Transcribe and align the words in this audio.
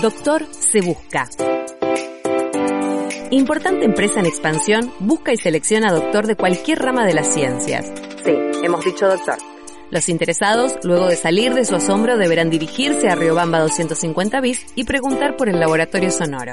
Doctor 0.00 0.46
se 0.52 0.80
busca. 0.80 1.28
Importante 3.32 3.84
empresa 3.84 4.20
en 4.20 4.26
expansión 4.26 4.92
busca 5.00 5.32
y 5.32 5.36
selecciona 5.36 5.92
doctor 5.92 6.28
de 6.28 6.36
cualquier 6.36 6.78
rama 6.78 7.04
de 7.04 7.14
las 7.14 7.26
ciencias. 7.34 7.92
Sí, 8.24 8.32
hemos 8.62 8.84
dicho 8.84 9.08
doctor. 9.08 9.38
Los 9.90 10.08
interesados, 10.08 10.76
luego 10.84 11.08
de 11.08 11.16
salir 11.16 11.52
de 11.52 11.64
su 11.64 11.74
asombro, 11.74 12.16
deberán 12.16 12.48
dirigirse 12.48 13.08
a 13.08 13.16
Riobamba 13.16 13.58
250 13.58 14.40
bis 14.40 14.66
y 14.76 14.84
preguntar 14.84 15.36
por 15.36 15.48
el 15.48 15.58
laboratorio 15.58 16.12
sonoro. 16.12 16.52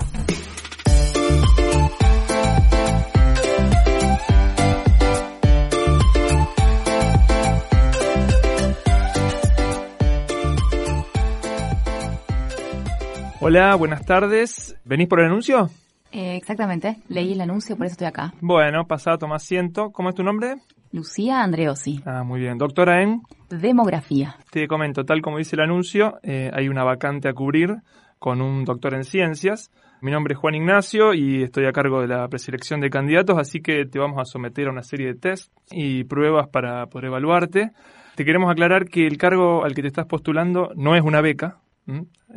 Hola, 13.48 13.76
buenas 13.76 14.04
tardes. 14.04 14.76
¿Venís 14.85 15.08
por 15.08 15.20
el 15.20 15.27
anuncio? 15.27 15.70
Eh, 16.11 16.36
exactamente, 16.36 16.97
leí 17.09 17.33
el 17.33 17.42
anuncio, 17.42 17.78
por 17.78 17.86
eso 17.86 17.92
estoy 17.94 18.08
acá. 18.08 18.33
Bueno, 18.42 18.88
pasado, 18.88 19.20
toma 19.20 19.36
asiento. 19.36 19.92
¿Cómo 19.92 20.09
es 20.09 20.16
tu 20.16 20.23
nombre? 20.23 20.56
Lucía 20.92 21.44
Andreosi. 21.44 22.02
Ah, 22.08 22.23
muy 22.23 22.39
bien. 22.39 22.58
Doctora 22.58 23.03
en... 23.03 23.22
Demografía. 23.52 24.36
Te 24.50 24.67
comento, 24.67 25.05
tal 25.05 25.22
como 25.22 25.38
dice 25.38 25.58
el 25.58 25.61
anuncio, 25.61 26.17
eh, 26.23 26.50
hay 26.55 26.70
una 26.70 26.83
vacante 26.83 27.30
a 27.30 27.33
cubrir 27.33 27.75
con 28.17 28.42
un 28.42 28.66
doctor 28.66 28.95
en 28.95 29.03
ciencias. 29.03 29.72
Mi 30.02 30.09
nombre 30.09 30.33
es 30.33 30.39
Juan 30.39 30.55
Ignacio 30.55 31.14
y 31.14 31.44
estoy 31.44 31.67
a 31.67 31.72
cargo 31.72 32.02
de 32.02 32.08
la 32.08 32.27
preselección 32.27 32.80
de 32.80 32.89
candidatos, 32.89 33.38
así 33.38 33.61
que 33.61 33.86
te 33.86 34.00
vamos 34.00 34.20
a 34.20 34.25
someter 34.25 34.70
a 34.70 34.72
una 34.72 34.81
serie 34.81 35.05
de 35.05 35.20
test 35.20 35.53
y 35.70 36.03
pruebas 36.05 36.48
para 36.48 36.88
poder 36.88 37.09
evaluarte. 37.09 37.73
Te 38.16 38.25
queremos 38.25 38.50
aclarar 38.50 38.86
que 38.86 39.05
el 39.05 39.20
cargo 39.20 39.64
al 39.64 39.75
que 39.75 39.83
te 39.83 39.89
estás 39.89 40.08
postulando 40.08 40.72
no 40.75 40.95
es 40.95 41.03
una 41.03 41.22
beca, 41.22 41.59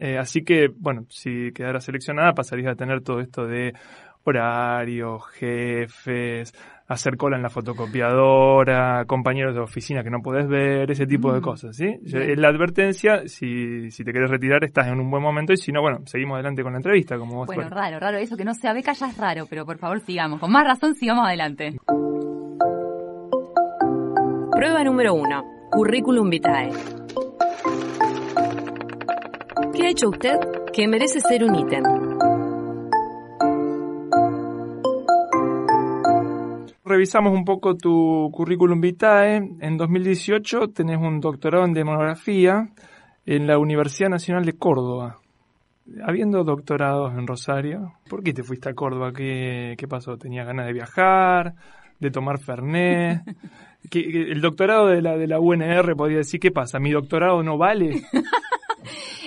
eh, 0.00 0.18
así 0.18 0.44
que, 0.44 0.68
bueno, 0.68 1.06
si 1.08 1.52
quedara 1.52 1.80
seleccionada 1.80 2.34
pasarías 2.34 2.72
a 2.72 2.76
tener 2.76 3.02
todo 3.02 3.20
esto 3.20 3.46
de 3.46 3.72
horarios, 4.24 5.26
jefes, 5.28 6.52
hacer 6.88 7.16
cola 7.16 7.36
en 7.36 7.42
la 7.42 7.50
fotocopiadora, 7.50 9.04
compañeros 9.06 9.54
de 9.54 9.60
oficina 9.60 10.02
que 10.02 10.10
no 10.10 10.22
puedes 10.22 10.48
ver, 10.48 10.90
ese 10.90 11.06
tipo 11.06 11.32
de 11.32 11.40
mm. 11.40 11.42
cosas, 11.42 11.76
¿sí? 11.76 11.98
La 12.02 12.48
advertencia, 12.48 13.26
si, 13.26 13.90
si 13.90 14.04
te 14.04 14.10
quieres 14.10 14.30
retirar, 14.30 14.64
estás 14.64 14.88
en 14.88 14.98
un 14.98 15.10
buen 15.10 15.22
momento 15.22 15.52
y 15.52 15.56
si 15.56 15.70
no, 15.70 15.82
bueno, 15.82 16.00
seguimos 16.06 16.34
adelante 16.36 16.62
con 16.62 16.72
la 16.72 16.78
entrevista, 16.78 17.18
como 17.18 17.36
vos 17.36 17.46
Bueno, 17.46 17.68
raro, 17.68 18.00
raro, 18.00 18.16
eso 18.16 18.36
que 18.36 18.44
no 18.44 18.54
sea 18.54 18.72
beca 18.72 18.92
ya 18.92 19.08
es 19.08 19.16
raro, 19.18 19.46
pero 19.48 19.66
por 19.66 19.78
favor 19.78 20.00
sigamos, 20.00 20.40
con 20.40 20.50
más 20.50 20.64
razón 20.64 20.94
sigamos 20.94 21.26
adelante. 21.26 21.76
Prueba 24.50 24.82
número 24.82 25.14
uno, 25.14 25.44
currículum 25.70 26.30
vitae. 26.30 26.70
¿Qué 29.72 29.86
ha 29.86 29.90
hecho 29.90 30.08
usted 30.08 30.38
que 30.72 30.88
merece 30.88 31.20
ser 31.20 31.44
un 31.44 31.54
ítem? 31.54 31.82
Revisamos 36.84 37.32
un 37.32 37.44
poco 37.44 37.76
tu 37.76 38.30
currículum 38.32 38.80
vitae. 38.80 39.36
En 39.60 39.76
2018 39.76 40.68
tenés 40.68 40.98
un 40.98 41.20
doctorado 41.20 41.64
en 41.64 41.74
demografía 41.74 42.70
en 43.26 43.46
la 43.46 43.58
Universidad 43.58 44.08
Nacional 44.08 44.44
de 44.44 44.54
Córdoba. 44.54 45.18
Habiendo 46.02 46.44
doctorados 46.44 47.12
en 47.12 47.26
Rosario, 47.26 47.92
¿por 48.08 48.22
qué 48.22 48.32
te 48.32 48.42
fuiste 48.42 48.70
a 48.70 48.74
Córdoba? 48.74 49.12
¿Qué, 49.12 49.74
qué 49.76 49.86
pasó? 49.86 50.16
¿Tenías 50.16 50.46
ganas 50.46 50.66
de 50.66 50.72
viajar? 50.72 51.54
¿De 52.00 52.10
tomar 52.10 52.38
Fernet? 52.38 53.22
el 53.92 54.40
doctorado 54.40 54.86
de 54.88 55.02
la, 55.02 55.16
de 55.16 55.26
la 55.26 55.40
UNR 55.40 55.94
podría 55.94 56.18
decir, 56.18 56.40
¿qué 56.40 56.50
pasa? 56.50 56.78
¿Mi 56.78 56.90
doctorado 56.90 57.42
no 57.42 57.58
vale? 57.58 58.02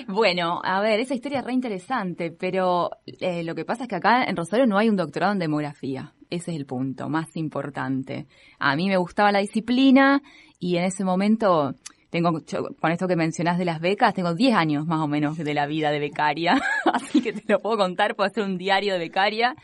Bueno, 0.07 0.61
a 0.63 0.81
ver, 0.81 0.99
esa 0.99 1.13
historia 1.13 1.39
es 1.39 1.45
re 1.45 1.53
interesante, 1.53 2.31
pero 2.31 2.89
eh, 3.05 3.43
lo 3.43 3.55
que 3.55 3.65
pasa 3.65 3.83
es 3.83 3.89
que 3.89 3.95
acá 3.95 4.23
en 4.23 4.35
Rosario 4.35 4.65
no 4.65 4.77
hay 4.77 4.89
un 4.89 4.95
doctorado 4.95 5.33
en 5.33 5.39
demografía. 5.39 6.13
Ese 6.29 6.51
es 6.51 6.57
el 6.57 6.65
punto 6.65 7.09
más 7.09 7.35
importante. 7.35 8.25
A 8.59 8.75
mí 8.75 8.87
me 8.87 8.97
gustaba 8.97 9.31
la 9.31 9.39
disciplina 9.39 10.21
y 10.59 10.77
en 10.77 10.85
ese 10.85 11.03
momento 11.03 11.75
tengo, 12.09 12.31
con 12.79 12.91
esto 12.91 13.07
que 13.07 13.15
mencionás 13.15 13.57
de 13.57 13.65
las 13.65 13.79
becas, 13.79 14.13
tengo 14.13 14.33
10 14.33 14.55
años 14.55 14.85
más 14.85 14.99
o 14.99 15.07
menos 15.07 15.37
de 15.37 15.53
la 15.53 15.65
vida 15.65 15.91
de 15.91 15.99
becaria, 15.99 16.61
así 16.93 17.21
que 17.21 17.33
te 17.33 17.43
lo 17.47 17.59
puedo 17.59 17.77
contar, 17.77 18.15
puedo 18.15 18.29
hacer 18.29 18.43
un 18.43 18.57
diario 18.57 18.93
de 18.93 18.99
becaria. 18.99 19.55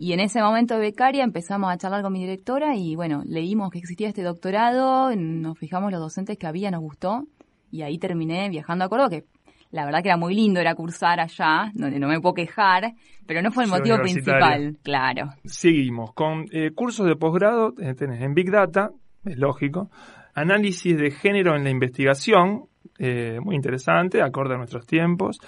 Y 0.00 0.12
en 0.12 0.20
ese 0.20 0.40
momento 0.40 0.74
de 0.74 0.80
becaria 0.80 1.24
empezamos 1.24 1.72
a 1.72 1.76
charlar 1.76 2.02
con 2.02 2.12
mi 2.12 2.20
directora 2.20 2.76
y 2.76 2.94
bueno, 2.94 3.22
leímos 3.26 3.70
que 3.70 3.78
existía 3.78 4.08
este 4.08 4.22
doctorado, 4.22 5.14
nos 5.16 5.58
fijamos 5.58 5.90
los 5.90 6.00
docentes 6.00 6.38
que 6.38 6.46
había, 6.46 6.70
nos 6.70 6.82
gustó 6.82 7.24
y 7.70 7.82
ahí 7.82 7.98
terminé 7.98 8.48
viajando 8.48 8.84
a 8.84 8.88
Córdoba, 8.88 9.10
que 9.10 9.24
la 9.70 9.84
verdad 9.84 10.02
que 10.02 10.08
era 10.08 10.16
muy 10.16 10.34
lindo, 10.34 10.60
era 10.60 10.74
cursar 10.74 11.20
allá, 11.20 11.70
donde 11.74 11.98
no 11.98 12.08
me 12.08 12.20
puedo 12.20 12.34
quejar, 12.34 12.94
pero 13.26 13.42
no 13.42 13.50
fue 13.50 13.64
el 13.64 13.70
motivo 13.70 13.98
principal, 13.98 14.78
claro. 14.82 15.30
Seguimos 15.44 16.12
con 16.14 16.46
eh, 16.52 16.70
cursos 16.74 17.06
de 17.06 17.16
posgrado, 17.16 17.74
eh, 17.78 17.94
tenés 17.94 18.22
en 18.22 18.34
Big 18.34 18.50
Data, 18.50 18.90
es 19.24 19.36
lógico, 19.36 19.90
análisis 20.34 20.96
de 20.96 21.10
género 21.10 21.54
en 21.54 21.64
la 21.64 21.70
investigación, 21.70 22.64
eh, 22.98 23.38
muy 23.42 23.56
interesante, 23.56 24.22
acorde 24.22 24.54
a 24.54 24.58
nuestros 24.58 24.86
tiempos, 24.86 25.38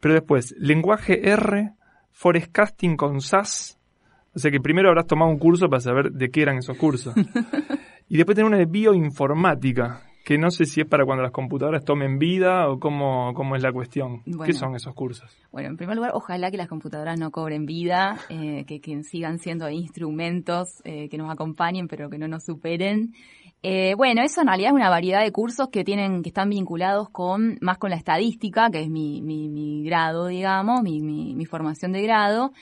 pero 0.00 0.14
después, 0.14 0.54
lenguaje 0.58 1.28
R, 1.28 1.72
forecasting 2.12 2.96
con 2.96 3.20
SAS, 3.20 3.78
o 4.34 4.38
sea 4.38 4.50
que 4.50 4.60
primero 4.60 4.88
habrás 4.88 5.06
tomado 5.06 5.30
un 5.30 5.38
curso 5.38 5.68
para 5.68 5.80
saber 5.80 6.10
de 6.12 6.30
qué 6.30 6.42
eran 6.42 6.58
esos 6.58 6.76
cursos. 6.76 7.14
y 8.08 8.16
después 8.16 8.36
tener 8.36 8.48
una 8.48 8.58
de 8.58 8.66
bioinformática, 8.66 10.02
que 10.24 10.38
no 10.38 10.50
sé 10.50 10.64
si 10.64 10.80
es 10.80 10.86
para 10.86 11.04
cuando 11.04 11.22
las 11.22 11.32
computadoras 11.32 11.84
tomen 11.84 12.18
vida 12.18 12.68
o 12.70 12.80
cómo, 12.80 13.34
cómo 13.34 13.56
es 13.56 13.62
la 13.62 13.72
cuestión. 13.72 14.22
¿Qué 14.44 14.54
son 14.54 14.74
esos 14.74 14.94
cursos? 14.94 15.30
Bueno, 15.52 15.68
en 15.68 15.76
primer 15.76 15.96
lugar, 15.96 16.12
ojalá 16.14 16.50
que 16.50 16.56
las 16.56 16.66
computadoras 16.66 17.20
no 17.20 17.30
cobren 17.30 17.66
vida, 17.66 18.18
eh, 18.30 18.64
que, 18.66 18.80
que, 18.80 19.02
sigan 19.02 19.38
siendo 19.38 19.68
instrumentos 19.68 20.80
eh, 20.84 21.10
que 21.10 21.18
nos 21.18 21.30
acompañen, 21.30 21.88
pero 21.88 22.08
que 22.08 22.16
no 22.16 22.26
nos 22.26 22.44
superen. 22.44 23.12
Eh, 23.62 23.94
bueno, 23.96 24.22
eso 24.22 24.40
en 24.40 24.46
realidad 24.46 24.70
es 24.70 24.76
una 24.76 24.88
variedad 24.88 25.22
de 25.22 25.30
cursos 25.30 25.68
que 25.68 25.84
tienen, 25.84 26.22
que 26.22 26.30
están 26.30 26.48
vinculados 26.48 27.10
con, 27.10 27.58
más 27.60 27.76
con 27.76 27.90
la 27.90 27.96
estadística, 27.96 28.70
que 28.70 28.80
es 28.80 28.88
mi, 28.88 29.20
mi, 29.20 29.50
mi 29.50 29.84
grado, 29.84 30.28
digamos, 30.28 30.82
mi, 30.82 31.02
mi, 31.02 31.34
mi 31.34 31.44
formación 31.44 31.92
de 31.92 32.02
grado 32.02 32.52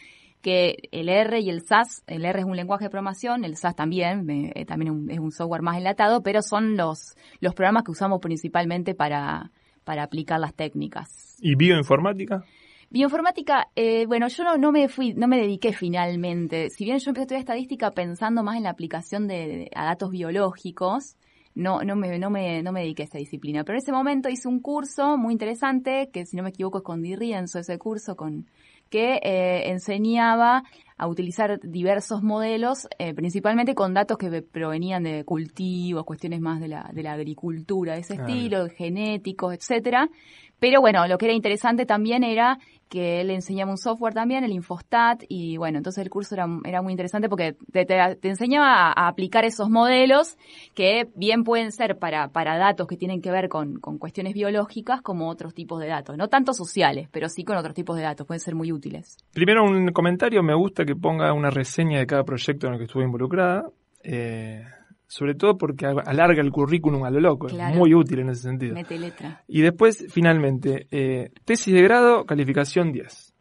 que 0.42 0.88
el 0.90 1.08
R 1.08 1.40
y 1.40 1.48
el 1.48 1.62
SAS, 1.62 2.02
el 2.06 2.24
R 2.24 2.40
es 2.40 2.44
un 2.44 2.56
lenguaje 2.56 2.84
de 2.84 2.90
programación, 2.90 3.44
el 3.44 3.56
SAS 3.56 3.74
también, 3.76 4.28
eh, 4.54 4.64
también 4.66 5.08
es 5.08 5.18
un 5.18 5.30
software 5.30 5.62
más 5.62 5.78
enlatado, 5.78 6.22
pero 6.22 6.42
son 6.42 6.76
los, 6.76 7.14
los 7.40 7.54
programas 7.54 7.84
que 7.84 7.92
usamos 7.92 8.20
principalmente 8.20 8.94
para, 8.94 9.50
para 9.84 10.02
aplicar 10.02 10.40
las 10.40 10.54
técnicas. 10.54 11.36
¿Y 11.40 11.54
bioinformática? 11.54 12.44
Bioinformática, 12.90 13.68
eh, 13.74 14.04
bueno, 14.06 14.28
yo 14.28 14.44
no, 14.44 14.58
no 14.58 14.70
me 14.70 14.88
fui, 14.88 15.14
no 15.14 15.26
me 15.26 15.38
dediqué 15.38 15.72
finalmente. 15.72 16.68
Si 16.68 16.84
bien 16.84 16.98
yo 16.98 17.10
empecé 17.10 17.20
a 17.20 17.22
estudiar 17.22 17.40
estadística 17.40 17.90
pensando 17.92 18.42
más 18.42 18.56
en 18.56 18.64
la 18.64 18.70
aplicación 18.70 19.28
de, 19.28 19.70
a 19.74 19.86
datos 19.86 20.10
biológicos, 20.10 21.16
no, 21.54 21.82
no 21.82 21.96
me, 21.96 22.18
no 22.18 22.30
me, 22.30 22.62
no 22.62 22.72
me 22.72 22.80
dediqué 22.80 23.02
a 23.02 23.04
esta 23.04 23.18
disciplina. 23.18 23.64
Pero 23.64 23.76
en 23.76 23.82
ese 23.82 23.92
momento 23.92 24.28
hice 24.28 24.48
un 24.48 24.60
curso 24.60 25.16
muy 25.16 25.32
interesante, 25.32 26.10
que 26.12 26.26
si 26.26 26.36
no 26.36 26.42
me 26.42 26.50
equivoco 26.50 26.78
es 26.78 26.84
con 26.84 27.00
Di 27.00 27.16
Rienzo, 27.16 27.58
ese 27.58 27.78
curso 27.78 28.14
con, 28.14 28.46
que 28.92 29.18
eh, 29.22 29.70
enseñaba 29.70 30.64
a 30.98 31.08
utilizar 31.08 31.58
diversos 31.62 32.22
modelos, 32.22 32.86
eh, 32.98 33.14
principalmente 33.14 33.74
con 33.74 33.94
datos 33.94 34.18
que 34.18 34.42
provenían 34.42 35.02
de 35.02 35.24
cultivos, 35.24 36.04
cuestiones 36.04 36.40
más 36.40 36.60
de 36.60 36.68
la, 36.68 36.90
de 36.92 37.02
la 37.02 37.14
agricultura 37.14 37.94
de 37.94 38.00
ese 38.00 38.14
estilo, 38.14 38.68
genéticos, 38.68 39.54
etcétera, 39.54 40.10
pero 40.60 40.80
bueno, 40.80 41.08
lo 41.08 41.18
que 41.18 41.24
era 41.24 41.34
interesante 41.34 41.86
también 41.86 42.22
era 42.22 42.58
que 42.92 43.22
él 43.22 43.30
enseñaba 43.30 43.70
un 43.70 43.78
software 43.78 44.12
también, 44.12 44.44
el 44.44 44.52
Infostat, 44.52 45.22
y 45.26 45.56
bueno, 45.56 45.78
entonces 45.78 46.04
el 46.04 46.10
curso 46.10 46.34
era, 46.34 46.46
era 46.62 46.82
muy 46.82 46.92
interesante 46.92 47.30
porque 47.30 47.56
te, 47.72 48.28
enseñaba 48.28 48.92
a, 48.92 49.08
aplicar 49.08 49.46
esos 49.46 49.70
modelos 49.70 50.36
que 50.74 51.08
bien 51.16 51.42
pueden 51.42 51.72
ser 51.72 51.98
para, 51.98 52.28
para 52.28 52.58
datos 52.58 52.86
que 52.86 52.98
tienen 52.98 53.22
que 53.22 53.30
ver 53.30 53.48
con, 53.48 53.80
con, 53.80 53.96
cuestiones 53.96 54.34
biológicas 54.34 55.00
como 55.00 55.30
otros 55.30 55.54
tipos 55.54 55.80
de 55.80 55.86
datos. 55.86 56.18
No 56.18 56.28
tanto 56.28 56.52
sociales, 56.52 57.08
pero 57.10 57.30
sí 57.30 57.44
con 57.44 57.56
otros 57.56 57.72
tipos 57.72 57.96
de 57.96 58.02
datos, 58.02 58.26
pueden 58.26 58.40
ser 58.40 58.54
muy 58.54 58.70
útiles. 58.72 59.16
Primero 59.32 59.64
un 59.64 59.90
comentario, 59.92 60.42
me 60.42 60.54
gusta 60.54 60.84
que 60.84 60.94
ponga 60.94 61.32
una 61.32 61.48
reseña 61.48 61.98
de 61.98 62.06
cada 62.06 62.24
proyecto 62.24 62.66
en 62.66 62.74
el 62.74 62.78
que 62.78 62.84
estuve 62.84 63.04
involucrada. 63.04 63.70
Eh, 64.04 64.66
sobre 65.12 65.34
todo 65.34 65.58
porque 65.58 65.84
alarga 65.84 66.40
el 66.40 66.50
currículum 66.50 67.04
a 67.04 67.10
lo 67.10 67.20
loco, 67.20 67.46
es 67.46 67.76
muy 67.76 67.92
útil 67.94 68.20
en 68.20 68.30
ese 68.30 68.44
sentido. 68.44 68.72
Mete 68.72 68.98
letra. 68.98 69.42
Y 69.46 69.60
después, 69.60 70.06
finalmente, 70.08 70.86
eh, 70.90 71.28
tesis 71.44 71.74
de 71.74 71.82
grado, 71.82 72.24
calificación 72.24 72.92
10. 72.92 73.34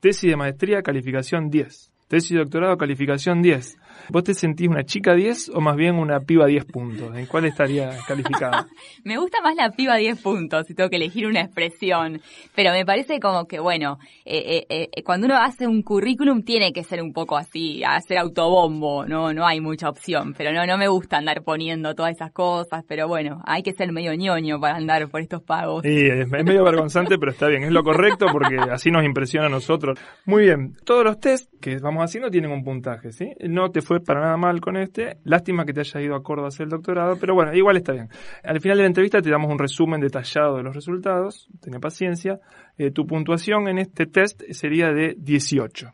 Tesis 0.00 0.28
de 0.28 0.36
maestría, 0.36 0.82
calificación 0.82 1.48
10. 1.48 1.92
Tesis 2.08 2.30
de 2.32 2.38
doctorado, 2.38 2.76
calificación 2.76 3.40
10. 3.40 3.78
¿Vos 4.08 4.24
te 4.24 4.34
sentís 4.34 4.68
una 4.68 4.84
chica 4.84 5.14
10 5.14 5.50
o 5.54 5.60
más 5.60 5.76
bien 5.76 5.96
una 5.96 6.20
piba 6.20 6.46
10 6.46 6.64
puntos? 6.66 7.16
¿En 7.16 7.26
cuál 7.26 7.46
estaría 7.46 7.90
calificada? 8.06 8.66
me 9.04 9.16
gusta 9.18 9.40
más 9.42 9.56
la 9.56 9.70
piba 9.70 9.96
10 9.96 10.20
puntos, 10.20 10.66
si 10.66 10.74
tengo 10.74 10.90
que 10.90 10.96
elegir 10.96 11.26
una 11.26 11.40
expresión. 11.40 12.20
Pero 12.54 12.72
me 12.72 12.84
parece 12.84 13.20
como 13.20 13.46
que, 13.46 13.60
bueno, 13.60 13.98
eh, 14.24 14.64
eh, 14.68 14.88
eh, 14.92 15.02
cuando 15.02 15.26
uno 15.26 15.36
hace 15.36 15.66
un 15.66 15.82
currículum 15.82 16.42
tiene 16.42 16.72
que 16.72 16.84
ser 16.84 17.02
un 17.02 17.12
poco 17.12 17.36
así, 17.36 17.82
hacer 17.84 18.18
autobombo, 18.18 19.06
no 19.06 19.32
no 19.32 19.46
hay 19.46 19.60
mucha 19.60 19.88
opción. 19.88 20.34
Pero 20.36 20.52
no, 20.52 20.66
no 20.66 20.78
me 20.78 20.88
gusta 20.88 21.18
andar 21.18 21.42
poniendo 21.42 21.94
todas 21.94 22.12
esas 22.12 22.32
cosas, 22.32 22.84
pero 22.86 23.08
bueno, 23.08 23.42
hay 23.44 23.62
que 23.62 23.72
ser 23.72 23.92
medio 23.92 24.14
ñoño 24.14 24.60
para 24.60 24.76
andar 24.76 25.08
por 25.08 25.20
estos 25.20 25.42
pagos. 25.42 25.82
Sí, 25.82 26.06
es 26.06 26.28
medio 26.28 26.64
vergonzante, 26.64 27.18
pero 27.18 27.32
está 27.32 27.48
bien, 27.48 27.64
es 27.64 27.72
lo 27.72 27.82
correcto 27.82 28.26
porque 28.30 28.56
así 28.70 28.90
nos 28.90 29.04
impresiona 29.04 29.46
a 29.46 29.50
nosotros. 29.50 29.98
Muy 30.24 30.44
bien, 30.44 30.76
todos 30.84 31.04
los 31.04 31.20
test 31.20 31.50
que 31.60 31.78
vamos 31.78 32.04
haciendo 32.04 32.30
tienen 32.30 32.50
un 32.50 32.64
puntaje, 32.64 33.12
¿sí? 33.12 33.32
No 33.40 33.70
te 33.70 33.82
fue 33.82 33.91
para 34.00 34.20
nada 34.20 34.36
mal 34.36 34.60
con 34.60 34.76
este. 34.76 35.18
Lástima 35.24 35.64
que 35.64 35.72
te 35.72 35.80
haya 35.80 36.00
ido 36.00 36.14
a 36.14 36.22
Córdoba 36.22 36.46
a 36.46 36.48
hacer 36.48 36.64
el 36.64 36.70
doctorado, 36.70 37.16
pero 37.20 37.34
bueno, 37.34 37.54
igual 37.54 37.76
está 37.76 37.92
bien. 37.92 38.08
Al 38.42 38.60
final 38.60 38.78
de 38.78 38.84
la 38.84 38.88
entrevista 38.88 39.20
te 39.20 39.30
damos 39.30 39.50
un 39.50 39.58
resumen 39.58 40.00
detallado 40.00 40.56
de 40.56 40.62
los 40.62 40.74
resultados. 40.74 41.48
Ten 41.60 41.80
paciencia. 41.80 42.40
Eh, 42.78 42.90
tu 42.90 43.06
puntuación 43.06 43.68
en 43.68 43.78
este 43.78 44.06
test 44.06 44.42
sería 44.50 44.92
de 44.92 45.14
18. 45.18 45.92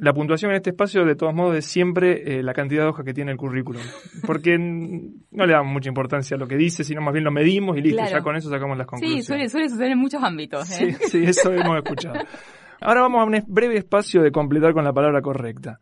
La 0.00 0.12
puntuación 0.12 0.50
en 0.50 0.56
este 0.56 0.70
espacio, 0.70 1.04
de 1.04 1.14
todos 1.14 1.32
modos, 1.34 1.56
es 1.56 1.64
siempre 1.64 2.38
eh, 2.38 2.42
la 2.42 2.52
cantidad 2.52 2.82
de 2.82 2.88
hojas 2.88 3.06
que 3.06 3.14
tiene 3.14 3.32
el 3.32 3.38
currículum. 3.38 3.80
Porque 4.26 4.58
no 4.58 5.46
le 5.46 5.52
damos 5.52 5.72
mucha 5.72 5.88
importancia 5.88 6.36
a 6.36 6.38
lo 6.38 6.46
que 6.46 6.56
dice, 6.56 6.84
sino 6.84 7.00
más 7.00 7.12
bien 7.12 7.24
lo 7.24 7.30
medimos 7.30 7.78
y 7.78 7.80
listo, 7.80 8.02
ya 8.04 8.20
con 8.20 8.36
eso 8.36 8.50
sacamos 8.50 8.76
las 8.76 8.86
conclusiones. 8.86 9.24
Sí, 9.24 9.26
suele, 9.26 9.48
suele 9.48 9.68
suceder 9.68 9.92
en 9.92 9.98
muchos 9.98 10.22
ámbitos. 10.22 10.70
¿eh? 10.72 10.92
Sí, 11.00 11.08
sí, 11.08 11.22
eso 11.24 11.52
hemos 11.52 11.78
escuchado. 11.78 12.16
Ahora 12.80 13.02
vamos 13.02 13.20
a 13.20 13.24
un 13.24 13.42
breve 13.46 13.76
espacio 13.76 14.22
de 14.22 14.32
completar 14.32 14.72
con 14.72 14.84
la 14.84 14.92
palabra 14.92 15.22
correcta. 15.22 15.80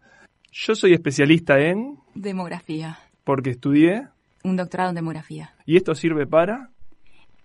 Yo 0.50 0.74
soy 0.74 0.92
especialista 0.92 1.58
en... 1.58 1.98
Demografía. 2.14 2.98
Porque 3.24 3.50
estudié... 3.50 4.08
Un 4.44 4.56
doctorado 4.56 4.90
en 4.90 4.96
demografía. 4.96 5.54
¿Y 5.64 5.76
esto 5.76 5.94
sirve 5.94 6.26
para? 6.26 6.70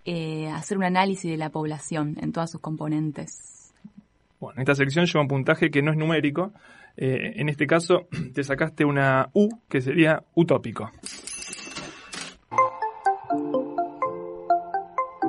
Eh, 0.04 0.48
hacer 0.48 0.78
un 0.78 0.84
análisis 0.84 1.30
de 1.30 1.36
la 1.36 1.50
población 1.50 2.16
en 2.20 2.32
todas 2.32 2.50
sus 2.50 2.60
componentes. 2.60 3.72
Bueno, 4.40 4.56
en 4.56 4.62
esta 4.62 4.74
sección 4.74 5.06
lleva 5.06 5.22
un 5.22 5.28
puntaje 5.28 5.70
que 5.70 5.82
no 5.82 5.90
es 5.90 5.96
numérico. 5.96 6.52
Eh, 6.96 7.34
en 7.36 7.48
este 7.48 7.66
caso 7.66 8.08
te 8.34 8.42
sacaste 8.44 8.84
una 8.84 9.30
U, 9.32 9.48
que 9.68 9.80
sería 9.80 10.22
utópico. 10.34 10.90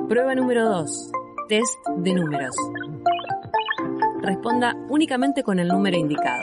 Prueba 0.08 0.34
número 0.34 0.68
2. 0.68 1.12
Test 1.48 1.78
de 1.98 2.14
números. 2.14 2.54
Responda 4.22 4.74
únicamente 4.88 5.42
con 5.42 5.58
el 5.58 5.68
número 5.68 5.96
indicado. 5.96 6.42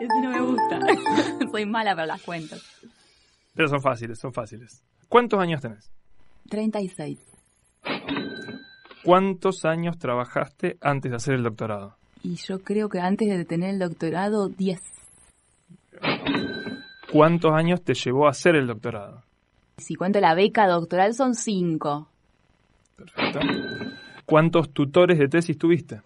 Ese 0.00 0.20
no 0.22 0.30
me 0.30 0.40
gusta. 0.40 0.80
Soy 1.50 1.66
mala 1.66 1.94
para 1.94 2.06
las 2.06 2.22
cuentas. 2.22 2.62
Pero 3.54 3.68
son 3.68 3.80
fáciles, 3.80 4.18
son 4.18 4.32
fáciles. 4.32 4.84
¿Cuántos 5.08 5.40
años 5.40 5.60
tenés? 5.60 5.90
36. 6.50 7.18
¿Cuántos 9.02 9.64
años 9.64 9.98
trabajaste 9.98 10.76
antes 10.80 11.10
de 11.10 11.16
hacer 11.16 11.34
el 11.34 11.42
doctorado? 11.42 11.96
Y 12.22 12.34
yo 12.34 12.58
creo 12.60 12.88
que 12.88 13.00
antes 13.00 13.28
de 13.28 13.44
tener 13.44 13.70
el 13.70 13.78
doctorado, 13.78 14.48
10. 14.48 14.80
¿Cuántos 17.10 17.52
años 17.52 17.82
te 17.82 17.94
llevó 17.94 18.26
a 18.26 18.30
hacer 18.30 18.54
el 18.54 18.66
doctorado? 18.66 19.24
Si 19.78 19.94
cuento 19.94 20.20
la 20.20 20.34
beca 20.34 20.66
doctoral 20.66 21.14
son 21.14 21.34
5. 21.34 22.08
Perfecto. 22.98 23.40
¿Cuántos 24.26 24.72
tutores 24.74 25.18
de 25.18 25.28
tesis 25.28 25.56
tuviste? 25.56 26.02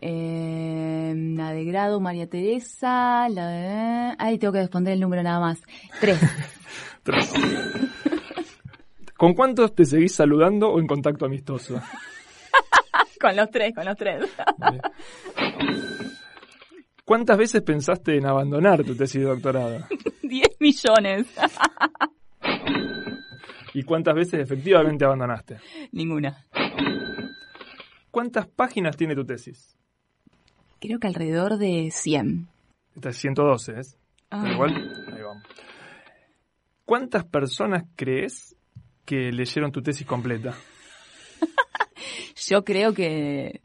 Eh, 0.00 1.14
la 1.36 1.52
de 1.52 1.64
grado 1.64 2.00
María 2.00 2.26
Teresa, 2.26 3.28
la 3.28 3.48
de... 3.48 4.16
Ahí 4.18 4.38
tengo 4.38 4.52
que 4.52 4.60
responder 4.60 4.94
el 4.94 5.00
número 5.00 5.22
nada 5.22 5.40
más. 5.40 5.62
Tres. 6.00 6.20
Tres. 7.02 7.32
¿Con 9.16 9.32
cuántos 9.32 9.74
te 9.74 9.84
seguís 9.84 10.14
saludando 10.14 10.68
o 10.68 10.80
en 10.80 10.86
contacto 10.86 11.24
amistoso? 11.24 11.80
con 13.20 13.36
los 13.36 13.50
tres, 13.50 13.74
con 13.74 13.84
los 13.84 13.96
tres. 13.96 14.28
¿Cuántas 17.04 17.38
veces 17.38 17.62
pensaste 17.62 18.16
en 18.16 18.26
abandonar 18.26 18.82
tu 18.82 18.96
tesis 18.96 19.22
de 19.22 19.28
doctorado? 19.28 19.86
Diez 20.22 20.50
millones. 20.58 21.26
¿Y 23.76 23.82
cuántas 23.82 24.14
veces 24.14 24.40
efectivamente 24.40 25.04
abandonaste? 25.04 25.58
Ninguna. 25.92 26.46
¿Cuántas 28.10 28.48
páginas 28.48 28.96
tiene 28.96 29.14
tu 29.14 29.26
tesis? 29.26 29.76
Creo 30.80 30.98
que 30.98 31.06
alrededor 31.06 31.58
de 31.58 31.90
100. 31.92 32.48
Esta 32.94 33.10
es 33.10 33.18
112, 33.18 33.78
¿es? 33.78 33.98
Ah. 34.30 34.50
Igual, 34.50 35.04
ahí 35.14 35.20
vamos. 35.20 35.42
¿Cuántas 36.86 37.26
personas 37.26 37.84
crees 37.96 38.56
que 39.04 39.30
leyeron 39.30 39.72
tu 39.72 39.82
tesis 39.82 40.06
completa? 40.06 40.54
Yo 42.48 42.64
creo 42.64 42.94
que 42.94 43.60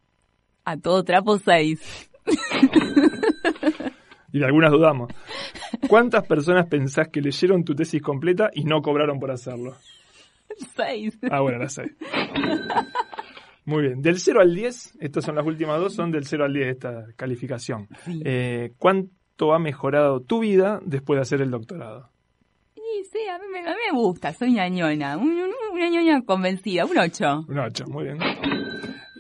a 0.65 0.75
todo 0.75 1.05
trapo 1.05 1.37
6. 1.37 2.09
y 4.33 4.39
de 4.39 4.45
algunas 4.45 4.71
dudamos. 4.71 5.09
¿Cuántas 5.87 6.27
personas 6.27 6.67
pensás 6.67 7.07
que 7.07 7.21
leyeron 7.21 7.63
tu 7.63 7.75
tesis 7.75 8.01
completa 8.01 8.49
y 8.53 8.65
no 8.65 8.81
cobraron 8.81 9.17
por 9.17 9.31
hacerlo? 9.31 9.77
6. 10.75 11.19
Ah, 11.29 11.41
bueno, 11.41 11.59
las 11.59 11.73
6. 11.73 11.91
Muy 13.65 13.83
bien. 13.83 14.01
Del 14.01 14.19
0 14.19 14.41
al 14.41 14.55
10, 14.55 14.97
estas 14.99 15.23
son 15.23 15.35
las 15.35 15.45
últimas 15.45 15.79
dos, 15.79 15.93
son 15.93 16.11
del 16.11 16.25
0 16.25 16.45
al 16.45 16.53
10 16.53 16.67
esta 16.67 17.05
calificación. 17.15 17.87
Eh, 18.25 18.73
¿Cuánto 18.77 19.53
ha 19.53 19.59
mejorado 19.59 20.21
tu 20.21 20.39
vida 20.39 20.79
después 20.83 21.17
de 21.17 21.21
hacer 21.21 21.41
el 21.41 21.51
doctorado? 21.51 22.09
Sí, 22.73 22.81
sí, 23.11 23.19
a 23.29 23.37
mí, 23.37 23.45
me, 23.51 23.61
gusta, 23.91 24.33
soy 24.33 24.49
una 24.49 24.67
una 25.17 25.89
ñoña 25.89 26.21
convencida, 26.23 26.85
un 26.85 26.97
8. 26.97 27.45
Un 27.47 27.59
8, 27.59 27.85
muy 27.87 28.05
bien. 28.05 28.17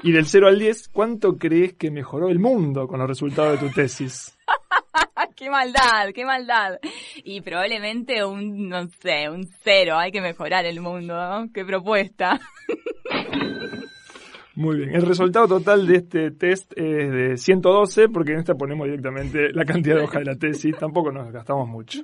Y 0.03 0.11
del 0.11 0.25
0 0.25 0.47
al 0.47 0.57
10, 0.57 0.89
¿cuánto 0.89 1.37
crees 1.37 1.73
que 1.73 1.91
mejoró 1.91 2.29
el 2.29 2.39
mundo 2.39 2.87
con 2.87 2.99
los 2.99 3.07
resultados 3.07 3.59
de 3.59 3.67
tu 3.67 3.73
tesis? 3.73 4.35
qué 5.41 5.49
maldad, 5.49 6.13
qué 6.13 6.23
maldad. 6.23 6.79
Y 7.23 7.41
probablemente 7.41 8.23
un, 8.23 8.69
no 8.69 8.87
sé, 9.01 9.27
un 9.27 9.49
0, 9.63 9.97
hay 9.97 10.11
que 10.11 10.21
mejorar 10.21 10.65
el 10.65 10.79
mundo, 10.79 11.15
¿no? 11.15 11.51
Qué 11.51 11.65
propuesta. 11.65 12.39
Muy 14.55 14.77
bien. 14.77 14.93
El 14.93 15.01
resultado 15.01 15.47
total 15.47 15.87
de 15.87 15.95
este 15.95 16.29
test 16.29 16.71
es 16.75 17.11
de 17.11 17.37
112, 17.37 18.09
porque 18.09 18.33
en 18.33 18.39
esta 18.39 18.53
ponemos 18.53 18.85
directamente 18.85 19.51
la 19.51 19.65
cantidad 19.65 19.95
de 19.95 20.03
hojas 20.03 20.19
de 20.19 20.25
la 20.25 20.35
tesis. 20.35 20.77
Tampoco 20.77 21.11
nos 21.11 21.31
gastamos 21.31 21.67
mucho. 21.67 22.01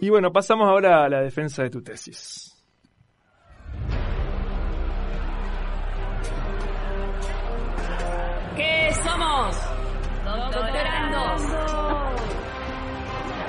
Y 0.00 0.08
bueno, 0.08 0.30
pasamos 0.30 0.68
ahora 0.68 1.04
a 1.04 1.08
la 1.08 1.20
defensa 1.20 1.64
de 1.64 1.70
tu 1.70 1.82
tesis. 1.82 2.52
¿Qué 8.56 8.90
somos? 9.02 9.75
Doctorandos. 10.36 11.42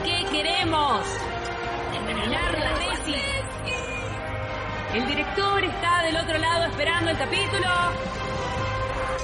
¿Qué 0.06 0.26
queremos? 0.32 1.02
Terminar 1.92 2.58
la 2.58 2.74
tesis. 2.76 3.22
El 4.94 5.08
director 5.08 5.64
está 5.66 6.04
del 6.04 6.16
otro 6.16 6.38
lado 6.38 6.66
esperando 6.66 7.12
el 7.12 7.18
capítulo. 7.18 7.68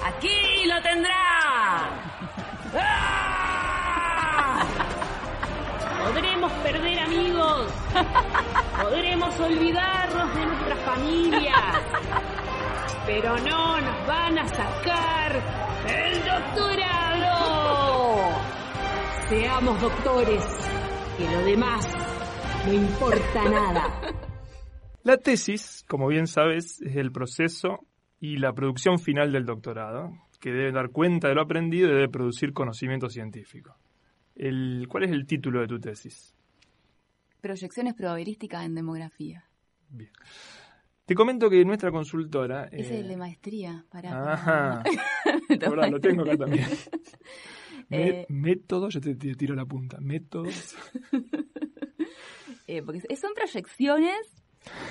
Aquí 0.06 0.66
lo 0.66 0.82
tendrá. 0.82 1.90
¡Ah! 2.76 4.64
Podremos 6.04 6.52
perder 6.64 7.00
amigos. 7.00 7.68
Podremos 8.82 9.40
olvidarnos 9.40 10.36
de 10.36 10.46
nuestras 10.46 10.80
familias. 10.80 11.82
Pero 13.06 13.38
no 13.38 13.82
nos 13.82 14.08
van 14.08 14.38
a 14.40 14.48
sacar 14.48 15.36
el 15.90 16.24
doctorado. 16.24 17.34
Seamos 19.28 19.82
doctores, 19.82 20.44
que 21.18 21.30
lo 21.30 21.42
demás 21.44 21.86
no 22.66 22.74
importa 22.74 23.50
nada. 23.50 24.02
La 25.04 25.18
tesis, 25.18 25.84
como 25.88 26.08
bien 26.08 26.28
sabes, 26.28 26.82
es 26.82 26.96
el 26.96 27.12
proceso 27.12 27.80
y 28.22 28.38
la 28.38 28.54
producción 28.54 29.00
final 29.00 29.34
del 29.34 29.46
doctorado, 29.46 30.12
que 30.40 30.52
debe 30.52 30.72
dar 30.72 30.92
cuenta 30.92 31.28
de 31.28 31.36
lo 31.36 31.42
aprendido 31.42 31.90
y 31.90 31.94
debe 31.94 32.08
producir 32.08 32.54
conocimiento 32.54 33.10
científico. 33.10 33.76
El, 34.36 34.88
¿Cuál 34.88 35.04
es 35.04 35.12
el 35.12 35.26
título 35.26 35.60
de 35.60 35.68
tu 35.68 35.80
tesis? 35.80 36.34
Proyecciones 37.42 37.96
probabilísticas 37.96 38.66
en 38.66 38.76
demografía. 38.76 39.44
Bien. 39.90 40.12
Te 41.06 41.16
comento 41.16 41.50
que 41.50 41.66
nuestra 41.66 41.92
consultora... 41.92 42.66
Es 42.72 42.90
el 42.90 43.08
de 43.10 43.14
eh, 43.16 43.18
maestría, 43.18 43.86
para. 43.90 44.34
Ajá. 44.34 44.84
Ahora 45.68 45.88
lo 45.90 46.00
tengo 46.00 46.22
acá 46.24 46.38
también. 46.38 46.66
Me- 47.90 48.10
Eh. 48.22 48.26
métodos, 48.30 48.94
yo 48.94 49.02
te, 49.02 49.14
te 49.16 49.36
tiro 49.36 49.54
la 49.56 49.66
punta. 49.66 49.98
Métodos. 50.00 50.76
Eh, 52.68 52.82
porque 52.82 53.02
son 53.18 53.34
proyecciones 53.36 54.16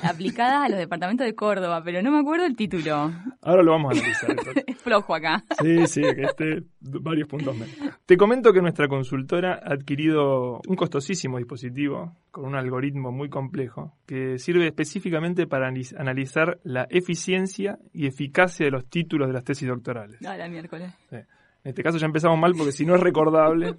aplicadas 0.03 0.67
a 0.67 0.69
los 0.69 0.79
departamentos 0.79 1.25
de 1.27 1.35
Córdoba, 1.35 1.83
pero 1.83 2.03
no 2.03 2.11
me 2.11 2.19
acuerdo 2.19 2.45
el 2.45 2.55
título. 2.55 3.11
Ahora 3.41 3.63
lo 3.63 3.73
vamos 3.73 3.95
a 3.95 3.99
analizar. 3.99 4.37
Es 4.67 4.77
flojo 4.77 5.15
acá. 5.15 5.43
Sí, 5.63 5.87
sí, 5.87 6.03
que 6.03 6.23
esté 6.23 6.63
varios 6.81 7.27
puntos 7.29 7.57
menos. 7.57 7.92
Te 8.05 8.17
comento 8.17 8.53
que 8.53 8.61
nuestra 8.61 8.89
consultora 8.89 9.55
ha 9.63 9.75
adquirido 9.75 10.61
un 10.67 10.77
costosísimo 10.77 11.39
dispositivo 11.39 12.17
con 12.33 12.45
un 12.47 12.57
algoritmo 12.57 13.13
muy 13.13 13.29
complejo 13.31 13.97
que 14.07 14.39
sirve 14.39 14.67
específicamente 14.67 15.47
para 15.47 15.71
analiz- 15.71 15.95
analizar 15.99 16.59
la 16.65 16.87
eficiencia 16.91 17.79
y 17.93 18.07
eficacia 18.07 18.67
de 18.67 18.73
los 18.73 18.87
títulos 18.87 19.29
de 19.29 19.35
las 19.35 19.45
tesis 19.45 19.69
doctorales. 19.69 20.21
No, 20.21 20.37
la 20.37 20.49
miércoles. 20.49 20.93
Sí. 21.11 21.17
En 21.17 21.69
este 21.71 21.83
caso 21.85 21.97
ya 21.97 22.07
empezamos 22.07 22.39
mal 22.41 22.55
porque 22.57 22.73
si 22.73 22.85
no 22.85 22.97
es 22.97 23.01
recordable. 23.01 23.77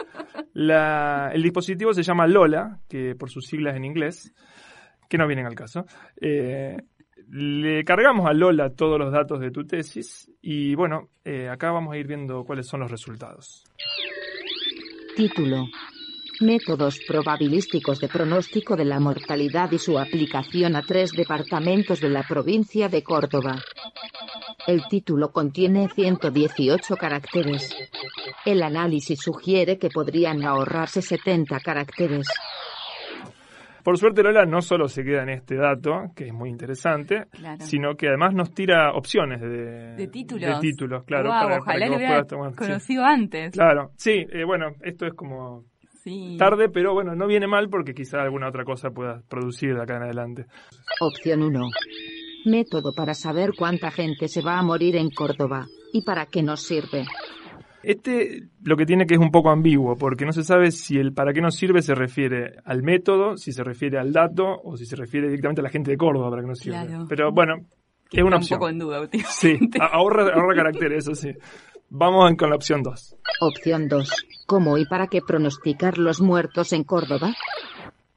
La- 0.52 1.30
el 1.32 1.42
dispositivo 1.42 1.94
se 1.94 2.02
llama 2.02 2.26
Lola, 2.26 2.78
que 2.88 3.14
por 3.14 3.30
sus 3.30 3.46
siglas 3.46 3.74
en 3.74 3.86
inglés, 3.86 4.34
que 5.08 5.16
no 5.16 5.26
vienen 5.26 5.46
al 5.46 5.54
caso. 5.54 5.86
Eh, 6.20 6.76
le 7.32 7.82
cargamos 7.82 8.28
a 8.28 8.34
Lola 8.34 8.74
todos 8.74 8.98
los 8.98 9.10
datos 9.10 9.40
de 9.40 9.50
tu 9.50 9.66
tesis 9.66 10.30
y 10.42 10.74
bueno, 10.74 11.08
eh, 11.24 11.48
acá 11.48 11.70
vamos 11.70 11.94
a 11.94 11.96
ir 11.96 12.06
viendo 12.06 12.44
cuáles 12.44 12.66
son 12.66 12.80
los 12.80 12.90
resultados. 12.90 13.64
Título. 15.16 15.66
Métodos 16.42 17.00
probabilísticos 17.08 18.00
de 18.00 18.08
pronóstico 18.08 18.76
de 18.76 18.84
la 18.84 19.00
mortalidad 19.00 19.72
y 19.72 19.78
su 19.78 19.98
aplicación 19.98 20.76
a 20.76 20.82
tres 20.82 21.12
departamentos 21.12 22.00
de 22.00 22.10
la 22.10 22.22
provincia 22.22 22.90
de 22.90 23.02
Córdoba. 23.02 23.62
El 24.66 24.86
título 24.88 25.32
contiene 25.32 25.88
118 25.88 26.96
caracteres. 26.96 27.74
El 28.44 28.62
análisis 28.62 29.18
sugiere 29.20 29.78
que 29.78 29.88
podrían 29.88 30.44
ahorrarse 30.44 31.00
70 31.00 31.60
caracteres. 31.60 32.28
Por 33.84 33.98
suerte 33.98 34.22
Lola 34.22 34.44
no 34.46 34.60
solo 34.62 34.86
se 34.88 35.02
queda 35.02 35.22
en 35.22 35.30
este 35.30 35.56
dato, 35.56 36.12
que 36.14 36.26
es 36.28 36.32
muy 36.32 36.50
interesante, 36.50 37.24
Claro. 37.32 37.64
sino 37.64 37.94
que 37.96 38.08
además 38.08 38.32
nos 38.34 38.52
tira 38.54 38.92
opciones 38.92 39.40
de, 39.40 39.96
De 39.96 40.06
títulos. 40.08 40.54
de 40.54 40.60
títulos, 40.60 41.04
claro, 41.04 41.28
Guau, 41.28 41.40
para, 41.42 41.48
para 41.58 41.60
ojalá 41.62 41.84
que 41.86 41.90
lo 41.90 41.96
hubiera 41.96 42.24
tomar. 42.24 42.50
sí. 42.52 42.56
conocido 42.58 43.04
antes. 43.04 43.50
Claro, 43.52 43.90
sí, 43.96 44.24
eh, 44.32 44.44
bueno, 44.44 44.66
esto 44.82 45.06
es 45.06 45.14
como 45.14 45.64
Sí. 46.04 46.36
tarde, 46.38 46.68
pero 46.68 46.94
bueno, 46.94 47.14
no 47.14 47.26
viene 47.26 47.46
mal 47.46 47.68
porque 47.68 47.94
quizá 47.94 48.22
alguna 48.22 48.48
otra 48.48 48.64
cosa 48.64 48.90
pueda 48.90 49.22
producir 49.28 49.74
de 49.74 49.82
acá 49.82 49.96
en 49.96 50.02
adelante. 50.04 50.46
Opción 51.00 51.42
1. 51.42 51.60
Método 52.44 52.92
para 52.92 53.14
saber 53.14 53.50
cuánta 53.56 53.90
gente 53.92 54.26
se 54.26 54.42
va 54.42 54.58
a 54.58 54.62
morir 54.62 54.96
en 54.96 55.10
Córdoba 55.10 55.66
y 55.92 56.02
para 56.02 56.26
qué 56.26 56.42
nos 56.42 56.62
sirve. 56.62 57.04
Este 57.82 58.44
lo 58.62 58.76
que 58.76 58.86
tiene 58.86 59.06
que 59.06 59.14
es 59.14 59.20
un 59.20 59.30
poco 59.30 59.50
ambiguo, 59.50 59.96
porque 59.96 60.24
no 60.24 60.32
se 60.32 60.44
sabe 60.44 60.70
si 60.70 60.98
el 60.98 61.12
para 61.12 61.32
qué 61.32 61.40
nos 61.40 61.56
sirve 61.56 61.82
se 61.82 61.94
refiere 61.94 62.56
al 62.64 62.82
método, 62.82 63.36
si 63.36 63.52
se 63.52 63.64
refiere 63.64 63.98
al 63.98 64.12
dato 64.12 64.60
o 64.62 64.76
si 64.76 64.86
se 64.86 64.96
refiere 64.96 65.26
directamente 65.28 65.60
a 65.60 65.64
la 65.64 65.70
gente 65.70 65.90
de 65.90 65.96
Córdoba 65.96 66.30
para 66.30 66.42
qué 66.42 66.48
nos 66.48 66.58
sirve. 66.58 66.86
Claro. 66.86 67.06
Pero 67.08 67.32
bueno, 67.32 67.66
es 68.10 68.22
una 68.22 68.36
opción. 68.36 68.56
un 68.56 68.60
poco 68.60 68.70
en 68.70 68.78
duda, 68.78 69.00
últimamente. 69.00 69.34
Sí, 69.34 69.58
ahorra, 69.80 70.34
ahorra 70.34 70.54
caracteres, 70.54 71.08
eso 71.08 71.14
sí. 71.14 71.32
Vamos 71.88 72.32
con 72.38 72.48
la 72.48 72.56
opción 72.56 72.82
2. 72.82 73.16
Opción 73.40 73.88
2. 73.88 74.10
¿Cómo 74.46 74.78
y 74.78 74.86
para 74.86 75.08
qué 75.08 75.20
pronosticar 75.20 75.98
los 75.98 76.20
muertos 76.20 76.72
en 76.72 76.84
Córdoba? 76.84 77.34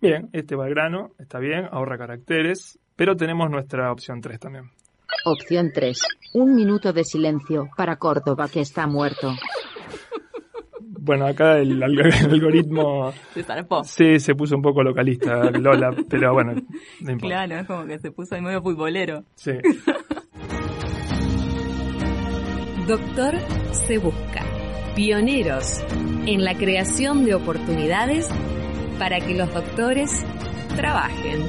Bien, 0.01 0.29
este 0.33 0.55
va 0.55 0.65
al 0.65 0.69
grano, 0.69 1.11
está 1.17 1.39
bien, 1.39 1.67
ahorra 1.71 1.97
caracteres, 1.97 2.79
pero 2.95 3.15
tenemos 3.15 3.49
nuestra 3.49 3.91
opción 3.91 4.21
3 4.21 4.39
también. 4.39 4.71
Opción 5.25 5.71
3. 5.73 5.99
Un 6.33 6.55
minuto 6.55 6.93
de 6.93 7.03
silencio 7.03 7.67
para 7.75 7.97
Córdoba 7.97 8.47
que 8.47 8.61
está 8.61 8.87
muerto. 8.87 9.33
Bueno, 10.79 11.27
acá 11.27 11.57
el, 11.59 11.81
alg- 11.81 12.19
el 12.25 12.31
algoritmo 12.33 13.11
Se 13.33 13.43
zarpó. 13.43 13.83
sí 13.83 14.19
se 14.19 14.33
puso 14.35 14.55
un 14.55 14.61
poco 14.61 14.81
localista, 14.83 15.51
Lola, 15.51 15.93
pero 16.09 16.33
bueno, 16.33 16.53
no 17.01 17.11
importa. 17.11 17.35
Claro, 17.45 17.59
es 17.61 17.67
como 17.67 17.85
que 17.85 17.99
se 17.99 18.11
puso 18.11 18.35
en 18.35 18.43
medio 18.43 18.61
futbolero. 18.61 19.23
Sí. 19.35 19.51
Doctor 22.87 23.33
se 23.71 23.97
busca. 23.97 24.43
Pioneros 24.95 25.83
en 26.25 26.43
la 26.43 26.53
creación 26.55 27.25
de 27.25 27.33
oportunidades 27.35 28.29
para 28.99 29.19
que 29.19 29.33
los 29.35 29.51
doctores 29.53 30.23
trabajen. 30.75 31.41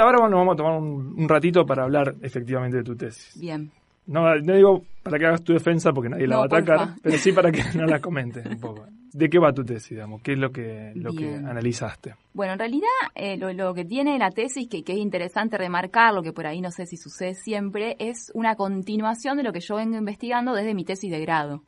Ahora 0.00 0.18
bueno, 0.20 0.36
vamos 0.36 0.54
a 0.54 0.56
tomar 0.56 0.78
un, 0.78 1.14
un 1.18 1.28
ratito 1.28 1.64
para 1.64 1.84
hablar 1.84 2.14
efectivamente 2.22 2.78
de 2.78 2.84
tu 2.84 2.96
tesis. 2.96 3.38
Bien. 3.40 3.70
No, 4.06 4.34
no 4.36 4.54
digo 4.54 4.82
para 5.02 5.18
que 5.18 5.26
hagas 5.26 5.42
tu 5.42 5.52
defensa 5.52 5.92
porque 5.92 6.10
nadie 6.10 6.26
la 6.26 6.36
va 6.36 6.42
a 6.42 6.46
atacar, 6.46 6.78
porfa. 6.78 6.96
pero 7.02 7.18
sí 7.18 7.32
para 7.32 7.50
que 7.50 7.62
no 7.74 7.86
la 7.86 8.00
comentes 8.00 8.44
un 8.46 8.60
poco. 8.60 8.86
¿De 9.12 9.28
qué 9.28 9.38
va 9.38 9.52
tu 9.52 9.64
tesis, 9.64 9.90
digamos? 9.90 10.22
¿Qué 10.22 10.32
es 10.32 10.38
lo 10.38 10.50
que, 10.50 10.92
lo 10.96 11.12
que 11.12 11.36
analizaste? 11.36 12.14
Bueno, 12.32 12.54
en 12.54 12.58
realidad 12.58 12.88
eh, 13.14 13.36
lo, 13.36 13.52
lo 13.52 13.72
que 13.72 13.84
tiene 13.84 14.18
la 14.18 14.30
tesis, 14.30 14.68
que, 14.68 14.82
que 14.82 14.92
es 14.92 14.98
interesante 14.98 15.56
remarcar, 15.56 16.12
lo 16.12 16.22
que 16.22 16.32
por 16.32 16.46
ahí 16.46 16.60
no 16.60 16.72
sé 16.72 16.84
si 16.86 16.96
sucede 16.96 17.34
siempre, 17.34 17.94
es 18.00 18.32
una 18.34 18.56
continuación 18.56 19.36
de 19.36 19.44
lo 19.44 19.52
que 19.52 19.60
yo 19.60 19.76
vengo 19.76 19.96
investigando 19.96 20.52
desde 20.52 20.74
mi 20.74 20.84
tesis 20.84 21.12
de 21.12 21.20
grado. 21.20 21.62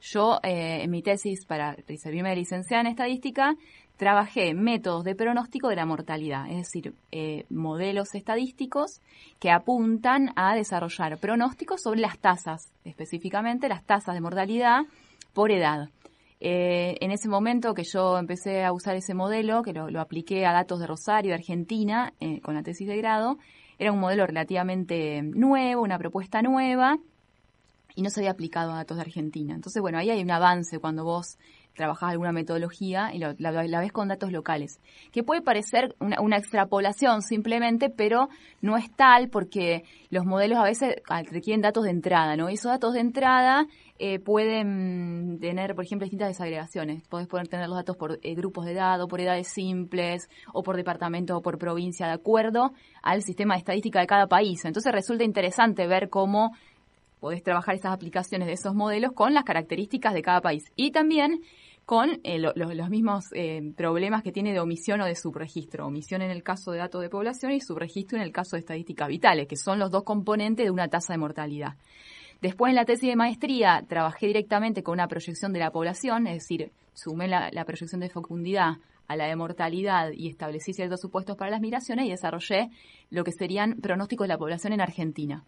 Yo, 0.00 0.38
eh, 0.42 0.82
en 0.82 0.90
mi 0.90 1.02
tesis 1.02 1.44
para 1.44 1.76
servirme 1.96 2.30
de 2.30 2.36
licenciada 2.36 2.82
en 2.82 2.88
estadística, 2.88 3.54
trabajé 3.96 4.54
métodos 4.54 5.04
de 5.04 5.14
pronóstico 5.14 5.68
de 5.68 5.76
la 5.76 5.86
mortalidad, 5.86 6.50
es 6.50 6.56
decir, 6.56 6.94
eh, 7.12 7.44
modelos 7.50 8.14
estadísticos 8.14 9.00
que 9.38 9.50
apuntan 9.50 10.30
a 10.36 10.54
desarrollar 10.54 11.18
pronósticos 11.18 11.82
sobre 11.82 12.00
las 12.00 12.18
tasas, 12.18 12.72
específicamente 12.84 13.68
las 13.68 13.84
tasas 13.84 14.14
de 14.14 14.20
mortalidad 14.20 14.82
por 15.32 15.50
edad. 15.50 15.88
Eh, 16.40 16.96
en 17.00 17.12
ese 17.12 17.28
momento 17.28 17.72
que 17.72 17.84
yo 17.84 18.18
empecé 18.18 18.64
a 18.64 18.72
usar 18.72 18.96
ese 18.96 19.14
modelo, 19.14 19.62
que 19.62 19.72
lo, 19.72 20.00
apliqué 20.00 20.44
a 20.44 20.52
datos 20.52 20.80
de 20.80 20.88
Rosario, 20.88 21.30
de 21.30 21.36
Argentina, 21.36 22.12
eh, 22.18 22.40
con 22.40 22.54
la 22.54 22.64
tesis 22.64 22.88
de 22.88 22.96
grado, 22.96 23.38
era 23.78 23.92
un 23.92 24.00
modelo 24.00 24.26
relativamente 24.26 25.22
nuevo, 25.22 25.82
una 25.82 25.98
propuesta 25.98 26.42
nueva, 26.42 26.98
y 27.94 28.02
no 28.02 28.10
se 28.10 28.20
había 28.20 28.32
aplicado 28.32 28.72
a 28.72 28.76
datos 28.76 28.96
de 28.96 29.02
Argentina. 29.02 29.54
Entonces, 29.54 29.80
bueno, 29.80 29.98
ahí 29.98 30.10
hay 30.10 30.22
un 30.22 30.30
avance 30.30 30.78
cuando 30.78 31.04
vos 31.04 31.38
trabajás 31.74 32.10
alguna 32.10 32.32
metodología 32.32 33.10
y 33.14 33.18
lo- 33.18 33.34
la, 33.38 33.80
ves 33.80 33.92
con 33.92 34.08
datos 34.08 34.30
locales, 34.32 34.80
que 35.10 35.22
puede 35.22 35.40
parecer 35.42 35.94
una, 36.00 36.20
una 36.20 36.36
extrapolación 36.36 37.22
simplemente, 37.22 37.88
pero 37.90 38.28
no 38.60 38.76
es 38.76 38.90
tal 38.94 39.28
porque 39.28 39.84
los 40.10 40.24
modelos 40.24 40.58
a 40.58 40.64
veces 40.64 40.96
ah, 41.08 41.22
requieren 41.22 41.62
datos 41.62 41.84
de 41.84 41.90
entrada, 41.90 42.36
¿no? 42.36 42.50
Y 42.50 42.54
esos 42.54 42.70
datos 42.70 42.94
de 42.94 43.00
entrada 43.00 43.66
eh, 43.98 44.18
pueden 44.18 45.38
tener, 45.40 45.74
por 45.74 45.84
ejemplo, 45.84 46.04
distintas 46.04 46.28
desagregaciones. 46.28 47.06
Podés 47.08 47.28
poder 47.28 47.48
tener 47.48 47.68
los 47.68 47.76
datos 47.78 47.96
por 47.96 48.18
eh, 48.22 48.34
grupos 48.34 48.64
de 48.66 48.72
edad 48.72 49.00
o 49.00 49.08
por 49.08 49.20
edades 49.20 49.48
simples 49.48 50.28
o 50.52 50.62
por 50.62 50.76
departamento 50.76 51.36
o 51.36 51.42
por 51.42 51.58
provincia, 51.58 52.06
de 52.06 52.12
acuerdo 52.12 52.72
al 53.02 53.22
sistema 53.22 53.54
de 53.54 53.58
estadística 53.58 54.00
de 54.00 54.06
cada 54.06 54.26
país. 54.26 54.64
Entonces 54.64 54.92
resulta 54.92 55.24
interesante 55.24 55.86
ver 55.86 56.08
cómo 56.10 56.50
podés 57.20 57.44
trabajar 57.44 57.76
esas 57.76 57.92
aplicaciones 57.92 58.48
de 58.48 58.54
esos 58.54 58.74
modelos 58.74 59.12
con 59.12 59.32
las 59.32 59.44
características 59.44 60.12
de 60.12 60.22
cada 60.22 60.40
país 60.40 60.64
y 60.74 60.90
también 60.90 61.40
con 61.84 62.20
eh, 62.22 62.38
lo- 62.38 62.52
lo- 62.54 62.72
los 62.72 62.88
mismos 62.90 63.24
eh, 63.34 63.60
problemas 63.76 64.22
que 64.22 64.32
tiene 64.32 64.52
de 64.52 64.60
omisión 64.60 65.00
o 65.00 65.04
de 65.06 65.16
subregistro. 65.16 65.86
Omisión 65.86 66.22
en 66.22 66.30
el 66.30 66.42
caso 66.42 66.70
de 66.72 66.78
datos 66.78 67.02
de 67.02 67.08
población 67.08 67.52
y 67.52 67.60
subregistro 67.60 68.16
en 68.18 68.22
el 68.24 68.32
caso 68.32 68.56
de 68.56 68.60
estadísticas 68.60 69.08
vitales, 69.08 69.46
que 69.48 69.56
son 69.56 69.78
los 69.78 69.90
dos 69.90 70.04
componentes 70.04 70.64
de 70.64 70.70
una 70.70 70.88
tasa 70.88 71.12
de 71.12 71.18
mortalidad. 71.18 71.74
Después 72.40 72.70
en 72.70 72.76
la 72.76 72.84
tesis 72.84 73.08
de 73.08 73.16
maestría 73.16 73.84
trabajé 73.88 74.26
directamente 74.26 74.82
con 74.82 74.94
una 74.94 75.06
proyección 75.08 75.52
de 75.52 75.60
la 75.60 75.70
población, 75.70 76.26
es 76.26 76.34
decir, 76.34 76.72
sumé 76.94 77.28
la, 77.28 77.50
la 77.52 77.64
proyección 77.64 78.00
de 78.00 78.08
fecundidad 78.08 78.76
a 79.08 79.16
la 79.16 79.26
de 79.26 79.36
mortalidad 79.36 80.10
y 80.12 80.28
establecí 80.28 80.72
ciertos 80.72 81.00
supuestos 81.00 81.36
para 81.36 81.50
las 81.50 81.60
migraciones 81.60 82.06
y 82.06 82.10
desarrollé 82.10 82.70
lo 83.10 83.24
que 83.24 83.32
serían 83.32 83.74
pronósticos 83.80 84.24
de 84.24 84.28
la 84.34 84.38
población 84.38 84.72
en 84.72 84.80
Argentina. 84.80 85.44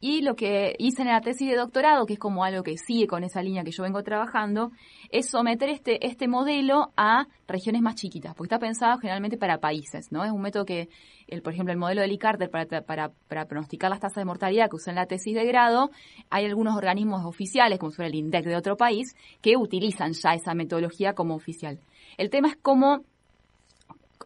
Y 0.00 0.22
lo 0.22 0.34
que 0.34 0.74
hice 0.78 1.02
en 1.02 1.08
la 1.08 1.20
tesis 1.20 1.50
de 1.50 1.56
doctorado, 1.56 2.06
que 2.06 2.14
es 2.14 2.18
como 2.18 2.44
algo 2.44 2.62
que 2.62 2.78
sigue 2.78 3.06
con 3.06 3.24
esa 3.24 3.42
línea 3.42 3.64
que 3.64 3.70
yo 3.70 3.82
vengo 3.82 4.02
trabajando, 4.02 4.72
es 5.10 5.28
someter 5.28 5.68
este, 5.68 6.06
este 6.06 6.28
modelo 6.28 6.92
a 6.96 7.26
regiones 7.46 7.82
más 7.82 7.96
chiquitas, 7.96 8.34
porque 8.34 8.46
está 8.46 8.58
pensado 8.58 8.98
generalmente 8.98 9.36
para 9.36 9.58
países, 9.58 10.10
¿no? 10.10 10.24
Es 10.24 10.30
un 10.30 10.40
método 10.40 10.64
que, 10.64 10.88
el, 11.26 11.42
por 11.42 11.52
ejemplo, 11.52 11.72
el 11.72 11.78
modelo 11.78 12.00
de 12.00 12.08
Lee 12.08 12.18
para, 12.18 12.66
para, 12.82 13.10
para 13.28 13.44
pronosticar 13.46 13.90
las 13.90 14.00
tasas 14.00 14.16
de 14.16 14.24
mortalidad 14.24 14.70
que 14.70 14.76
usé 14.76 14.90
en 14.90 14.96
la 14.96 15.06
tesis 15.06 15.34
de 15.34 15.44
grado, 15.44 15.90
hay 16.30 16.46
algunos 16.46 16.76
organismos 16.76 17.24
oficiales, 17.24 17.78
como 17.78 17.92
suele 17.92 18.10
el 18.10 18.16
INDEC 18.16 18.46
de 18.46 18.56
otro 18.56 18.76
país, 18.76 19.14
que 19.42 19.56
utilizan 19.56 20.12
ya 20.12 20.34
esa 20.34 20.54
metodología 20.54 21.14
como 21.14 21.34
oficial. 21.34 21.80
El 22.16 22.30
tema 22.30 22.48
es 22.48 22.56
cómo 22.56 23.04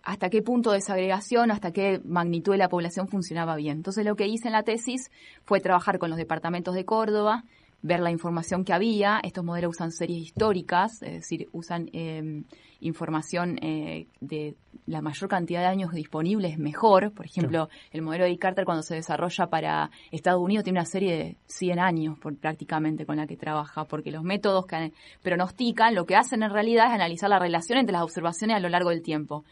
hasta 0.02 0.30
qué 0.30 0.42
punto 0.42 0.70
de 0.70 0.78
desagregación, 0.78 1.50
hasta 1.50 1.72
qué 1.72 2.00
magnitud 2.04 2.52
de 2.52 2.58
la 2.58 2.68
población 2.68 3.08
funcionaba 3.08 3.56
bien. 3.56 3.78
Entonces 3.78 4.04
lo 4.04 4.16
que 4.16 4.26
hice 4.26 4.48
en 4.48 4.52
la 4.52 4.62
tesis 4.62 5.10
fue 5.44 5.60
trabajar 5.60 5.98
con 5.98 6.10
los 6.10 6.18
departamentos 6.18 6.74
de 6.74 6.84
Córdoba, 6.84 7.44
ver 7.84 8.00
la 8.00 8.10
información 8.10 8.64
que 8.64 8.72
había. 8.72 9.20
Estos 9.22 9.44
modelos 9.44 9.76
usan 9.76 9.92
series 9.92 10.22
históricas, 10.22 11.02
es 11.02 11.12
decir, 11.12 11.48
usan 11.52 11.90
eh, 11.92 12.42
información 12.80 13.58
eh, 13.62 14.06
de 14.20 14.56
la 14.86 15.02
mayor 15.02 15.28
cantidad 15.28 15.60
de 15.60 15.66
años 15.66 15.92
disponibles 15.92 16.58
mejor. 16.58 17.12
Por 17.12 17.26
ejemplo, 17.26 17.68
el 17.90 18.00
modelo 18.00 18.24
de 18.24 18.38
Carter 18.38 18.64
cuando 18.64 18.82
se 18.82 18.94
desarrolla 18.94 19.48
para 19.48 19.90
Estados 20.10 20.42
Unidos 20.42 20.64
tiene 20.64 20.78
una 20.78 20.86
serie 20.86 21.16
de 21.16 21.36
100 21.46 21.78
años 21.78 22.18
por, 22.18 22.36
prácticamente 22.36 23.04
con 23.04 23.16
la 23.16 23.26
que 23.26 23.36
trabaja, 23.36 23.84
porque 23.84 24.10
los 24.10 24.22
métodos 24.22 24.66
que 24.66 24.92
pronostican 25.22 25.94
lo 25.94 26.06
que 26.06 26.16
hacen 26.16 26.42
en 26.42 26.50
realidad 26.50 26.86
es 26.86 26.92
analizar 26.92 27.28
la 27.28 27.38
relación 27.38 27.78
entre 27.78 27.92
las 27.92 28.02
observaciones 28.02 28.56
a 28.56 28.60
lo 28.60 28.70
largo 28.70 28.90
del 28.90 29.02
tiempo 29.02 29.44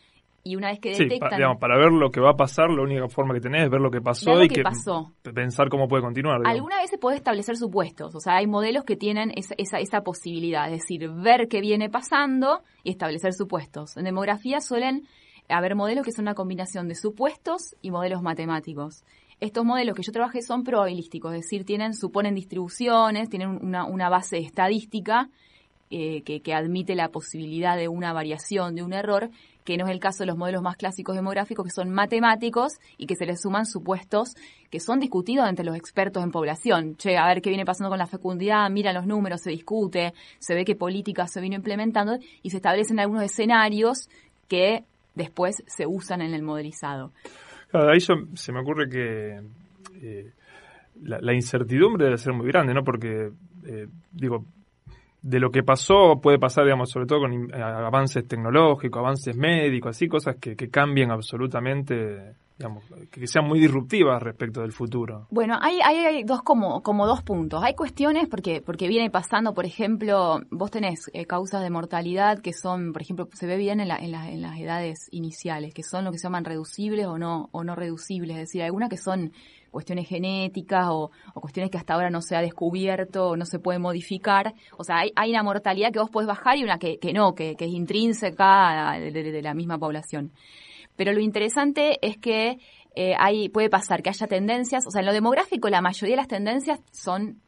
y 0.45 0.57
una 0.57 0.69
vez 0.69 0.81
que 0.81 0.91
detectan... 0.91 1.59
para 1.59 1.77
ver 1.77 1.93
lo 1.93 2.11
que 2.11 2.21
va 2.21 2.31
a 2.31 2.37
pasar, 2.37 2.69
la 2.71 2.83
única 2.83 3.09
forma 3.09 3.35
que 3.35 3.41
tenés 3.41 3.65
es 3.65 3.71
ver 3.71 3.81
lo 3.81 3.91
que 3.91 4.01
pasó 4.01 4.43
y 4.43 4.49
que, 4.49 4.63
pensar 5.33 5.69
cómo 5.69 5.87
puede 5.89 6.03
continuar. 6.03 6.41
Alguna 6.45 6.79
vez 6.79 6.91
se 6.91 6.99
puede 6.99 7.17
establecer 7.17 7.57
supuestos, 7.57 8.15
o 8.15 8.21
sea, 8.21 8.37
hay 8.37 8.47
modelos 8.47 8.85
que 8.85 8.97
tienen 8.97 9.33
esa, 9.37 9.55
esa, 9.59 9.79
esa 9.79 10.03
posibilidad, 10.03 10.67
es 10.67 10.81
decir, 10.81 11.09
ver 11.11 11.49
qué 11.49 11.61
viene 11.61 11.89
pasando 11.89 12.63
y 12.83 12.91
establecer 12.91 13.33
supuestos. 13.35 13.97
En 13.97 14.05
demografía 14.05 14.61
suelen 14.61 15.07
haber 15.49 15.75
modelos 15.75 16.05
que 16.05 16.13
son 16.13 16.25
una 16.25 16.35
combinación 16.35 16.89
de 16.89 16.95
supuestos 16.95 17.77
y 17.81 17.91
modelos 17.91 18.23
matemáticos. 18.23 19.05
Estos 19.41 19.65
modelos 19.65 19.97
que 19.97 20.03
yo 20.03 20.13
trabajé 20.13 20.41
son 20.43 20.63
probabilísticos, 20.63 21.35
es 21.35 21.43
decir, 21.43 21.65
tienen, 21.65 21.95
suponen 21.95 22.35
distribuciones, 22.35 23.29
tienen 23.29 23.49
una, 23.49 23.85
una 23.85 24.09
base 24.09 24.39
estadística 24.39 25.29
eh, 25.91 26.23
que, 26.23 26.41
que, 26.41 26.55
admite 26.55 26.95
la 26.95 27.11
posibilidad 27.11 27.77
de 27.77 27.89
una 27.89 28.13
variación, 28.13 28.75
de 28.77 28.83
un 28.83 28.93
error, 28.93 29.31
que 29.64 29.76
no 29.76 29.87
es 29.87 29.90
el 29.90 30.00
caso 30.00 30.21
de 30.21 30.26
los 30.26 30.37
modelos 30.37 30.62
más 30.62 30.76
clásicos 30.76 31.14
demográficos, 31.14 31.64
que 31.64 31.71
son 31.71 31.90
matemáticos 31.90 32.75
y 32.97 33.07
que 33.07 33.16
se 33.16 33.26
les 33.26 33.40
suman 33.40 33.66
supuestos 33.66 34.35
que 34.71 34.81
son 34.81 35.00
discutidos 35.00 35.49
entre 35.49 35.64
los 35.64 35.76
expertos 35.76 36.25
en 36.25 36.31
población. 36.31 36.97
Che, 36.97 37.16
a 37.16 37.26
ver 37.26 37.42
qué 37.42 37.50
viene 37.50 37.64
pasando 37.64 37.90
con 37.90 37.99
la 37.99 38.07
fecundidad, 38.07 38.71
mira 38.71 38.92
los 38.92 39.07
números, 39.07 39.42
se 39.42 39.50
discute, 39.50 40.14
se 40.38 40.54
ve 40.54 40.64
qué 40.64 40.75
políticas 40.75 41.31
se 41.31 41.40
vino 41.40 41.57
implementando 41.57 42.19
y 42.42 42.50
se 42.50 42.57
establecen 42.57 42.99
algunos 42.99 43.25
escenarios 43.25 44.09
que 44.49 44.85
después 45.14 45.62
se 45.66 45.87
usan 45.87 46.23
en 46.23 46.35
el 46.35 46.42
modelizado. 46.42 47.12
Claro, 47.71 47.90
ahí 47.90 48.00
se 48.00 48.52
me 48.52 48.61
ocurre 48.61 48.88
que 48.88 49.40
eh, 50.02 50.33
la, 51.02 51.33
incertidumbre 51.35 52.04
debe 52.04 52.19
ser 52.19 52.33
muy 52.33 52.47
grande, 52.47 52.75
¿no? 52.75 52.85
Porque, 52.85 53.31
eh, 53.66 53.87
digo, 54.11 54.45
de 55.23 55.38
lo 55.38 55.50
que 55.50 55.62
pasó 55.62 56.21
puede 56.21 56.38
pasar, 56.38 56.64
digamos, 56.64 56.91
sobre 56.91 57.07
todo 57.07 57.21
con 57.21 57.33
eh, 57.33 57.62
avances 57.62 58.26
tecnológicos, 58.26 58.99
avances 58.99 59.37
médicos, 59.37 59.97
así, 59.97 60.09
cosas 60.09 60.37
que, 60.41 60.57
que 60.57 60.69
cambian 60.69 61.12
absolutamente, 61.12 62.35
digamos, 62.59 62.85
que 63.09 63.26
sean 63.29 63.47
muy 63.47 63.61
disruptivas 63.61 64.21
respecto 64.21 64.62
del 64.62 64.73
futuro. 64.73 65.29
Bueno, 65.31 65.57
hay, 65.61 65.79
hay, 65.81 66.25
dos 66.25 66.43
como, 66.43 66.83
como 66.83 67.07
dos 67.07 67.23
puntos. 67.23 67.62
Hay 67.62 67.75
cuestiones 67.75 68.26
porque, 68.29 68.62
porque 68.62 68.88
viene 68.88 69.11
pasando, 69.11 69.55
por 69.55 69.64
ejemplo, 69.64 70.41
vos 70.50 70.73
tenés 70.73 71.09
eh, 71.12 71.25
causas 71.25 71.62
de 71.62 71.71
mortalidad 71.71 72.41
que 72.41 72.52
son, 72.52 72.93
por 72.93 73.02
ejemplo, 73.02 73.29
se 73.33 73.47
ve 73.47 73.57
bien 73.57 73.79
en, 73.79 73.88
la, 73.88 73.99
en, 73.99 74.12
en 74.14 74.43
las 74.43 74.59
edades 74.59 75.07
iniciales, 75.12 75.73
que 75.73 75.85
son 75.85 76.05
lo 76.05 76.11
que 76.11 76.19
se 76.19 76.25
llaman 76.25 76.45
reducibles 76.45 77.07
o 77.07 77.17
no, 77.17 77.49
o 77.52 77.62
no 77.62 77.76
reducibles, 77.76 78.37
es 78.37 78.43
decir, 78.43 78.62
algunas 78.62 78.88
que 78.88 78.97
son 78.97 79.33
cuestiones 79.73 80.07
genéticas 80.09 80.87
o, 80.91 81.11
cuestiones 81.35 81.71
que 81.71 81.79
hasta 81.79 81.95
ahora 81.95 82.11
no 82.11 82.23
se 82.23 82.37
ha 82.37 82.41
descubierto 82.41 83.31
o 83.31 83.37
no 83.37 83.45
se 83.45 83.59
puede 83.59 83.81
modificar. 83.81 84.55
O 84.76 84.85
sea, 84.85 84.99
hay, 85.17 85.31
una 85.31 85.43
mortalidad 85.43 85.91
que 85.91 85.99
vos 85.99 86.11
podés 86.11 86.29
bajar 86.29 86.57
y 86.59 86.62
una 86.62 86.79
que, 86.79 86.99
no, 87.12 87.35
que, 87.35 87.57
es 87.59 87.69
intrínseca 87.69 88.99
de, 89.00 89.43
la 89.43 89.55
misma 89.55 89.79
población. 89.79 90.31
Pero 90.95 91.12
lo 91.12 91.21
interesante 91.21 91.99
es 92.07 92.19
que 92.19 92.59
eh, 92.95 93.14
hay, 93.19 93.49
puede 93.49 93.71
pasar 93.71 94.02
que 94.02 94.11
haya 94.11 94.26
tendencias, 94.26 94.87
o 94.87 94.91
sea, 94.91 95.00
en 95.00 95.07
lo 95.07 95.12
demográfico 95.12 95.69
la 95.71 95.81
mayoría 95.81 96.14
de 96.14 96.23
las 96.23 96.29
tendencias 96.29 96.81
son 96.93 97.41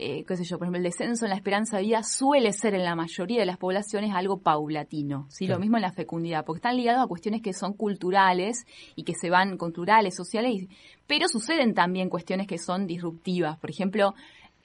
eh, 0.00 0.24
qué 0.24 0.36
sé 0.36 0.44
yo, 0.44 0.58
por 0.58 0.66
ejemplo, 0.66 0.78
el 0.78 0.84
descenso 0.84 1.24
en 1.24 1.30
la 1.30 1.36
esperanza 1.36 1.76
de 1.76 1.82
vida 1.82 2.04
suele 2.04 2.52
ser 2.52 2.74
en 2.74 2.84
la 2.84 2.94
mayoría 2.94 3.40
de 3.40 3.46
las 3.46 3.58
poblaciones 3.58 4.12
algo 4.14 4.38
paulatino, 4.40 5.26
¿sí? 5.28 5.48
Lo 5.48 5.58
mismo 5.58 5.76
en 5.76 5.82
la 5.82 5.92
fecundidad, 5.92 6.44
porque 6.44 6.58
están 6.58 6.76
ligados 6.76 7.02
a 7.02 7.08
cuestiones 7.08 7.42
que 7.42 7.52
son 7.52 7.72
culturales 7.72 8.64
y 8.94 9.02
que 9.02 9.14
se 9.20 9.28
van 9.28 9.56
culturales, 9.56 10.14
sociales, 10.14 10.68
pero 11.08 11.26
suceden 11.26 11.74
también 11.74 12.08
cuestiones 12.08 12.46
que 12.46 12.58
son 12.58 12.86
disruptivas. 12.86 13.58
Por 13.58 13.70
ejemplo, 13.70 14.14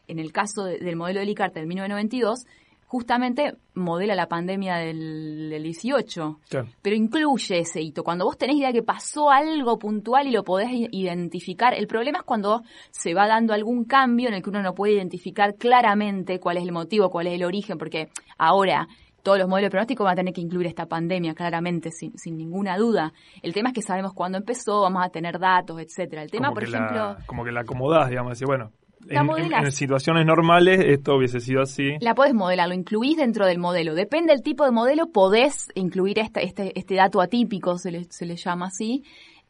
en 0.08 0.20
el 0.20 0.32
caso 0.32 0.66
del 0.66 0.96
modelo 0.96 1.22
de 1.22 1.26
Likert 1.26 1.56
del 1.56 1.66
1992, 1.66 2.46
justamente 2.94 3.56
modela 3.74 4.14
la 4.14 4.28
pandemia 4.28 4.76
del, 4.76 5.64
18, 5.64 6.40
pero 6.80 6.96
incluye 6.96 7.58
ese 7.58 7.82
hito. 7.82 8.04
Cuando 8.04 8.24
vos 8.24 8.38
tenés 8.38 8.58
idea 8.58 8.72
que 8.72 8.84
pasó 8.84 9.32
algo 9.32 9.80
puntual 9.80 10.28
y 10.28 10.32
lo 10.32 10.44
podés 10.44 10.70
identificar, 10.72 11.74
el 11.74 11.88
problema 11.88 12.20
es 12.20 12.24
cuando 12.24 12.62
se 12.92 13.16
va 13.16 13.28
dando 13.28 13.52
algún 13.52 13.86
cambio 13.86 14.28
en 14.28 14.36
el 14.36 14.44
que 14.44 14.52
uno 14.52 14.62
no 14.62 14.76
puede 14.76 14.94
identificar 14.94 15.56
claramente 15.56 16.40
cuál 16.40 16.58
es 16.58 16.64
el 16.64 16.72
motivo, 16.72 17.10
cuál 17.10 17.26
es 17.26 17.34
el 17.34 17.44
origen, 17.44 17.80
porque 17.80 18.10
ahora 18.38 18.88
todos 19.24 19.40
los 19.40 19.48
modelos 19.48 19.70
de 19.70 19.72
pronóstico 19.72 20.04
van 20.04 20.14
a 20.14 20.18
tener 20.18 20.34
que 20.36 20.42
incluir 20.42 20.68
esta 20.68 20.86
pandemia, 20.86 21.34
claramente, 21.34 21.90
sin, 21.90 22.16
sin 22.16 22.38
ninguna 22.38 22.78
duda. 22.78 23.12
El 23.42 23.56
tema 23.56 23.70
es 23.70 23.74
que 23.74 23.82
sabemos 23.82 24.14
cuándo 24.14 24.38
empezó, 24.38 24.82
vamos 24.82 25.04
a 25.04 25.10
tener 25.10 25.40
datos, 25.40 25.82
etcétera. 25.82 26.22
El 26.22 26.30
tema, 26.30 26.52
por 26.52 26.64
ejemplo... 26.64 27.16
como 27.26 27.44
que 27.44 27.52
la 27.52 27.62
acomodás, 27.62 28.10
digamos, 28.10 28.34
decir, 28.34 28.46
bueno, 28.46 28.72
en, 29.10 29.72
situaciones 29.72 30.26
normales 30.26 30.80
esto 30.86 31.16
hubiese 31.16 31.40
sido 31.40 31.62
así. 31.62 31.98
La 32.00 32.16
podés 32.16 32.34
modelar, 32.34 32.68
lo 32.68 32.74
incluís 32.74 33.18
dentro 33.18 33.46
del 33.46 33.60
modelo. 33.60 33.96
Depende 33.96 34.34
del 34.34 34.42
tipo 34.42 34.66
de 34.66 34.72
modelo, 34.72 35.08
podés 35.08 35.70
incluir 35.76 36.20
este, 36.20 36.46
este, 36.46 36.78
este 36.78 36.96
dato 36.96 37.22
atípico, 37.22 37.78
se 37.78 37.92
le, 37.92 38.06
se 38.06 38.26
le 38.26 38.36
llama 38.36 38.68
así. 38.68 39.04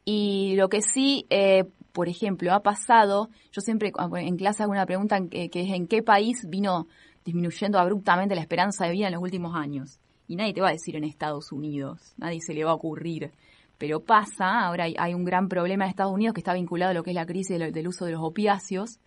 Y 0.05 0.55
lo 0.55 0.69
que 0.69 0.81
sí, 0.81 1.25
eh, 1.29 1.65
por 1.91 2.09
ejemplo, 2.09 2.53
ha 2.53 2.61
pasado, 2.61 3.29
yo 3.51 3.61
siempre 3.61 3.91
ah, 3.97 4.09
en 4.15 4.35
clase 4.37 4.63
hago 4.63 4.71
una 4.71 4.85
pregunta 4.85 5.19
que, 5.29 5.49
que 5.49 5.61
es 5.61 5.69
en 5.71 5.87
qué 5.87 6.01
país 6.01 6.45
vino 6.47 6.87
disminuyendo 7.23 7.79
abruptamente 7.79 8.35
la 8.35 8.41
esperanza 8.41 8.85
de 8.85 8.91
vida 8.91 9.07
en 9.07 9.13
los 9.13 9.23
últimos 9.23 9.55
años. 9.55 9.99
Y 10.27 10.35
nadie 10.35 10.53
te 10.53 10.61
va 10.61 10.69
a 10.69 10.73
decir 10.73 10.95
en 10.95 11.03
Estados 11.03 11.51
Unidos, 11.51 12.13
nadie 12.17 12.39
se 12.41 12.53
le 12.53 12.63
va 12.63 12.71
a 12.71 12.75
ocurrir 12.75 13.31
pero 13.83 13.99
pasa, 13.99 14.61
ahora 14.61 14.85
hay, 14.97 15.13
un 15.13 15.25
gran 15.25 15.49
problema 15.49 15.83
en 15.83 15.89
Estados 15.89 16.13
Unidos 16.13 16.33
que 16.33 16.39
está 16.39 16.53
vinculado 16.53 16.91
a 16.91 16.93
lo 16.93 17.03
que 17.03 17.11
es 17.11 17.15
la 17.15 17.25
crisis 17.25 17.59
del, 17.59 17.85
uso 17.85 18.05
de 18.05 18.13
los 18.13 18.21
opiáceos 18.23 18.99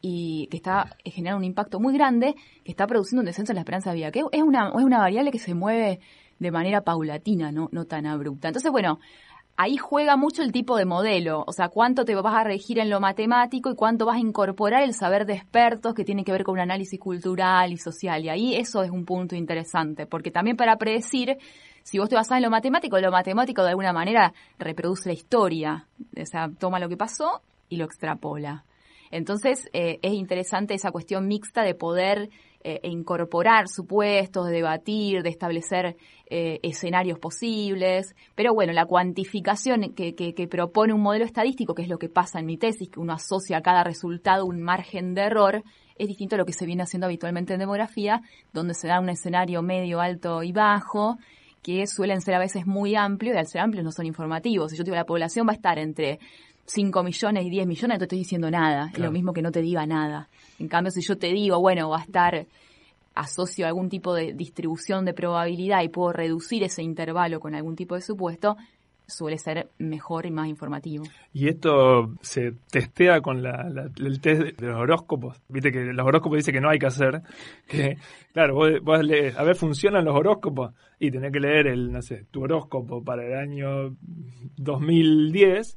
y 0.00 0.48
que 0.50 0.56
está 0.56 0.96
generando 1.04 1.38
un 1.38 1.44
impacto 1.44 1.80
muy 1.80 1.94
grande, 1.94 2.34
que 2.64 2.70
está 2.70 2.86
produciendo 2.86 3.20
un 3.20 3.26
descenso 3.26 3.52
en 3.52 3.56
la 3.56 3.62
esperanza 3.62 3.90
de 3.90 3.96
vida, 3.96 4.10
que 4.10 4.20
es 4.32 4.42
una, 4.42 4.68
es 4.68 4.84
una 4.84 4.98
variable 4.98 5.30
que 5.30 5.38
se 5.38 5.54
mueve 5.54 6.00
de 6.38 6.50
manera 6.50 6.82
paulatina, 6.82 7.52
no, 7.52 7.68
no 7.70 7.84
tan 7.84 8.06
abrupta. 8.06 8.48
Entonces, 8.48 8.72
bueno, 8.72 8.98
ahí 9.60 9.76
juega 9.76 10.16
mucho 10.16 10.42
el 10.42 10.52
tipo 10.52 10.78
de 10.78 10.86
modelo, 10.86 11.44
o 11.46 11.52
sea, 11.52 11.68
cuánto 11.68 12.06
te 12.06 12.14
vas 12.14 12.34
a 12.34 12.44
regir 12.44 12.78
en 12.78 12.88
lo 12.88 12.98
matemático 12.98 13.70
y 13.70 13.74
cuánto 13.74 14.06
vas 14.06 14.16
a 14.16 14.20
incorporar 14.20 14.82
el 14.82 14.94
saber 14.94 15.26
de 15.26 15.34
expertos 15.34 15.92
que 15.92 16.02
tiene 16.02 16.24
que 16.24 16.32
ver 16.32 16.44
con 16.44 16.54
un 16.54 16.60
análisis 16.60 16.98
cultural 16.98 17.70
y 17.70 17.76
social. 17.76 18.24
Y 18.24 18.30
ahí 18.30 18.56
eso 18.56 18.82
es 18.82 18.90
un 18.90 19.04
punto 19.04 19.36
interesante, 19.36 20.06
porque 20.06 20.30
también 20.30 20.56
para 20.56 20.76
predecir, 20.76 21.36
si 21.82 21.98
vos 21.98 22.08
te 22.08 22.14
basás 22.14 22.38
en 22.38 22.44
lo 22.44 22.50
matemático, 22.50 22.98
lo 22.98 23.12
matemático 23.12 23.62
de 23.62 23.68
alguna 23.68 23.92
manera 23.92 24.32
reproduce 24.58 25.10
la 25.10 25.12
historia, 25.12 25.86
o 26.18 26.24
sea, 26.24 26.48
toma 26.58 26.78
lo 26.78 26.88
que 26.88 26.96
pasó 26.96 27.42
y 27.68 27.76
lo 27.76 27.84
extrapola. 27.84 28.64
Entonces, 29.10 29.68
eh, 29.72 29.98
es 30.02 30.12
interesante 30.12 30.74
esa 30.74 30.90
cuestión 30.90 31.26
mixta 31.26 31.62
de 31.62 31.74
poder 31.74 32.30
eh, 32.62 32.78
incorporar 32.84 33.68
supuestos, 33.68 34.46
de 34.46 34.52
debatir, 34.52 35.22
de 35.22 35.30
establecer 35.30 35.96
eh, 36.28 36.60
escenarios 36.62 37.18
posibles. 37.18 38.14
Pero 38.34 38.52
bueno, 38.52 38.74
la 38.74 38.84
cuantificación 38.84 39.94
que, 39.94 40.14
que, 40.14 40.46
propone 40.46 40.92
un 40.92 41.00
modelo 41.00 41.24
estadístico, 41.24 41.74
que 41.74 41.82
es 41.82 41.88
lo 41.88 41.98
que 41.98 42.10
pasa 42.10 42.38
en 42.38 42.46
mi 42.46 42.58
tesis, 42.58 42.90
que 42.90 43.00
uno 43.00 43.14
asocia 43.14 43.56
a 43.56 43.62
cada 43.62 43.82
resultado 43.82 44.44
un 44.44 44.60
margen 44.60 45.14
de 45.14 45.22
error, 45.22 45.64
es 45.96 46.06
distinto 46.06 46.34
a 46.34 46.38
lo 46.38 46.44
que 46.44 46.52
se 46.52 46.66
viene 46.66 46.82
haciendo 46.82 47.06
habitualmente 47.06 47.54
en 47.54 47.60
demografía, 47.60 48.20
donde 48.52 48.74
se 48.74 48.88
da 48.88 49.00
un 49.00 49.08
escenario 49.08 49.62
medio, 49.62 50.00
alto 50.00 50.42
y 50.42 50.52
bajo, 50.52 51.16
que 51.62 51.86
suelen 51.86 52.20
ser 52.20 52.34
a 52.34 52.38
veces 52.38 52.66
muy 52.66 52.94
amplios 52.94 53.34
y 53.34 53.38
al 53.38 53.46
ser 53.46 53.60
amplios 53.60 53.84
no 53.84 53.92
son 53.92 54.06
informativos. 54.06 54.70
Si 54.70 54.78
yo 54.78 54.84
digo 54.84 54.96
la 54.96 55.04
población 55.04 55.46
va 55.46 55.52
a 55.52 55.56
estar 55.56 55.78
entre 55.78 56.18
5 56.70 57.02
millones 57.02 57.44
y 57.44 57.50
10 57.50 57.66
millones, 57.66 57.94
no 57.96 57.98
te 57.98 58.04
estoy 58.04 58.18
diciendo 58.18 58.50
nada. 58.50 58.90
Es 58.92 58.98
lo 58.98 59.10
mismo 59.10 59.32
que 59.32 59.42
no 59.42 59.50
te 59.50 59.60
diga 59.60 59.86
nada. 59.86 60.28
En 60.58 60.68
cambio, 60.68 60.92
si 60.92 61.02
yo 61.02 61.18
te 61.18 61.26
digo, 61.32 61.58
bueno, 61.58 61.90
va 61.90 61.98
a 61.98 62.02
estar 62.02 62.46
asocio 63.14 63.64
a 63.64 63.68
algún 63.68 63.88
tipo 63.88 64.14
de 64.14 64.34
distribución 64.34 65.04
de 65.04 65.12
probabilidad 65.12 65.82
y 65.82 65.88
puedo 65.88 66.12
reducir 66.12 66.62
ese 66.62 66.82
intervalo 66.82 67.40
con 67.40 67.56
algún 67.56 67.74
tipo 67.74 67.96
de 67.96 68.02
supuesto, 68.02 68.56
suele 69.08 69.36
ser 69.38 69.68
mejor 69.78 70.26
y 70.26 70.30
más 70.30 70.46
informativo. 70.46 71.02
¿Y 71.34 71.48
esto 71.48 72.14
se 72.22 72.52
testea 72.70 73.20
con 73.20 73.44
el 73.44 74.20
test 74.20 74.60
de 74.60 74.66
los 74.68 74.80
horóscopos? 74.80 75.42
Viste 75.48 75.72
que 75.72 75.80
los 75.92 76.06
horóscopos 76.06 76.36
dicen 76.36 76.54
que 76.54 76.60
no 76.60 76.70
hay 76.70 76.78
que 76.78 76.86
hacer. 76.86 77.20
Que, 77.66 77.98
claro, 78.32 78.54
vos, 78.54 78.70
vos 78.80 79.02
lees, 79.02 79.36
a 79.36 79.42
ver, 79.42 79.56
¿funcionan 79.56 80.04
los 80.04 80.14
horóscopos? 80.14 80.72
Y 81.00 81.10
tenés 81.10 81.32
que 81.32 81.40
leer 81.40 81.66
el, 81.66 81.90
no 81.90 82.00
sé, 82.00 82.26
tu 82.30 82.44
horóscopo 82.44 83.02
para 83.02 83.26
el 83.26 83.36
año 83.36 83.96
2010 84.56 85.76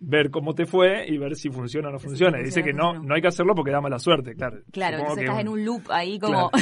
ver 0.00 0.30
cómo 0.30 0.54
te 0.54 0.66
fue 0.66 1.06
y 1.06 1.18
ver 1.18 1.36
si 1.36 1.50
funciona 1.50 1.88
o 1.88 1.92
no 1.92 1.98
funciona. 1.98 2.38
Dice 2.38 2.62
que 2.62 2.72
no, 2.72 2.94
no 2.94 3.14
hay 3.14 3.20
que 3.20 3.28
hacerlo 3.28 3.54
porque 3.54 3.70
da 3.70 3.80
mala 3.80 3.98
suerte, 3.98 4.34
claro. 4.34 4.58
Claro, 4.72 4.98
entonces 4.98 5.24
estás 5.24 5.40
en 5.40 5.48
un 5.48 5.64
loop 5.64 5.82
ahí 5.90 6.18
como... 6.18 6.50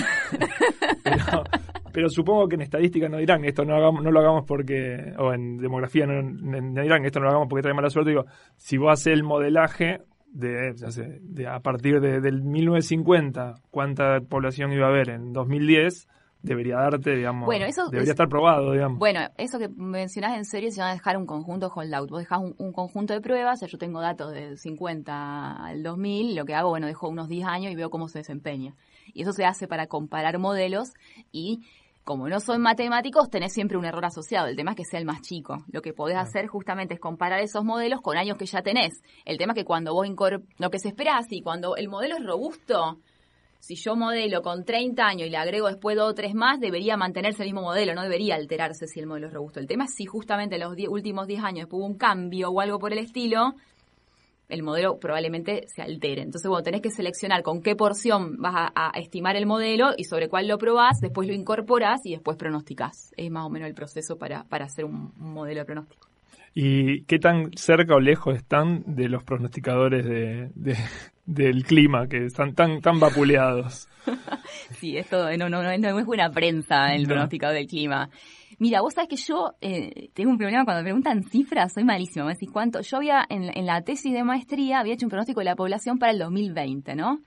Pero, 1.90 2.08
supongo 2.10 2.46
que 2.46 2.54
en 2.56 2.60
estadística 2.62 3.08
no 3.08 3.18
dirán 3.18 3.44
esto 3.44 3.64
no, 3.64 3.74
hagamos, 3.74 4.04
no 4.04 4.12
lo 4.12 4.20
hagamos 4.20 4.44
porque, 4.46 5.14
o 5.18 5.32
en 5.32 5.56
demografía 5.56 6.06
no, 6.06 6.82
dirán 6.82 7.04
esto 7.04 7.18
no 7.18 7.24
lo 7.24 7.30
hagamos 7.30 7.48
porque 7.48 7.62
trae 7.62 7.74
mala 7.74 7.90
suerte. 7.90 8.10
Digo, 8.10 8.26
si 8.56 8.76
vos 8.76 8.92
haces 8.92 9.14
el 9.14 9.24
modelaje, 9.24 10.02
de, 10.26 10.74
ya 10.76 10.90
sé, 10.90 11.18
de 11.22 11.48
a 11.48 11.58
partir 11.60 12.00
de, 12.00 12.20
del 12.20 12.42
1950, 12.42 13.54
cuánta 13.70 14.20
población 14.20 14.72
iba 14.72 14.86
a 14.86 14.90
haber 14.90 15.08
en 15.10 15.32
2010, 15.32 16.06
debería 16.48 16.76
darte, 16.76 17.14
digamos, 17.14 17.46
Bueno, 17.46 17.66
eso 17.66 17.84
debería 17.88 18.02
es- 18.04 18.10
estar 18.10 18.28
probado, 18.28 18.72
digamos. 18.72 18.98
Bueno, 18.98 19.20
eso 19.36 19.58
que 19.58 19.68
mencionás 19.68 20.36
en 20.36 20.44
serio 20.44 20.70
se 20.70 20.78
llama 20.78 20.92
dejar 20.92 21.16
un 21.16 21.26
conjunto 21.26 21.70
holdout. 21.74 22.10
Vos 22.10 22.20
dejás 22.20 22.40
un, 22.40 22.54
un 22.58 22.72
conjunto 22.72 23.14
de 23.14 23.20
pruebas, 23.20 23.58
o 23.58 23.60
sea, 23.60 23.68
yo 23.68 23.78
tengo 23.78 24.00
datos 24.00 24.32
del 24.32 24.58
50 24.58 25.64
al 25.64 25.82
2000, 25.82 26.34
lo 26.34 26.44
que 26.44 26.54
hago, 26.54 26.70
bueno, 26.70 26.86
dejo 26.86 27.08
unos 27.08 27.28
10 27.28 27.46
años 27.46 27.72
y 27.72 27.76
veo 27.76 27.90
cómo 27.90 28.08
se 28.08 28.18
desempeña. 28.18 28.74
Y 29.14 29.22
eso 29.22 29.32
se 29.32 29.44
hace 29.44 29.66
para 29.68 29.86
comparar 29.86 30.38
modelos 30.38 30.92
y 31.32 31.60
como 32.04 32.26
no 32.30 32.40
son 32.40 32.62
matemáticos, 32.62 33.28
tenés 33.28 33.52
siempre 33.52 33.76
un 33.76 33.84
error 33.84 34.02
asociado. 34.06 34.46
El 34.46 34.56
tema 34.56 34.70
es 34.70 34.76
que 34.78 34.84
sea 34.86 34.98
el 34.98 35.04
más 35.04 35.20
chico. 35.20 35.62
Lo 35.70 35.82
que 35.82 35.92
podés 35.92 36.16
hacer 36.16 36.46
justamente 36.46 36.94
es 36.94 37.00
comparar 37.00 37.40
esos 37.40 37.64
modelos 37.64 38.00
con 38.00 38.16
años 38.16 38.38
que 38.38 38.46
ya 38.46 38.62
tenés. 38.62 39.02
El 39.26 39.36
tema 39.36 39.52
es 39.52 39.58
que 39.58 39.64
cuando 39.66 39.92
vos 39.92 40.06
incorpor... 40.06 40.42
Lo 40.58 40.70
que 40.70 40.78
se 40.78 40.88
espera 40.88 41.18
así, 41.18 41.42
cuando 41.42 41.76
el 41.76 41.88
modelo 41.90 42.16
es 42.16 42.24
robusto, 42.24 42.96
si 43.58 43.74
yo 43.74 43.96
modelo 43.96 44.42
con 44.42 44.64
30 44.64 45.04
años 45.04 45.26
y 45.26 45.30
le 45.30 45.36
agrego 45.36 45.68
después 45.68 45.96
dos 45.96 46.10
o 46.10 46.14
tres 46.14 46.34
más, 46.34 46.60
debería 46.60 46.96
mantenerse 46.96 47.42
el 47.42 47.48
mismo 47.48 47.62
modelo, 47.62 47.94
no 47.94 48.02
debería 48.02 48.36
alterarse 48.36 48.86
si 48.86 49.00
el 49.00 49.06
modelo 49.06 49.26
es 49.26 49.32
robusto. 49.32 49.60
El 49.60 49.66
tema 49.66 49.84
es 49.84 49.94
si 49.94 50.06
justamente 50.06 50.56
en 50.56 50.62
los 50.62 50.74
últimos 50.88 51.26
10 51.26 51.42
años 51.42 51.68
hubo 51.70 51.84
un 51.84 51.98
cambio 51.98 52.50
o 52.50 52.60
algo 52.60 52.78
por 52.78 52.92
el 52.92 52.98
estilo, 52.98 53.54
el 54.48 54.62
modelo 54.62 54.98
probablemente 54.98 55.66
se 55.68 55.82
altere. 55.82 56.22
Entonces, 56.22 56.48
bueno, 56.48 56.62
tenés 56.62 56.80
que 56.80 56.90
seleccionar 56.90 57.42
con 57.42 57.60
qué 57.60 57.76
porción 57.76 58.36
vas 58.38 58.54
a, 58.56 58.72
a 58.74 58.98
estimar 58.98 59.36
el 59.36 59.46
modelo 59.46 59.90
y 59.96 60.04
sobre 60.04 60.28
cuál 60.28 60.48
lo 60.48 60.56
probás, 60.56 61.00
después 61.00 61.28
lo 61.28 61.34
incorporás 61.34 62.06
y 62.06 62.12
después 62.12 62.38
pronosticás. 62.38 63.12
Es 63.16 63.30
más 63.30 63.44
o 63.44 63.50
menos 63.50 63.68
el 63.68 63.74
proceso 63.74 64.16
para, 64.16 64.44
para 64.44 64.64
hacer 64.66 64.84
un, 64.84 65.12
un 65.18 65.32
modelo 65.34 65.60
de 65.60 65.66
pronóstico. 65.66 66.07
¿Y 66.60 67.04
qué 67.04 67.20
tan 67.20 67.52
cerca 67.54 67.94
o 67.94 68.00
lejos 68.00 68.34
están 68.34 68.82
de 68.84 69.08
los 69.08 69.22
pronosticadores 69.22 70.04
de, 70.04 70.50
de- 70.56 70.76
del 71.24 71.62
clima, 71.64 72.08
que 72.08 72.24
están 72.24 72.52
tan, 72.56 72.80
tan 72.80 72.98
vapuleados? 72.98 73.88
Sí, 74.80 74.96
esto 74.96 75.28
no, 75.36 75.48
no, 75.48 75.62
no, 75.62 75.98
es 75.98 76.06
buena 76.06 76.30
prensa 76.30 76.94
el 76.94 77.02
No. 77.02 77.08
pronosticado 77.10 77.52
del 77.52 77.66
clima. 77.66 78.08
Mira, 78.58 78.80
vos 78.80 78.94
sabés 78.94 79.08
que 79.08 79.16
yo 79.16 79.52
eh, 79.60 80.08
tengo 80.14 80.30
un 80.30 80.38
problema 80.38 80.64
cuando 80.64 80.80
me 80.82 80.86
preguntan 80.86 81.22
cifras, 81.24 81.74
soy 81.74 81.84
malísima. 81.84 82.24
Me 82.24 82.32
decís 82.32 82.48
cuánto. 82.50 82.80
Yo 82.80 82.96
había, 82.96 83.24
en, 83.28 83.56
en 83.56 83.66
la 83.66 83.82
tesis 83.82 84.12
de 84.12 84.24
maestría, 84.24 84.80
había 84.80 84.94
hecho 84.94 85.06
un 85.06 85.10
pronóstico 85.10 85.40
de 85.40 85.44
la 85.44 85.54
población 85.56 85.98
para 85.98 86.10
el 86.12 86.18
2020, 86.18 86.96
¿no? 86.96 87.20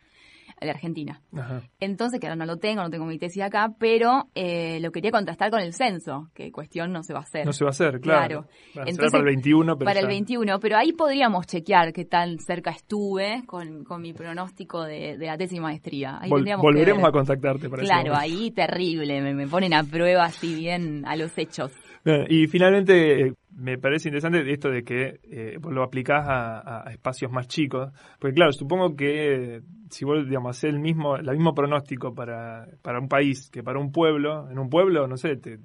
De 0.61 0.69
Argentina. 0.69 1.19
Ajá. 1.35 1.61
Entonces, 1.79 2.19
que 2.19 2.27
ahora 2.27 2.35
no 2.35 2.45
lo 2.45 2.57
tengo, 2.57 2.83
no 2.83 2.89
tengo 2.91 3.05
mi 3.05 3.17
tesis 3.17 3.41
acá, 3.41 3.73
pero 3.79 4.27
eh, 4.35 4.79
lo 4.79 4.91
quería 4.91 5.09
contrastar 5.09 5.49
con 5.49 5.59
el 5.59 5.73
censo, 5.73 6.29
que 6.35 6.51
cuestión 6.51 6.91
no 6.93 7.01
se 7.01 7.13
va 7.13 7.19
a 7.19 7.23
hacer. 7.23 7.47
No 7.47 7.51
se 7.51 7.63
va 7.63 7.69
a 7.69 7.71
hacer, 7.71 7.99
claro. 7.99 8.45
Claro. 8.73 8.87
Entonces, 8.87 9.11
para 9.11 9.19
el 9.23 9.25
21, 9.25 9.77
pero 9.77 9.85
para 9.89 9.99
el 10.01 10.05
ya- 10.05 10.09
21, 10.09 10.59
pero 10.59 10.77
ahí 10.77 10.93
podríamos 10.93 11.47
chequear 11.47 11.91
qué 11.93 12.05
tan 12.05 12.37
cerca 12.37 12.69
estuve 12.69 13.41
con, 13.47 13.83
con 13.83 14.01
mi 14.03 14.13
pronóstico 14.13 14.83
de, 14.83 15.17
de 15.17 15.25
la 15.25 15.35
tesis 15.37 15.57
de 15.57 15.61
maestría. 15.61 16.19
Ahí 16.21 16.29
Vol- 16.29 16.61
volveremos 16.61 17.01
ver. 17.01 17.09
a 17.09 17.11
contactarte 17.11 17.67
para 17.67 17.81
Claro, 17.81 18.13
ahí 18.15 18.51
terrible, 18.51 19.19
me, 19.21 19.33
me 19.33 19.47
ponen 19.47 19.73
a 19.73 19.83
prueba 19.83 20.25
así 20.25 20.53
bien 20.53 21.03
a 21.07 21.15
los 21.15 21.35
hechos. 21.39 21.71
Bien, 22.05 22.25
Y 22.29 22.47
finalmente, 22.47 23.27
eh, 23.27 23.33
me 23.55 23.77
parece 23.77 24.09
interesante 24.09 24.51
esto 24.51 24.69
de 24.69 24.83
que 24.83 25.19
eh, 25.23 25.57
vos 25.59 25.73
lo 25.73 25.83
aplicás 25.83 26.27
a, 26.27 26.83
a 26.87 26.91
espacios 26.91 27.31
más 27.31 27.47
chicos. 27.47 27.91
Porque 28.19 28.35
claro, 28.35 28.51
supongo 28.53 28.95
que 28.95 29.61
si 29.91 30.05
vos, 30.05 30.25
digamos, 30.25 30.57
hacés 30.57 30.71
el 30.73 30.79
mismo, 30.79 31.15
el 31.15 31.29
mismo 31.31 31.53
pronóstico 31.53 32.13
para, 32.13 32.65
para 32.81 32.99
un 32.99 33.07
país 33.07 33.49
que 33.51 33.61
para 33.63 33.79
un 33.79 33.91
pueblo, 33.91 34.49
en 34.49 34.57
un 34.57 34.69
pueblo, 34.69 35.07
no 35.07 35.17
sé, 35.17 35.35
te, 35.35 35.59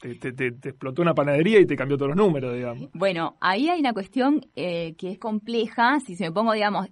te, 0.00 0.32
te- 0.32 0.68
explotó 0.68 1.02
una 1.02 1.14
panadería 1.14 1.60
y 1.60 1.66
te 1.66 1.76
cambió 1.76 1.96
todos 1.96 2.10
los 2.10 2.16
números, 2.16 2.54
digamos. 2.54 2.88
Bueno, 2.92 3.36
ahí 3.40 3.68
hay 3.68 3.80
una 3.80 3.92
cuestión 3.92 4.40
eh, 4.54 4.94
que 4.96 5.10
es 5.10 5.18
compleja. 5.18 6.00
Si 6.00 6.16
se 6.16 6.24
me 6.24 6.32
pongo, 6.32 6.52
digamos, 6.52 6.88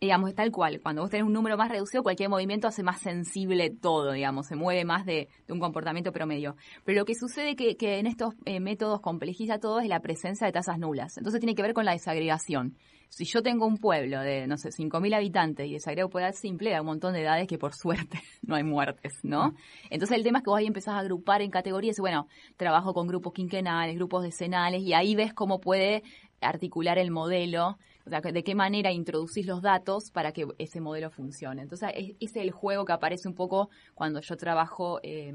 digamos, 0.00 0.34
tal 0.34 0.50
cual, 0.50 0.80
cuando 0.82 1.02
vos 1.02 1.10
tenés 1.10 1.26
un 1.26 1.32
número 1.32 1.56
más 1.56 1.70
reducido, 1.70 2.02
cualquier 2.02 2.28
movimiento 2.28 2.68
hace 2.68 2.82
más 2.82 3.00
sensible 3.00 3.70
todo, 3.70 4.12
digamos, 4.12 4.46
se 4.46 4.56
mueve 4.56 4.84
más 4.84 5.06
de, 5.06 5.28
de 5.46 5.52
un 5.52 5.60
comportamiento 5.60 6.12
promedio. 6.12 6.56
Pero 6.84 7.00
lo 7.00 7.04
que 7.04 7.14
sucede 7.14 7.56
que, 7.56 7.76
que 7.76 7.98
en 7.98 8.06
estos 8.06 8.34
eh, 8.44 8.60
métodos 8.60 9.00
complejiza 9.00 9.58
todo 9.58 9.80
es 9.80 9.88
la 9.88 10.00
presencia 10.00 10.46
de 10.46 10.52
tasas 10.52 10.78
nulas. 10.78 11.16
Entonces 11.16 11.40
tiene 11.40 11.54
que 11.54 11.62
ver 11.62 11.72
con 11.74 11.84
la 11.84 11.92
desagregación. 11.92 12.74
Si 13.08 13.24
yo 13.24 13.42
tengo 13.42 13.66
un 13.66 13.78
pueblo 13.78 14.20
de, 14.20 14.46
no 14.46 14.56
sé, 14.58 14.72
5.000 14.72 15.14
habitantes 15.14 15.66
y 15.66 15.72
desagrego 15.74 16.08
por 16.10 16.20
edad 16.22 16.34
simple, 16.34 16.74
hay 16.74 16.80
un 16.80 16.86
montón 16.86 17.14
de 17.14 17.22
edades 17.22 17.46
que 17.48 17.58
por 17.58 17.74
suerte 17.74 18.20
no 18.42 18.54
hay 18.56 18.64
muertes, 18.64 19.14
¿no? 19.22 19.54
Entonces 19.90 20.16
el 20.16 20.22
tema 20.24 20.38
es 20.38 20.44
que 20.44 20.50
vos 20.50 20.58
ahí 20.58 20.66
empezás 20.66 20.94
a 20.94 20.98
agrupar 20.98 21.40
en 21.42 21.50
categorías 21.50 21.98
y 21.98 22.00
bueno, 22.00 22.26
trabajo 22.56 22.92
con 22.94 23.06
grupos 23.06 23.32
quinquenales, 23.32 23.94
grupos 23.96 24.22
decenales 24.22 24.82
y 24.82 24.92
ahí 24.92 25.14
ves 25.14 25.32
cómo 25.32 25.60
puede 25.60 26.02
articular 26.40 26.98
el 26.98 27.10
modelo, 27.10 27.78
o 28.04 28.10
sea, 28.10 28.20
de 28.20 28.44
qué 28.44 28.54
manera 28.54 28.92
introducís 28.92 29.46
los 29.46 29.62
datos 29.62 30.10
para 30.10 30.32
que 30.32 30.46
ese 30.58 30.80
modelo 30.80 31.10
funcione. 31.10 31.62
Entonces, 31.62 31.90
es- 31.94 32.10
ese 32.20 32.40
es 32.40 32.44
el 32.44 32.50
juego 32.50 32.84
que 32.84 32.92
aparece 32.92 33.28
un 33.28 33.34
poco 33.34 33.70
cuando 33.94 34.20
yo 34.20 34.36
trabajo 34.36 35.00
eh, 35.02 35.32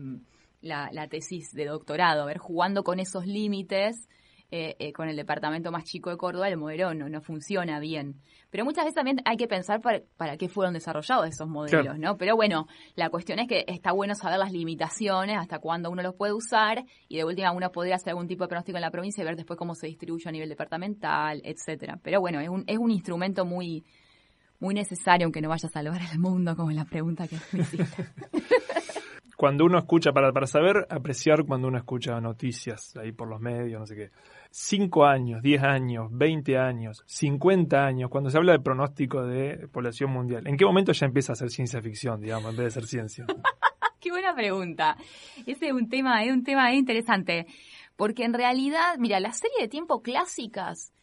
la, 0.61 0.89
la 0.91 1.07
tesis 1.07 1.51
de 1.53 1.65
doctorado, 1.65 2.21
a 2.23 2.25
ver, 2.25 2.37
jugando 2.37 2.83
con 2.83 2.99
esos 2.99 3.25
límites. 3.25 4.07
Eh, 4.53 4.75
eh, 4.79 4.91
con 4.91 5.07
el 5.07 5.15
departamento 5.15 5.71
más 5.71 5.85
chico 5.85 6.09
de 6.09 6.17
Córdoba, 6.17 6.49
el 6.49 6.57
modelo 6.57 6.93
no, 6.93 7.07
no 7.07 7.21
funciona 7.21 7.79
bien. 7.79 8.21
Pero 8.49 8.65
muchas 8.65 8.83
veces 8.83 8.95
también 8.95 9.21
hay 9.23 9.37
que 9.37 9.47
pensar 9.47 9.79
para, 9.79 10.01
para 10.17 10.35
qué 10.35 10.49
fueron 10.49 10.73
desarrollados 10.73 11.25
esos 11.29 11.47
modelos, 11.47 11.83
Claro. 11.83 11.97
¿no? 11.97 12.17
Pero 12.17 12.35
bueno, 12.35 12.67
la 12.95 13.09
cuestión 13.09 13.39
es 13.39 13.47
que 13.47 13.63
está 13.67 13.93
bueno 13.93 14.13
saber 14.13 14.39
las 14.39 14.51
limitaciones, 14.51 15.37
hasta 15.37 15.59
cuándo 15.59 15.89
uno 15.89 16.01
los 16.01 16.15
puede 16.15 16.33
usar, 16.33 16.83
y 17.07 17.15
de 17.15 17.23
última 17.23 17.53
uno 17.53 17.71
podría 17.71 17.95
hacer 17.95 18.09
algún 18.09 18.27
tipo 18.27 18.43
de 18.43 18.49
pronóstico 18.49 18.77
en 18.77 18.81
la 18.81 18.91
provincia 18.91 19.21
y 19.21 19.25
ver 19.25 19.37
después 19.37 19.57
cómo 19.57 19.73
se 19.73 19.87
distribuye 19.87 20.27
a 20.27 20.31
nivel 20.33 20.49
departamental, 20.49 21.41
etcétera. 21.45 21.97
Pero 22.03 22.19
bueno, 22.19 22.41
es 22.41 22.49
un, 22.49 22.65
es 22.67 22.77
un 22.77 22.91
instrumento 22.91 23.45
muy, 23.45 23.85
muy 24.59 24.73
necesario, 24.73 25.25
aunque 25.27 25.39
no 25.41 25.47
vaya 25.47 25.67
a 25.67 25.71
salvar 25.71 26.01
al 26.01 26.19
mundo, 26.19 26.55
como 26.57 26.71
la 26.71 26.83
pregunta 26.83 27.25
que 27.27 27.37
me 27.53 27.61
hiciste. 27.61 28.05
Cuando 29.41 29.65
uno 29.65 29.79
escucha, 29.79 30.11
para, 30.11 30.31
para 30.31 30.45
saber 30.45 30.85
apreciar 30.87 31.45
cuando 31.47 31.67
uno 31.67 31.79
escucha 31.79 32.21
noticias 32.21 32.95
ahí 32.95 33.11
por 33.11 33.27
los 33.27 33.41
medios, 33.41 33.79
no 33.79 33.87
sé 33.87 33.95
qué. 33.95 34.11
5 34.51 35.03
años, 35.03 35.41
10 35.41 35.63
años, 35.63 36.09
20 36.11 36.59
años, 36.59 37.01
50 37.07 37.83
años, 37.83 38.11
cuando 38.11 38.29
se 38.29 38.37
habla 38.37 38.51
de 38.51 38.59
pronóstico 38.59 39.23
de 39.25 39.67
población 39.69 40.11
mundial, 40.11 40.45
¿en 40.45 40.57
qué 40.57 40.63
momento 40.63 40.91
ya 40.91 41.07
empieza 41.07 41.33
a 41.33 41.35
ser 41.35 41.49
ciencia 41.49 41.81
ficción, 41.81 42.21
digamos, 42.21 42.51
en 42.51 42.57
vez 42.57 42.65
de 42.65 42.69
ser 42.69 42.85
ciencia? 42.85 43.25
Qué 43.99 44.11
buena 44.11 44.35
pregunta. 44.35 44.95
Ese 45.47 45.69
es 45.69 45.73
un 45.73 45.89
tema, 45.89 46.23
es 46.23 46.31
un 46.31 46.43
tema 46.43 46.71
interesante. 46.75 47.47
Porque 47.95 48.25
en 48.25 48.35
realidad, 48.35 48.97
mira, 48.99 49.19
las 49.19 49.39
series 49.39 49.61
de 49.61 49.67
tiempo 49.69 50.03
clásicas, 50.03 50.93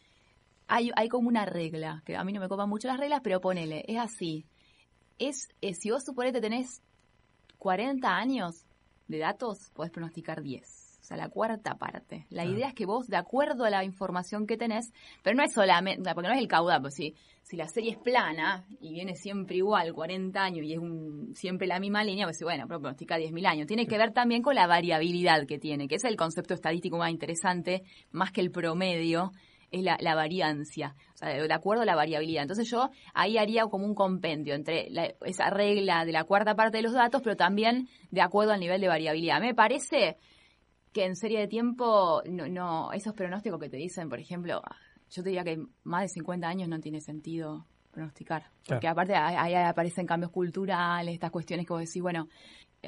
hay, 0.69 0.91
hay 0.95 1.09
como 1.09 1.27
una 1.27 1.45
regla, 1.45 2.03
que 2.05 2.15
a 2.15 2.23
mí 2.23 2.31
no 2.31 2.39
me 2.39 2.47
copan 2.47 2.69
mucho 2.69 2.87
las 2.87 3.01
reglas, 3.01 3.19
pero 3.21 3.41
ponele, 3.41 3.83
es 3.85 3.99
así. 3.99 4.45
Es, 5.17 5.49
es 5.59 5.79
si 5.79 5.91
vos 5.91 6.05
suponete 6.05 6.39
tenés 6.39 6.81
40 7.59 8.07
años 8.15 8.65
de 9.07 9.19
datos, 9.19 9.69
podés 9.75 9.91
pronosticar 9.91 10.41
10. 10.41 10.87
O 11.01 11.03
sea, 11.09 11.17
la 11.17 11.29
cuarta 11.29 11.75
parte. 11.75 12.27
La 12.29 12.43
Ah. 12.43 12.45
idea 12.45 12.67
es 12.67 12.73
que 12.75 12.85
vos, 12.85 13.07
de 13.07 13.17
acuerdo 13.17 13.65
a 13.65 13.69
la 13.71 13.83
información 13.83 14.45
que 14.45 14.57
tenés, 14.57 14.91
pero 15.23 15.35
no 15.35 15.43
es 15.43 15.51
solamente, 15.53 16.13
porque 16.13 16.27
no 16.29 16.35
es 16.35 16.39
el 16.41 16.47
caudal, 16.47 16.81
pues 16.81 16.93
si, 16.93 17.15
si 17.41 17.57
la 17.57 17.67
serie 17.67 17.91
es 17.91 17.97
plana 17.97 18.67
y 18.79 18.93
viene 18.93 19.15
siempre 19.15 19.55
igual, 19.57 19.91
40 19.93 20.39
años, 20.43 20.65
y 20.65 20.73
es 20.73 20.77
un, 20.79 21.33
siempre 21.35 21.65
la 21.67 21.79
misma 21.79 22.03
línea, 22.03 22.25
pues 22.27 22.39
bueno, 22.43 22.65
pero 22.67 22.79
pronostica 22.79 23.17
10.000 23.17 23.45
años. 23.47 23.65
Tiene 23.65 23.87
que 23.87 23.97
ver 23.97 24.11
también 24.13 24.43
con 24.43 24.53
la 24.53 24.67
variabilidad 24.67 25.47
que 25.47 25.57
tiene, 25.57 25.87
que 25.87 25.95
es 25.95 26.03
el 26.03 26.15
concepto 26.15 26.53
estadístico 26.53 26.97
más 26.97 27.09
interesante, 27.09 27.81
más 28.11 28.31
que 28.31 28.41
el 28.41 28.51
promedio, 28.51 29.31
es 29.71 29.83
la, 29.83 29.97
la 29.99 30.15
variancia, 30.15 30.95
o 31.13 31.17
sea, 31.17 31.29
de, 31.29 31.53
acuerdo 31.53 31.83
a 31.83 31.85
la 31.85 31.95
variabilidad. 31.95 32.43
Entonces 32.43 32.69
yo 32.69 32.89
ahí 33.13 33.37
haría 33.37 33.65
como 33.67 33.85
un 33.85 33.95
compendio 33.95 34.55
entre 34.55 34.89
la- 34.89 35.13
esa 35.25 35.49
regla 35.49 36.05
de 36.05 36.11
la 36.11 36.23
cuarta 36.23 36.55
parte 36.55 36.77
de 36.77 36.83
los 36.83 36.93
datos, 36.93 37.21
pero 37.21 37.35
también 37.35 37.87
de 38.11 38.21
acuerdo 38.21 38.53
al 38.53 38.59
nivel 38.59 38.81
de 38.81 38.87
variabilidad. 38.87 39.39
Me 39.41 39.53
parece 39.53 40.17
que 40.91 41.05
en 41.05 41.15
serie 41.15 41.39
de 41.39 41.47
tiempo, 41.47 42.21
no, 42.25 42.47
no 42.47 42.91
esos 42.93 43.13
pronósticos 43.13 43.59
que 43.59 43.69
te 43.69 43.77
dicen, 43.77 44.09
por 44.09 44.19
ejemplo, 44.19 44.61
yo 45.11 45.23
te 45.23 45.29
diría 45.29 45.43
que 45.43 45.59
más 45.83 46.01
de 46.01 46.07
50 46.09 46.47
años 46.47 46.67
no 46.67 46.79
tiene 46.79 47.01
sentido 47.01 47.65
pronosticar. 47.91 48.43
Porque 48.65 48.81
Claro. 48.81 48.93
aparte 48.93 49.15
ahí 49.15 49.53
aparecen 49.55 50.05
cambios 50.05 50.31
culturales, 50.31 51.13
estas 51.13 51.31
cuestiones 51.31 51.65
que 51.65 51.73
vos 51.73 51.81
decís, 51.81 52.01
bueno, 52.01 52.27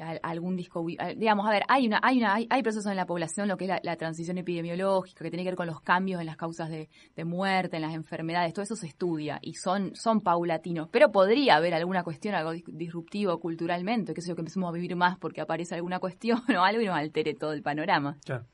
al- 0.00 0.20
algún 0.22 0.56
disco, 0.56 0.84
digamos, 1.16 1.46
a 1.46 1.50
ver, 1.50 1.62
hay 1.68 1.86
una, 1.86 2.00
hay 2.02 2.18
una, 2.18 2.34
hay, 2.34 2.46
hay 2.50 2.62
procesos 2.62 2.90
en 2.90 2.96
la 2.96 3.06
población, 3.06 3.48
lo 3.48 3.56
que 3.56 3.64
es 3.66 3.70
la, 3.82 3.96
transición 3.96 4.38
epidemiológica, 4.38 5.24
que 5.24 5.30
tiene 5.30 5.42
que 5.44 5.50
ver 5.50 5.56
con 5.56 5.66
los 5.66 5.80
cambios 5.80 6.20
en 6.20 6.26
las 6.26 6.36
causas 6.36 6.68
de, 6.70 6.88
muerte, 7.24 7.76
en 7.76 7.82
las 7.82 7.94
enfermedades, 7.94 8.52
todo 8.52 8.62
eso 8.62 8.76
se 8.76 8.86
estudia 8.86 9.38
y 9.42 9.54
son, 9.54 9.94
son 9.94 10.20
paulatinos. 10.20 10.88
Pero 10.90 11.12
podría 11.12 11.56
haber 11.56 11.74
alguna 11.74 12.02
cuestión, 12.02 12.34
algo 12.34 12.52
dis- 12.52 12.64
disruptivo 12.66 13.38
culturalmente, 13.38 14.14
que 14.14 14.20
sé 14.20 14.28
yo, 14.28 14.34
que 14.34 14.40
empecemos 14.42 14.68
a 14.68 14.72
vivir 14.72 14.96
más 14.96 15.18
porque 15.18 15.40
aparece 15.40 15.74
alguna 15.74 15.98
cuestión 15.98 16.40
o 16.56 16.62
algo 16.64 16.80
y 16.82 16.86
nos 16.86 16.96
altere 16.96 17.34
todo 17.34 17.52
el 17.52 17.62
panorama. 17.62 18.16
Ya. 18.24 18.44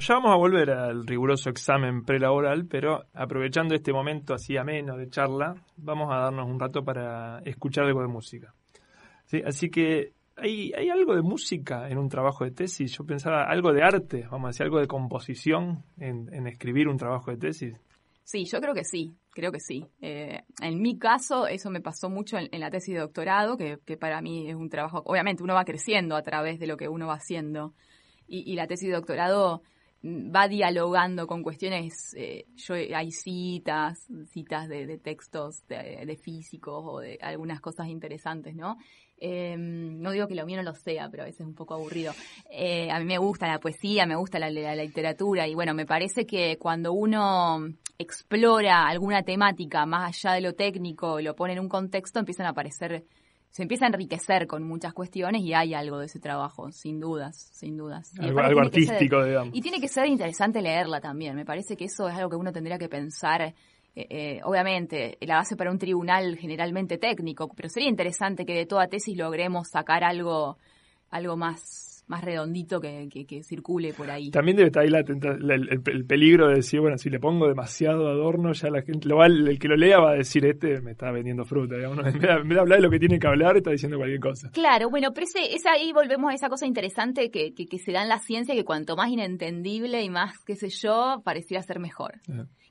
Ya 0.00 0.14
vamos 0.14 0.30
a 0.32 0.36
volver 0.36 0.70
al 0.70 1.04
riguroso 1.08 1.50
examen 1.50 2.04
prelaboral, 2.04 2.66
pero 2.66 3.02
aprovechando 3.14 3.74
este 3.74 3.92
momento 3.92 4.32
así 4.32 4.56
ameno 4.56 4.96
de 4.96 5.08
charla, 5.10 5.56
vamos 5.76 6.08
a 6.12 6.18
darnos 6.18 6.46
un 6.48 6.60
rato 6.60 6.84
para 6.84 7.40
escuchar 7.40 7.84
algo 7.84 8.02
de 8.02 8.06
música. 8.06 8.54
¿Sí? 9.24 9.42
Así 9.44 9.70
que 9.70 10.12
¿hay, 10.40 10.72
hay 10.72 10.90
algo 10.90 11.14
de 11.14 11.22
música 11.22 11.88
en 11.88 11.98
un 11.98 12.08
trabajo 12.08 12.44
de 12.44 12.50
tesis. 12.50 12.96
Yo 12.96 13.04
pensaba 13.04 13.44
algo 13.44 13.72
de 13.72 13.82
arte, 13.82 14.26
vamos 14.30 14.46
a 14.46 14.48
decir, 14.48 14.64
algo 14.64 14.78
de 14.78 14.86
composición 14.86 15.84
en, 15.98 16.46
escribir 16.46 16.88
un 16.88 16.96
trabajo 16.96 17.30
de 17.30 17.36
tesis. 17.36 17.76
Sí, 18.24 18.44
yo 18.44 18.60
creo 18.60 18.74
que 18.74 18.84
sí, 18.84 19.14
creo 19.30 19.50
que 19.50 19.60
sí. 19.60 19.86
Eh, 20.00 20.42
en 20.60 20.82
mi 20.82 20.98
caso, 20.98 21.46
eso 21.46 21.70
me 21.70 21.80
pasó 21.80 22.10
mucho 22.10 22.36
en, 22.38 22.60
la 22.60 22.70
tesis 22.70 22.94
de 22.94 23.00
doctorado, 23.00 23.56
que, 23.56 23.78
para 23.96 24.20
mí 24.20 24.48
es 24.48 24.54
un 24.54 24.68
trabajo, 24.68 25.02
obviamente 25.06 25.42
uno 25.42 25.54
va 25.54 25.64
creciendo 25.64 26.14
a 26.14 26.22
través 26.22 26.58
de 26.58 26.66
lo 26.66 26.76
que 26.76 26.88
uno 26.88 27.06
va 27.06 27.14
haciendo. 27.14 27.74
Y, 28.26 28.54
la 28.54 28.66
tesis 28.66 28.88
de 28.88 28.94
doctorado 28.94 29.62
va 30.04 30.46
dialogando 30.48 31.26
con 31.26 31.42
cuestiones, 31.42 32.14
eh, 32.14 32.44
yo 32.56 32.74
hay 32.74 33.10
citas, 33.10 34.06
citas 34.26 34.68
de, 34.68 34.98
textos 34.98 35.66
de, 35.66 36.18
físicos 36.22 36.84
o 36.86 37.00
de 37.00 37.18
algunas 37.22 37.60
cosas 37.60 37.88
interesantes, 37.88 38.54
¿no? 38.54 38.76
Em, 39.20 40.00
no 40.00 40.12
digo 40.12 40.28
que 40.28 40.34
lo 40.34 40.46
mío 40.46 40.56
no 40.58 40.62
lo 40.62 40.74
sea, 40.74 41.08
pero 41.10 41.24
a 41.24 41.26
veces 41.26 41.40
es 41.40 41.46
un 41.46 41.54
poco 41.54 41.74
aburrido. 41.74 42.12
Eh, 42.50 42.90
a 42.90 42.98
mí 42.98 43.04
me 43.04 43.18
gusta 43.18 43.48
la 43.48 43.58
poesía, 43.58 44.06
me 44.06 44.16
gusta 44.16 44.38
la, 44.38 44.48
literatura 44.50 45.46
y 45.46 45.54
bueno, 45.54 45.74
me 45.74 45.86
parece 45.86 46.26
que 46.26 46.56
cuando 46.58 46.92
uno 46.92 47.66
explora 47.98 48.86
alguna 48.86 49.22
temática 49.22 49.84
más 49.86 50.08
allá 50.08 50.34
de 50.34 50.40
lo 50.42 50.54
técnico, 50.54 51.20
lo 51.20 51.34
pone 51.34 51.54
en 51.54 51.60
un 51.60 51.68
contexto, 51.68 52.20
empiezan 52.20 52.46
a 52.46 52.50
aparecer, 52.50 53.04
se 53.50 53.62
empieza 53.62 53.86
a 53.86 53.88
enriquecer 53.88 54.46
con 54.46 54.62
muchas 54.62 54.92
cuestiones 54.92 55.42
y 55.42 55.52
hay 55.52 55.74
algo 55.74 55.98
de 55.98 56.06
ese 56.06 56.20
trabajo, 56.20 56.70
sin 56.70 57.00
dudas, 57.00 57.50
sin 57.52 57.76
dudas. 57.76 58.12
Algo, 58.20 58.60
artístico, 58.60 59.24
digamos. 59.24 59.56
Y 59.56 59.60
tiene 59.60 59.80
que 59.80 59.88
ser 59.88 60.06
interesante 60.06 60.62
leerla 60.62 61.00
también. 61.00 61.34
Me 61.34 61.44
parece 61.44 61.76
que 61.76 61.86
eso 61.86 62.08
es 62.08 62.14
algo 62.14 62.30
que 62.30 62.36
uno 62.36 62.52
tendría 62.52 62.78
que 62.78 62.88
pensar 62.88 63.54
eh, 63.94 64.06
eh, 64.10 64.40
obviamente, 64.44 65.18
la 65.20 65.36
base 65.36 65.56
para 65.56 65.70
un 65.70 65.78
tribunal 65.78 66.36
generalmente 66.36 66.98
técnico, 66.98 67.48
pero 67.54 67.68
sería 67.68 67.88
interesante 67.88 68.44
que 68.44 68.54
de 68.54 68.66
toda 68.66 68.88
tesis 68.88 69.16
logremos 69.16 69.68
sacar 69.68 70.04
algo, 70.04 70.58
algo 71.10 71.36
más 71.36 71.88
más 72.08 72.24
redondito 72.24 72.80
que, 72.80 73.08
que, 73.08 73.42
circule 73.42 73.92
por 73.92 74.10
ahí. 74.10 74.30
También 74.30 74.56
debe 74.56 74.68
estar 74.68 74.82
ahí 74.82 74.88
la 74.88 75.00
el, 75.00 76.04
peligro 76.06 76.48
de 76.48 76.56
decir, 76.56 76.80
bueno, 76.80 76.96
si 76.96 77.10
le 77.10 77.20
pongo 77.20 77.46
demasiado 77.46 78.08
adorno, 78.08 78.52
ya 78.52 78.70
la 78.70 78.82
gente, 78.82 79.08
lo 79.08 79.16
va, 79.16 79.26
el 79.26 79.58
que 79.58 79.68
lo 79.68 79.76
lea 79.76 80.00
va 80.00 80.12
a 80.12 80.14
decir, 80.14 80.44
este 80.46 80.80
me 80.80 80.92
está 80.92 81.10
vendiendo 81.10 81.44
fruta, 81.44 81.76
digamos, 81.76 81.98
en 81.98 82.18
vez 82.18 82.22
de 82.22 82.60
hablar 82.60 82.78
de 82.78 82.82
lo 82.82 82.90
que 82.90 82.98
tiene 82.98 83.18
que 83.18 83.26
hablar, 83.26 83.56
está 83.56 83.70
diciendo 83.70 83.98
cualquier 83.98 84.20
cosa. 84.20 84.50
Claro, 84.52 84.88
bueno, 84.88 85.12
pero 85.12 85.26
ese, 85.26 85.54
esa, 85.54 85.72
ahí 85.72 85.92
volvemos 85.92 86.32
a 86.32 86.34
esa 86.34 86.48
cosa 86.48 86.66
interesante 86.66 87.30
que, 87.30 87.52
que, 87.52 87.78
se 87.78 87.92
da 87.92 88.02
en 88.02 88.08
la 88.08 88.18
ciencia, 88.18 88.54
que 88.54 88.64
cuanto 88.64 88.96
más 88.96 89.10
inentendible 89.10 90.02
y 90.02 90.08
más, 90.08 90.32
qué 90.44 90.56
sé 90.56 90.70
yo, 90.70 91.20
pareciera 91.24 91.62
ser 91.62 91.78
mejor. 91.78 92.14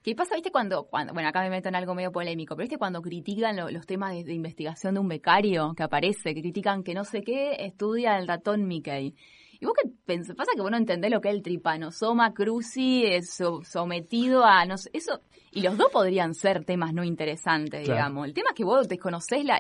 ¿Qué 0.04 0.16
pasa, 0.16 0.36
viste, 0.36 0.52
cuando, 0.52 0.86
cuando, 0.86 1.14
bueno, 1.14 1.30
acá 1.30 1.42
me 1.42 1.50
meto 1.50 1.70
en 1.70 1.76
algo 1.76 1.94
medio 1.94 2.12
polémico, 2.12 2.56
pero 2.56 2.64
viste 2.64 2.78
cuando 2.78 3.02
critican 3.02 3.56
los 3.74 3.86
temas 3.86 4.14
de, 4.14 4.34
investigación 4.34 4.94
de 4.94 5.00
un 5.00 5.08
becario 5.08 5.74
que 5.76 5.84
aparece, 5.84 6.34
que 6.34 6.42
critican 6.42 6.84
que 6.84 6.94
no 6.94 7.04
sé 7.04 7.22
qué 7.24 7.56
estudia 7.60 8.18
el 8.18 8.28
ratón 8.28 8.68
Mickey. 8.68 9.16
¿Y 9.60 9.66
vos 9.66 9.74
qué 9.82 9.90
pensás? 10.06 10.36
Pasa 10.36 10.52
que 10.56 10.62
vos 10.62 10.70
no 10.70 10.78
entendés 10.78 11.10
lo 11.10 11.20
que 11.20 11.30
es 11.30 11.36
el 11.36 11.42
tripanosoma 11.42 12.34
cruzi 12.34 13.06
es 13.06 13.42
sometido 13.64 14.46
a, 14.46 14.66
no 14.66 14.78
sé, 14.78 14.92
eso, 14.94 15.22
y 15.52 15.62
los 15.62 15.78
dos 15.78 15.90
podrían 15.92 16.36
ser 16.36 16.64
temas 16.64 16.94
no 16.94 17.04
interesantes, 17.04 17.82
digamos. 17.82 18.28
El 18.28 18.34
tema 18.34 18.50
es 18.50 18.56
que 18.56 18.64
vos 18.64 18.88
desconocés 18.88 19.44
la, 19.44 19.60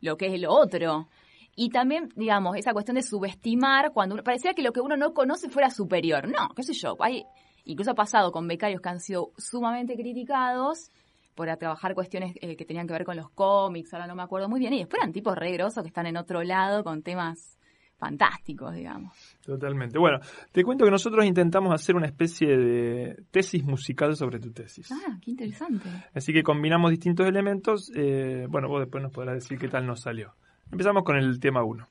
lo 0.00 0.16
que 0.16 0.26
es 0.26 0.40
lo 0.40 0.52
otro. 0.52 1.08
Y 1.54 1.70
también, 1.70 2.10
digamos, 2.16 2.56
esa 2.56 2.72
cuestión 2.72 2.96
de 2.96 3.02
subestimar 3.02 3.92
cuando 3.92 4.14
uno, 4.14 4.22
parecía 4.22 4.52
que 4.52 4.62
lo 4.62 4.72
que 4.72 4.80
uno 4.80 4.96
no 4.96 5.14
conoce 5.14 5.48
fuera 5.48 5.70
superior. 5.70 6.28
No, 6.28 6.50
qué 6.54 6.62
sé 6.62 6.74
yo, 6.74 6.96
hay 7.00 7.24
Incluso 7.66 7.90
ha 7.90 7.94
pasado 7.94 8.32
con 8.32 8.48
becarios 8.48 8.80
que 8.80 8.88
han 8.88 9.00
sido 9.00 9.32
sumamente 9.36 9.96
criticados 9.96 10.90
por 11.34 11.54
trabajar 11.56 11.94
cuestiones 11.94 12.34
eh, 12.40 12.56
que 12.56 12.64
tenían 12.64 12.86
que 12.86 12.94
ver 12.94 13.04
con 13.04 13.16
los 13.16 13.28
cómics, 13.30 13.92
ahora 13.92 14.06
no 14.06 14.14
me 14.14 14.22
acuerdo 14.22 14.48
muy 14.48 14.58
bien, 14.58 14.72
y 14.72 14.78
después 14.78 15.00
eran 15.02 15.12
tipos 15.12 15.36
re 15.36 15.56
que 15.56 15.88
están 15.88 16.06
en 16.06 16.16
otro 16.16 16.42
lado 16.42 16.82
con 16.82 17.02
temas 17.02 17.58
fantásticos, 17.98 18.74
digamos. 18.74 19.12
Totalmente. 19.44 19.98
Bueno, 19.98 20.18
te 20.52 20.62
cuento 20.62 20.84
que 20.84 20.90
nosotros 20.90 21.24
intentamos 21.24 21.74
hacer 21.74 21.96
una 21.96 22.06
especie 22.06 22.56
de 22.56 23.22
tesis 23.30 23.64
musical 23.64 24.16
sobre 24.16 24.38
tu 24.38 24.52
tesis. 24.52 24.90
Ah, 24.92 25.18
qué 25.20 25.30
interesante. 25.32 25.88
Así 26.14 26.32
que 26.32 26.42
combinamos 26.42 26.90
distintos 26.90 27.26
elementos. 27.26 27.90
Eh, 27.94 28.46
bueno, 28.48 28.68
vos 28.68 28.80
después 28.80 29.02
nos 29.02 29.12
podrás 29.12 29.34
decir 29.34 29.58
qué 29.58 29.68
tal 29.68 29.86
nos 29.86 30.00
salió. 30.00 30.34
Empezamos 30.70 31.04
con 31.04 31.16
el 31.16 31.38
tema 31.40 31.62
1. 31.64 31.86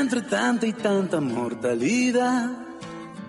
Entre 0.00 0.22
tanta 0.22 0.66
y 0.66 0.72
tanta 0.72 1.20
mortalidad 1.20 2.67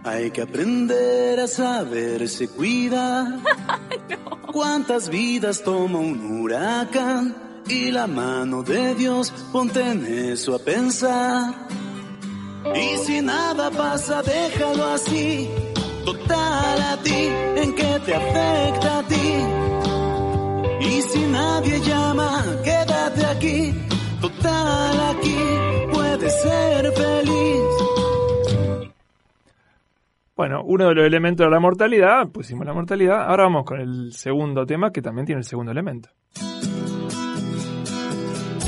hay 0.03 0.31
que 0.31 0.41
aprender 0.41 1.39
a 1.39 1.47
saberse 1.47 2.47
cuidar. 2.47 3.39
¿Cuántas 4.51 5.09
vidas 5.09 5.61
toma 5.63 5.99
un 5.99 6.41
huracán? 6.41 7.35
Y 7.67 7.91
la 7.91 8.07
mano 8.07 8.63
de 8.63 8.95
Dios, 8.95 9.31
ponte 9.51 9.81
en 9.81 10.05
eso 10.31 10.55
a 10.55 10.59
pensar. 10.59 11.53
Y 12.75 12.97
si 13.05 13.21
nada 13.21 13.69
pasa, 13.69 14.23
déjalo 14.23 14.85
así. 14.85 15.47
Total 16.03 16.81
a 16.81 16.97
ti, 17.03 17.29
en 17.57 17.75
qué 17.75 17.99
te 18.05 18.15
afecta 18.15 18.99
a 18.99 19.03
ti. 19.03 19.29
Y 20.81 21.01
si 21.03 21.19
nadie 21.19 21.79
llama, 21.81 22.43
quédate 22.63 23.25
aquí. 23.25 23.73
Total 24.19 24.99
aquí, 25.11 25.37
puedes 25.93 26.41
ser 26.41 26.91
feliz. 26.93 27.68
Bueno, 30.39 30.63
uno 30.63 30.87
de 30.87 30.95
los 30.95 31.05
elementos 31.05 31.45
de 31.45 31.51
la 31.51 31.59
mortalidad, 31.59 32.29
pusimos 32.29 32.65
la 32.65 32.71
mortalidad. 32.71 33.23
Ahora 33.27 33.43
vamos 33.43 33.65
con 33.65 33.81
el 33.81 34.13
segundo 34.13 34.65
tema 34.65 34.89
que 34.89 35.01
también 35.01 35.25
tiene 35.25 35.39
el 35.39 35.45
segundo 35.45 35.73
elemento. 35.73 36.07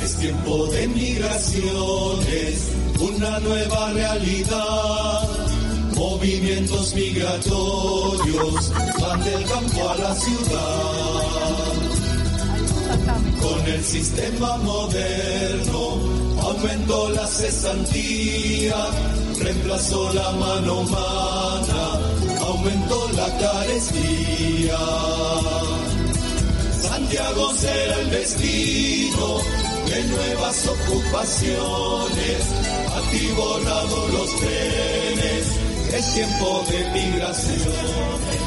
Es 0.03 0.17
tiempo 0.19 0.65
de 0.65 0.87
migraciones, 0.89 2.75
una 2.99 3.39
nueva 3.39 3.93
realidad. 3.93 5.29
Movimientos 5.95 6.93
migratorios 6.93 8.73
van 9.01 9.23
del 9.23 9.45
campo 9.45 9.89
a 9.91 9.95
la 9.95 10.13
ciudad. 10.13 11.21
Con 13.41 13.65
el 13.73 13.81
sistema 13.81 14.57
moderno 14.57 16.20
aumentó 16.51 17.09
la 17.11 17.27
cesantía 17.27 18.75
reemplazó 19.39 20.13
la 20.13 20.31
mano 20.31 20.81
humana, 20.81 21.99
aumentó 22.41 23.09
la 23.13 23.27
carestía. 23.37 24.77
Santiago 26.81 27.53
será 27.53 27.99
el 28.01 28.09
destino 28.11 29.37
de 29.87 30.03
nuevas 30.03 30.67
ocupaciones, 30.67 32.41
atiborrado 32.97 34.07
los 34.09 34.39
trenes, 34.39 35.45
es 35.93 36.13
tiempo 36.13 36.63
de 36.69 37.01
migración. 37.01 38.41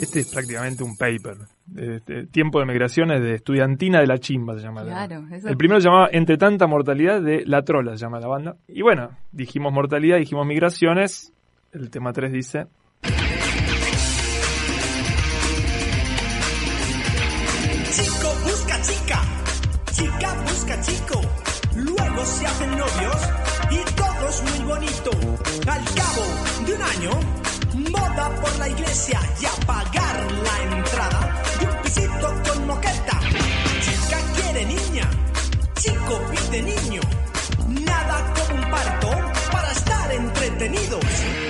Este 0.00 0.20
es 0.20 0.26
prácticamente 0.26 0.82
un 0.82 0.96
paper. 0.96 1.55
Este, 1.74 2.26
tiempo 2.26 2.60
de 2.60 2.66
migraciones 2.66 3.20
de 3.20 3.34
estudiantina 3.34 4.00
de 4.00 4.06
la 4.06 4.18
chimba 4.18 4.54
se 4.54 4.62
llama. 4.62 4.82
El 4.84 5.56
primero 5.56 5.80
se 5.80 5.88
llamaba 5.88 6.08
Entre 6.12 6.36
tanta 6.38 6.66
mortalidad 6.66 7.20
de 7.20 7.44
La 7.44 7.62
Trola, 7.62 7.96
se 7.96 8.04
llama 8.04 8.20
la 8.20 8.28
banda. 8.28 8.56
Y 8.68 8.82
bueno, 8.82 9.10
dijimos 9.32 9.72
mortalidad, 9.72 10.18
dijimos 10.18 10.46
migraciones. 10.46 11.32
El 11.72 11.90
tema 11.90 12.12
3 12.12 12.32
dice... 12.32 12.66
Chico 17.90 18.28
busca 18.44 18.80
chica, 18.82 19.22
chica 19.92 20.34
busca 20.42 20.80
chico. 20.82 21.20
Luego 21.76 22.24
se 22.24 22.46
hacen 22.46 22.70
novios 22.70 23.30
y 23.70 23.96
todo 23.96 24.28
es 24.28 24.42
muy 24.42 24.68
bonito. 24.68 25.10
Al 25.68 25.84
cabo 25.94 26.64
de 26.64 26.74
un 26.74 26.82
año 26.82 27.10
moda 27.90 28.40
por 28.40 28.58
la 28.58 28.68
iglesia 28.68 29.18
y 29.40 29.46
a 29.46 29.66
pagar 29.66 30.32
la 30.32 30.76
entrada 30.76 31.45
pisito 31.96 32.42
con 32.46 32.66
moqueta. 32.66 33.20
Chica 33.80 34.18
quiere 34.34 34.64
niña, 34.66 35.10
chico 35.74 36.20
pide 36.30 36.62
niño. 36.62 37.00
Nada 37.68 38.34
como 38.34 38.62
un 38.62 38.70
parto 38.70 39.10
para 39.50 39.72
estar 39.72 40.12
entretenidos. 40.12 41.45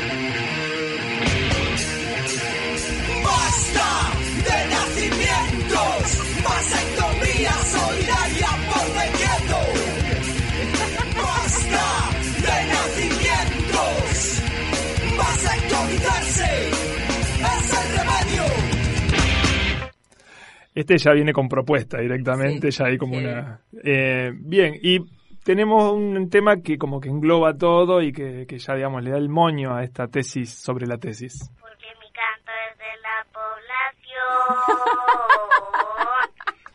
Este 20.77 20.99
ya 20.99 21.13
viene 21.13 21.33
con 21.33 21.49
propuesta 21.49 21.99
directamente, 21.99 22.71
ya 22.71 22.85
hay 22.85 22.99
como 22.99 23.17
una... 23.17 23.63
Eh, 23.83 24.31
bien, 24.35 24.75
y 24.83 24.99
tenemos 25.43 25.91
un 25.91 26.29
tema 26.29 26.61
que 26.61 26.77
como 26.77 27.01
que 27.01 27.09
engloba 27.09 27.57
todo 27.57 28.03
y 28.03 28.13
que, 28.13 28.47
que, 28.47 28.59
ya, 28.59 28.75
digamos, 28.75 29.03
le 29.03 29.13
da 29.13 29.17
el 29.17 29.31
moño 29.31 29.75
a 29.75 29.83
esta 29.85 30.07
tesis 30.07 30.51
sobre 30.53 30.87
la 30.87 30.99
tesis. 30.99 31.51
Porque 31.59 31.87
mi 31.99 32.11
canto 32.13 32.53
es 32.69 32.77
de 32.77 32.95
la 33.01 33.25
población. 33.33 34.59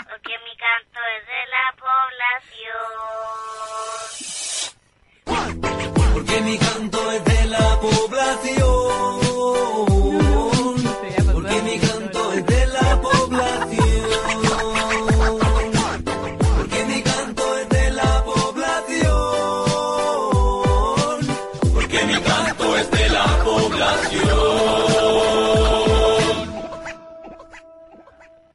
Porque 0.10 0.34
mi 0.46 0.56
canto 0.58 1.00
es 1.14 1.24
de 1.28 1.46
la 1.54 1.66
población. 5.28 6.12
Porque 6.16 6.42
mi 6.42 6.58
canto 6.58 7.12
es 7.12 7.24
de 7.26 7.31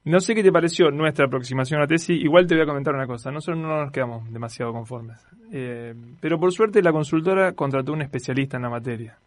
No 0.07 0.21
sé 0.21 0.37
qué 0.37 0.43
te 0.45 0.53
pareció 0.53 0.93
nuestra 0.93 1.27
aproximación 1.27 1.81
a 1.81 1.83
la 1.83 1.89
tesis. 1.89 2.17
Igual 2.23 2.47
te 2.47 2.55
voy 2.55 2.63
a 2.63 2.67
comentar 2.67 2.95
una 2.95 3.09
cosa. 3.09 3.33
Nosotros 3.33 3.61
no 3.61 3.83
nos 3.83 3.91
quedamos 3.91 4.33
demasiado 4.33 4.73
conformes. 4.73 5.19
Eh, 5.51 5.95
pero 6.21 6.39
por 6.39 6.53
suerte 6.53 6.81
la 6.81 6.93
consultora 6.93 7.55
contrató 7.55 7.93
un 7.93 8.03
especialista 8.03 8.57
en 8.57 8.63
la 8.63 8.71
materia. 8.71 9.19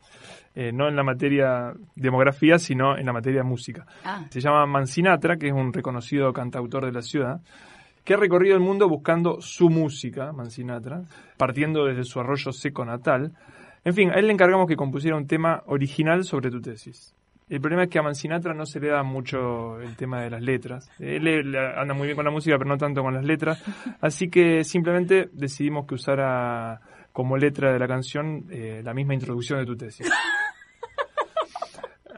Eh, 0.56 0.72
no 0.72 0.88
en 0.88 0.96
la 0.96 1.04
materia 1.04 1.74
demografía, 1.96 2.58
sino 2.60 2.98
en 2.98 3.06
la 3.06 3.12
materia 3.12 3.44
música. 3.44 3.86
Ah. 4.06 4.26
Se 4.30 4.40
llama 4.40 4.66
Mancinatra, 4.68 5.36
que 5.36 5.48
es 5.48 5.54
un 5.54 5.74
reconocido 5.74 6.32
cantautor 6.32 6.86
de 6.86 6.94
la 6.94 7.02
ciudad, 7.02 7.42
que 8.06 8.14
ha 8.14 8.18
recorrido 8.18 8.56
el 8.56 8.62
mundo 8.62 8.88
buscando 8.88 9.42
su 9.42 9.70
música, 9.70 10.32
Mancinatra, 10.32 11.02
partiendo 11.36 11.88
desde 11.88 12.06
su 12.06 12.22
arroyo 12.22 12.54
seco 12.54 12.86
natal. 12.86 13.34
En 13.84 13.94
fin, 13.94 14.12
a 14.12 14.14
él 14.14 14.28
le 14.28 14.34
encargamos 14.34 14.66
que 14.66 14.78
compusiera 14.78 15.18
un 15.18 15.28
tema 15.28 15.62
original 15.66 16.24
sobre 16.24 16.50
tu 16.50 16.62
tesis. 16.62 17.14
El 17.50 17.60
problema 17.62 17.84
es 17.84 17.90
que 17.90 17.98
a 17.98 18.04
Mancinatra 18.04 18.54
no 18.54 18.66
se 18.68 18.80
le 18.80 18.90
da 18.90 19.02
mucho 19.02 19.82
el 19.82 19.96
tema 19.96 20.22
de 20.22 20.30
las 20.30 20.42
letras. 20.42 20.90
Él 21.00 21.56
anda 21.56 21.96
muy 21.96 22.06
bien 22.06 22.16
con 22.16 22.26
la 22.26 22.32
música, 22.32 22.56
pero 22.60 22.70
no 22.70 22.78
tanto 22.78 23.02
con 23.02 23.16
las 23.16 23.26
letras. 23.26 23.62
Así 24.02 24.30
que 24.30 24.64
simplemente 24.64 25.30
decidimos 25.34 25.88
que 25.88 25.96
usara 25.96 26.80
como 27.12 27.38
letra 27.38 27.74
de 27.74 27.80
la 27.80 27.88
canción 27.88 28.46
eh, 28.52 28.82
la 28.84 28.94
misma 28.94 29.16
introducción 29.16 29.60
de 29.60 29.66
tu 29.66 29.76
tesis. 29.76 30.08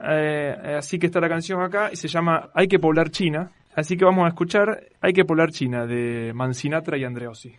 Eh, 0.04 0.78
así 0.80 0.98
que 0.98 1.06
está 1.06 1.20
la 1.20 1.30
canción 1.30 1.62
acá 1.62 1.92
y 1.94 1.96
se 1.96 2.08
llama 2.08 2.50
Hay 2.56 2.68
que 2.68 2.80
poblar 2.80 3.12
China. 3.12 3.52
Así 3.76 3.96
que 3.96 4.04
vamos 4.04 4.26
a 4.26 4.30
escuchar 4.30 4.88
Hay 5.00 5.14
que 5.14 5.26
poblar 5.26 5.52
China 5.52 5.86
de 5.86 6.32
Mancinatra 6.34 6.98
y 6.98 7.04
Andreossi. 7.04 7.56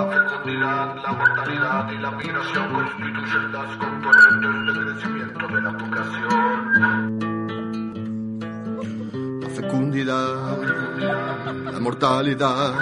La 0.00 0.06
fecundidad, 0.06 0.96
la 0.96 1.12
mortalidad 1.12 1.92
y 1.92 1.98
la 1.98 2.10
migración 2.12 2.72
constituyen 2.72 3.52
las 3.52 3.76
componentes 3.76 4.64
de 4.64 4.72
crecimiento 4.80 5.46
de 5.46 5.60
la 5.60 5.76
población. 5.76 6.30
La 9.42 9.48
fecundidad, 9.50 10.58
la 11.70 11.80
mortalidad 11.80 12.74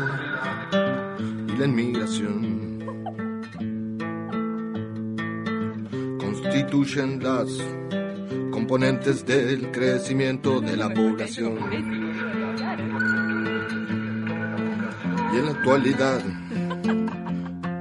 y 1.48 1.56
la 1.56 1.64
inmigración 1.66 2.78
constituyen 6.20 7.20
las 7.20 7.48
componentes 8.52 9.26
del 9.26 9.72
crecimiento 9.72 10.60
de 10.60 10.76
la 10.76 10.88
población. 10.88 11.58
Y 15.32 15.36
en 15.36 15.44
la 15.46 15.50
actualidad, 15.50 16.20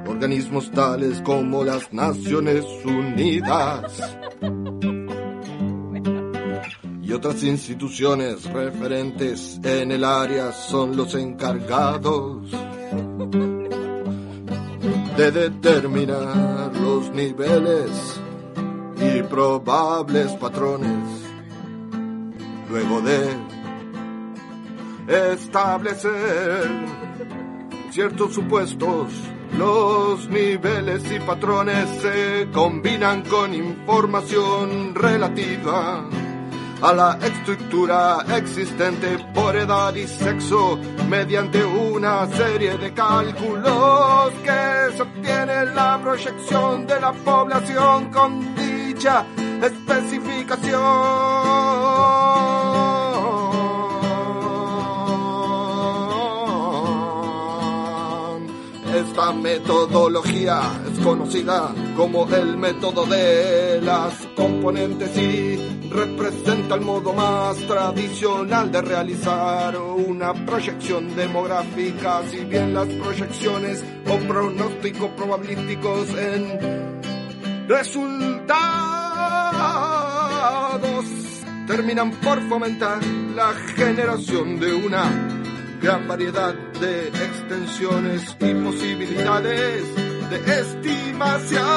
organismos 0.07 0.71
tales 0.71 1.21
como 1.21 1.63
las 1.63 1.93
Naciones 1.93 2.65
Unidas. 2.83 4.17
Y 7.01 7.13
otras 7.13 7.43
instituciones 7.43 8.43
referentes 8.45 9.59
en 9.63 9.91
el 9.91 10.03
área 10.03 10.51
son 10.51 10.97
los 10.97 11.15
encargados 11.15 12.51
de 15.17 15.31
determinar 15.31 16.75
los 16.75 17.09
niveles 17.11 18.19
y 18.97 19.23
probables 19.23 20.31
patrones. 20.33 21.03
Luego 22.69 23.01
de 23.01 23.29
establecer 25.33 26.96
ciertos 27.97 28.35
supuestos 28.35 29.11
los 29.57 30.29
niveles 30.29 31.11
y 31.11 31.19
patrones 31.19 31.89
se 31.99 32.47
combinan 32.53 33.23
con 33.23 33.55
información 33.55 34.93
relativa 34.93 36.07
a 36.79 36.93
la 36.93 37.17
estructura 37.19 38.19
existente 38.35 39.17
por 39.33 39.55
edad 39.55 39.95
y 39.95 40.05
sexo 40.05 40.77
mediante 41.09 41.65
una 41.65 42.27
serie 42.27 42.77
de 42.77 42.93
cálculos 42.93 44.31
que 44.43 44.95
se 44.95 45.01
obtiene 45.01 45.65
la 45.73 45.99
proyección 45.99 46.85
de 46.85 47.01
la 47.01 47.13
población 47.13 48.11
con 48.11 48.55
dicha 48.55 49.25
especificación. 49.59 51.86
Esta 59.27 59.39
metodología 59.39 60.61
es 60.89 60.99
conocida 61.03 61.75
como 61.97 62.33
el 62.33 62.55
método 62.55 63.05
de 63.05 63.81
las 63.81 64.13
componentes 64.37 65.17
y 65.17 65.89
representa 65.89 66.75
el 66.75 66.81
modo 66.81 67.11
más 67.11 67.57
tradicional 67.67 68.71
de 68.71 68.81
realizar 68.81 69.77
una 69.77 70.33
proyección 70.45 71.13
demográfica, 71.13 72.21
si 72.31 72.45
bien 72.45 72.73
las 72.73 72.87
proyecciones 72.87 73.83
o 74.09 74.15
pronósticos 74.19 75.09
probabilísticos 75.17 76.07
en 76.17 77.67
resultados 77.67 78.47
terminan 81.67 82.11
por 82.11 82.39
fomentar 82.47 83.03
la 83.35 83.51
generación 83.75 84.57
de 84.57 84.73
una 84.73 85.36
gran 85.81 86.07
variedad 86.07 86.53
de 86.79 87.07
extensiones 87.07 88.35
y 88.39 88.53
posibilidades 88.53 89.83
de 90.29 90.37
estimación 90.61 91.67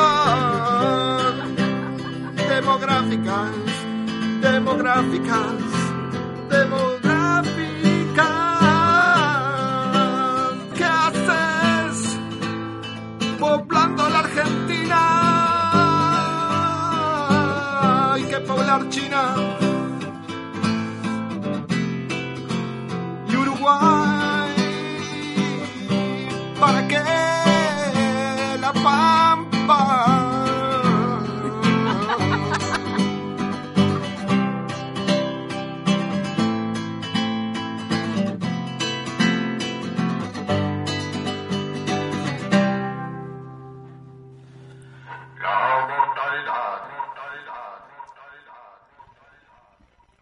demográficas, 2.48 3.50
demográficas, 4.42 5.52
demográficas. 6.50 7.10
¿Qué 10.76 10.84
haces 10.84 12.18
poblando 13.38 14.08
la 14.08 14.18
Argentina? 14.18 15.00
Hay 18.12 18.24
que 18.24 18.40
poblar 18.40 18.88
China 18.90 19.69
¿Para 26.60 26.88
qué 26.88 26.98
la 28.58 28.72
pampa? 28.72 30.30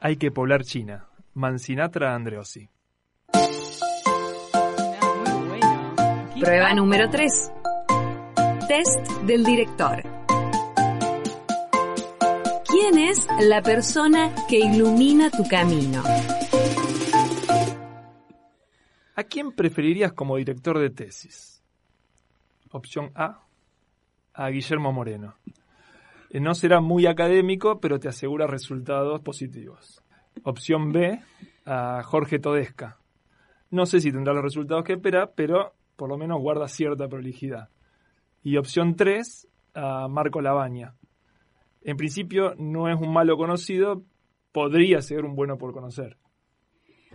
Hay 0.01 0.17
que 0.17 0.31
poblar 0.31 0.65
China. 0.65 1.07
Mancinatra 1.35 2.15
Andreossi. 2.15 2.71
Prueba 6.41 6.73
número 6.75 7.11
3. 7.11 7.53
Test 8.69 9.11
del 9.27 9.45
director. 9.45 10.03
¿Quién 12.69 12.99
es 12.99 13.27
la 13.41 13.61
persona 13.63 14.33
que 14.49 14.59
ilumina 14.59 15.31
tu 15.31 15.45
camino? 15.49 16.03
¿A 19.17 19.25
quién 19.25 19.53
preferirías 19.53 20.13
como 20.13 20.37
director 20.37 20.79
de 20.79 20.91
tesis? 20.91 21.63
Opción 22.71 23.11
A, 23.15 23.43
a 24.35 24.49
Guillermo 24.51 24.93
Moreno. 24.93 25.35
Eh, 26.31 26.41
No 26.41 26.55
será 26.55 26.81
muy 26.81 27.07
académico, 27.07 27.81
pero 27.81 27.99
te 27.99 28.09
asegura 28.09 28.47
resultados 28.47 29.21
positivos. 29.23 30.03
Opción 30.45 30.93
B, 30.93 31.21
a 31.67 32.03
Jorge 32.05 32.39
Todesca. 32.39 32.99
No 33.71 33.87
sé 33.87 34.01
si 34.01 34.13
tendrá 34.13 34.33
los 34.33 34.45
resultados 34.45 34.85
que 34.85 34.95
espera, 34.95 35.33
pero 35.35 35.75
por 35.99 36.09
lo 36.09 36.17
menos 36.17 36.41
guarda 36.41 36.69
cierta 36.69 37.09
prolijidad. 37.09 37.71
Y 38.45 38.57
opción 38.57 38.95
3, 38.95 39.49
a 39.75 40.07
Marco 40.07 40.41
Labaña. 40.41 40.95
En 41.83 41.97
principio 41.97 42.55
no 42.57 42.89
es 42.89 42.97
un 43.01 43.13
malo 43.13 43.37
conocido, 43.37 44.05
podría 44.53 45.03
ser 45.03 45.25
un 45.25 45.35
bueno 45.35 45.59
por 45.59 45.73
conocer. 45.73 46.17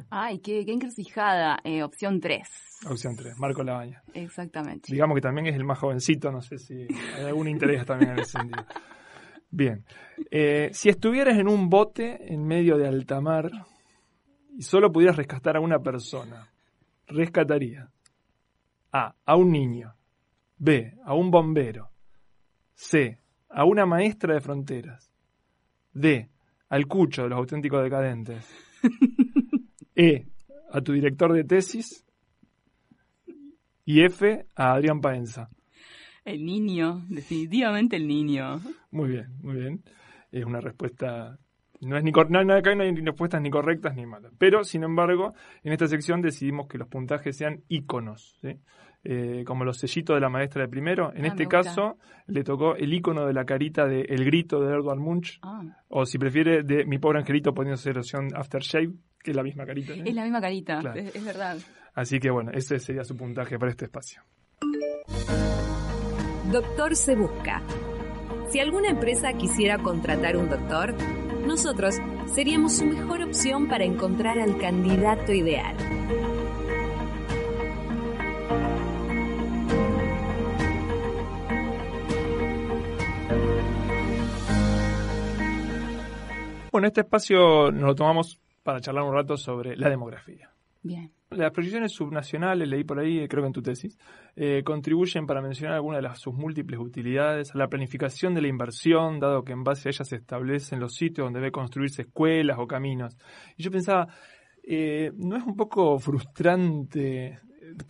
Ay, 0.09 0.39
qué, 0.39 0.65
qué 0.65 0.73
encrucijada. 0.73 1.59
Eh, 1.63 1.81
opción 1.81 2.19
3. 2.19 2.41
Opción 2.89 3.15
3, 3.15 3.39
Marco 3.39 3.63
Labaña. 3.63 4.03
Exactamente. 4.13 4.91
Digamos 4.91 5.15
que 5.15 5.21
también 5.21 5.47
es 5.47 5.55
el 5.55 5.63
más 5.63 5.79
jovencito, 5.79 6.29
no 6.29 6.41
sé 6.41 6.57
si 6.57 6.86
hay 7.15 7.25
algún 7.25 7.47
interés 7.47 7.86
también 7.86 8.11
en 8.11 8.19
ese 8.19 8.31
sentido. 8.31 8.65
Bien, 9.49 9.86
Eh, 10.29 10.71
si 10.73 10.89
estuvieras 10.89 11.38
en 11.38 11.47
un 11.47 11.69
bote 11.69 12.34
en 12.34 12.45
medio 12.45 12.77
de 12.77 12.88
alta 12.88 13.21
mar 13.21 13.49
y 14.57 14.61
solo 14.61 14.91
pudieras 14.91 15.15
rescatar 15.15 15.55
a 15.55 15.61
una 15.61 15.79
persona, 15.79 16.49
rescataría 17.07 17.93
A, 18.94 19.16
a 19.26 19.36
un 19.36 19.52
niño, 19.52 19.94
B, 20.58 20.94
a 21.04 21.14
un 21.14 21.30
bombero, 21.30 21.89
C, 22.74 23.20
a 23.50 23.66
una 23.66 23.86
maestra 23.86 24.36
de 24.36 24.39
fronteras, 24.39 25.12
D, 25.91 26.30
al 26.70 26.88
Cucho 26.88 27.24
de 27.24 27.30
los 27.30 27.39
auténticos 27.39 27.84
decadentes. 27.84 28.50
E, 29.96 30.26
a 30.72 30.82
tu 30.82 30.94
director 30.94 31.32
de 31.34 31.44
tesis. 31.44 32.04
Y 33.86 34.02
F, 34.02 34.48
a 34.56 34.74
Adrián 34.74 35.02
Paenza. 35.02 35.50
El 36.26 36.46
niño, 36.46 37.06
definitivamente 37.10 37.98
el 37.98 38.08
niño. 38.08 38.60
Muy 38.91 39.10
bien, 39.10 39.28
muy 39.41 39.56
bien. 39.56 39.84
Es 40.32 40.46
una 40.46 40.62
respuesta. 40.62 41.38
No 41.86 41.97
es 41.97 42.03
ni 42.03 42.11
cor- 42.11 42.29
no, 42.31 42.43
no, 42.43 42.53
acá 42.55 42.73
no 42.75 42.84
hay 42.84 42.91
respuestas 42.95 43.41
ni 43.41 43.49
correctas 43.49 43.95
ni 43.95 44.05
malas. 44.05 44.31
Pero, 44.38 44.63
sin 44.63 44.84
embargo, 44.84 45.34
en 45.63 45.73
esta 45.73 45.88
sección 45.88 46.21
decidimos 46.21 46.67
que 46.67 46.77
los 46.77 46.88
puntajes 46.88 47.36
sean 47.38 47.61
íconos. 47.67 48.38
¿sí? 48.41 48.57
Eh, 49.05 49.43
como 49.45 49.65
los 49.65 49.77
sellitos 49.79 50.15
de 50.15 50.21
la 50.21 50.29
maestra 50.29 50.61
de 50.63 50.69
primero. 50.69 51.11
En 51.13 51.25
Ah, 51.25 51.27
este 51.29 51.47
caso, 51.47 51.97
le 52.27 52.43
tocó 52.43 52.75
el 52.75 52.93
icono 52.93 53.25
de 53.25 53.34
la 53.34 53.43
carita 53.45 53.86
de 53.86 54.01
El 54.01 54.23
Grito 54.23 54.61
de 54.61 54.73
Edward 54.73 54.99
Munch. 54.99 55.39
Ah, 55.41 55.61
O 55.89 56.05
si 56.05 56.17
prefiere, 56.17 56.63
de 56.63 56.86
Mi 56.86 56.99
Pobre 56.99 57.19
Angelito 57.19 57.53
poniéndose 57.53 57.91
loción 57.93 58.29
Aftershave, 58.34 58.91
que 59.21 59.31
es 59.31 59.36
la 59.36 59.43
misma 59.43 59.65
carita. 59.65 59.93
¿no? 59.95 60.03
es 60.05 60.13
la 60.15 60.23
misma 60.23 60.39
carita, 60.39 60.79
Claro. 60.79 60.99
es, 60.99 61.15
es 61.15 61.25
verdad. 61.25 61.57
Así 61.95 62.19
que 62.19 62.29
bueno, 62.31 62.51
ese 62.53 62.79
sería 62.79 63.03
su 63.03 63.17
puntaje 63.17 63.59
para 63.59 63.71
este 63.71 63.86
espacio. 63.86 64.21
Doctor 66.51 66.95
se 66.95 67.15
busca. 67.15 67.61
Si 68.49 68.59
alguna 68.59 68.89
empresa 68.89 69.34
quisiera 69.34 69.77
contratar 69.79 70.38
un 70.38 70.49
doctor, 70.49 70.93
nosotros 71.46 71.96
seríamos 72.34 72.74
su 72.74 72.86
mejor 72.86 73.22
opción 73.22 73.68
para 73.68 73.84
encontrar 73.84 74.39
al 74.39 74.58
candidato 74.58 75.34
ideal. 75.34 75.76
Bueno, 86.72 86.88
este 86.88 87.02
espacio 87.02 87.72
nos 87.72 87.84
lo 87.84 87.96
tomamos 87.96 88.39
para 88.64 88.82
charlar 88.82 89.04
un 89.04 89.14
rato 89.14 89.38
sobre 89.38 89.78
la 89.78 89.89
demografía. 89.89 90.50
Bien. 90.82 91.12
Las 91.36 91.51
proyecciones 91.51 91.91
subnacionales, 91.91 92.67
leí 92.67 92.84
por 92.84 92.99
ahí, 92.99 93.27
creo 93.27 93.43
que 93.43 93.47
en 93.47 93.53
tu 93.53 93.61
tesis, 93.61 93.97
eh, 94.36 94.63
contribuyen 94.63 95.25
para 95.25 95.41
mencionar 95.41 95.75
algunas 95.75 95.99
de 95.99 96.03
las, 96.03 96.19
sus 96.19 96.34
múltiples 96.34 96.79
utilidades 96.79 97.53
a 97.53 97.57
la 97.57 97.67
planificación 97.67 98.34
de 98.34 98.41
la 98.41 98.47
inversión, 98.47 99.19
dado 99.19 99.43
que 99.43 99.53
en 99.53 99.63
base 99.63 99.89
a 99.89 99.91
ellas 99.91 100.07
se 100.07 100.17
establecen 100.17 100.79
los 100.79 100.95
sitios 100.95 101.25
donde 101.25 101.39
debe 101.39 101.51
construirse 101.51 102.03
escuelas 102.03 102.57
o 102.59 102.67
caminos. 102.67 103.17
Y 103.57 103.63
yo 103.63 103.71
pensaba, 103.71 104.07
eh, 104.63 105.11
¿no 105.15 105.38
es 105.38 105.43
un 105.43 105.55
poco 105.55 105.99
frustrante? 105.99 107.39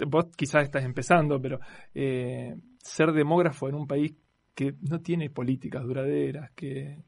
Vos 0.08 0.26
quizás 0.36 0.64
estás 0.64 0.84
empezando, 0.84 1.42
pero 1.42 1.60
eh, 1.94 2.56
ser 2.78 3.12
demógrafo 3.12 3.70
en 3.70 3.76
un 3.76 3.88
país 3.88 4.16
que 4.56 4.76
no 4.82 5.00
tiene 5.00 5.30
políticas 5.30 5.84
duraderas, 5.84 6.52
que, 6.52 7.04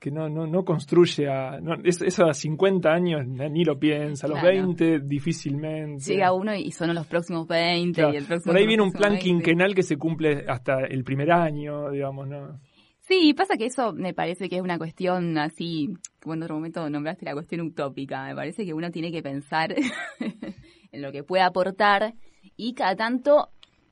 que 0.00 0.10
no, 0.12 0.28
no, 0.28 0.46
no 0.46 0.64
construye 0.64 1.28
a... 1.28 1.60
No, 1.60 1.74
es- 1.82 2.02
eso 2.02 2.24
a 2.26 2.32
50 2.34 2.88
años 2.92 3.26
ni 3.26 3.64
lo 3.64 3.78
piensa, 3.78 4.26
a 4.26 4.30
los 4.30 4.38
Claro. 4.38 4.54
20 4.56 5.00
difícilmente. 5.00 6.04
Llega 6.04 6.32
uno 6.32 6.54
y 6.54 6.70
son 6.70 6.94
los 6.94 7.06
próximos 7.06 7.46
20 7.48 8.00
Claro, 8.00 8.14
y 8.14 8.16
el 8.18 8.24
próximo 8.24 8.52
Por 8.52 8.60
ahí 8.60 8.66
viene 8.66 8.82
un 8.82 8.92
plan 8.92 9.12
20. 9.14 9.24
quinquenal 9.24 9.74
que 9.74 9.82
se 9.82 9.96
cumple 9.96 10.44
hasta 10.48 10.80
el 10.84 11.02
primer 11.04 11.32
año, 11.32 11.90
digamos, 11.90 12.28
¿no? 12.28 12.60
Sí, 13.00 13.32
pasa 13.34 13.56
que 13.56 13.66
eso 13.66 13.92
me 13.94 14.12
parece 14.12 14.48
que 14.48 14.56
es 14.56 14.62
una 14.62 14.76
cuestión 14.78 15.38
así, 15.38 15.88
como 16.20 16.34
en 16.34 16.42
otro 16.42 16.54
momento 16.56 16.88
nombraste 16.90 17.24
la 17.24 17.32
cuestión 17.32 17.62
utópica, 17.62 18.24
me 18.26 18.34
parece 18.34 18.66
que 18.66 18.74
uno 18.74 18.90
tiene 18.90 19.10
que 19.10 19.22
pensar 19.22 19.74
en 20.92 21.02
lo 21.02 21.10
que 21.10 21.22
puede 21.24 21.42
aportar 21.42 22.14
y 22.56 22.74
cada 22.74 22.96
tanto 22.96 23.48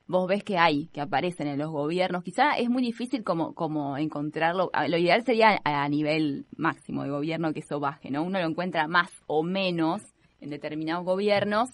vos 0.08 0.28
ves 0.28 0.44
que 0.44 0.56
hay, 0.58 0.86
que 0.92 1.00
aparecen 1.00 1.48
en 1.48 1.58
los 1.58 1.70
gobiernos. 1.70 2.22
Quizá 2.22 2.52
es 2.56 2.68
muy 2.70 2.82
difícil 2.82 3.24
como, 3.24 3.54
como 3.54 3.96
encontrarlo. 3.98 4.70
Lo 4.88 4.96
ideal 4.98 5.24
sería 5.24 5.60
a, 5.64 5.88
nivel 5.88 6.46
máximo 6.56 7.02
de 7.02 7.10
gobierno 7.10 7.52
que 7.52 7.60
eso 7.60 7.80
baje, 7.80 8.10
¿no? 8.10 8.22
Uno 8.22 8.38
lo 8.38 8.46
encuentra 8.46 8.86
más 8.86 9.10
o 9.26 9.42
menos 9.42 10.02
en 10.40 10.50
determinados 10.50 11.04
gobiernos 11.04 11.70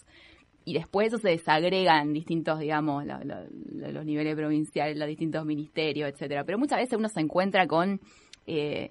y 0.64 0.74
después 0.74 1.08
eso 1.08 1.18
se 1.18 1.28
desagrega 1.30 2.00
en 2.00 2.12
distintos, 2.12 2.58
digamos, 2.60 3.04
lo- 3.04 3.22
lo- 3.24 3.92
los 3.92 4.04
niveles 4.04 4.34
provinciales, 4.36 4.96
los 4.96 5.08
distintos 5.08 5.44
ministerios, 5.44 6.08
etcétera. 6.08 6.44
Pero 6.44 6.58
muchas 6.58 6.78
veces 6.78 6.98
uno 6.98 7.08
se 7.08 7.20
encuentra 7.20 7.66
con 7.66 8.00
eh, 8.46 8.90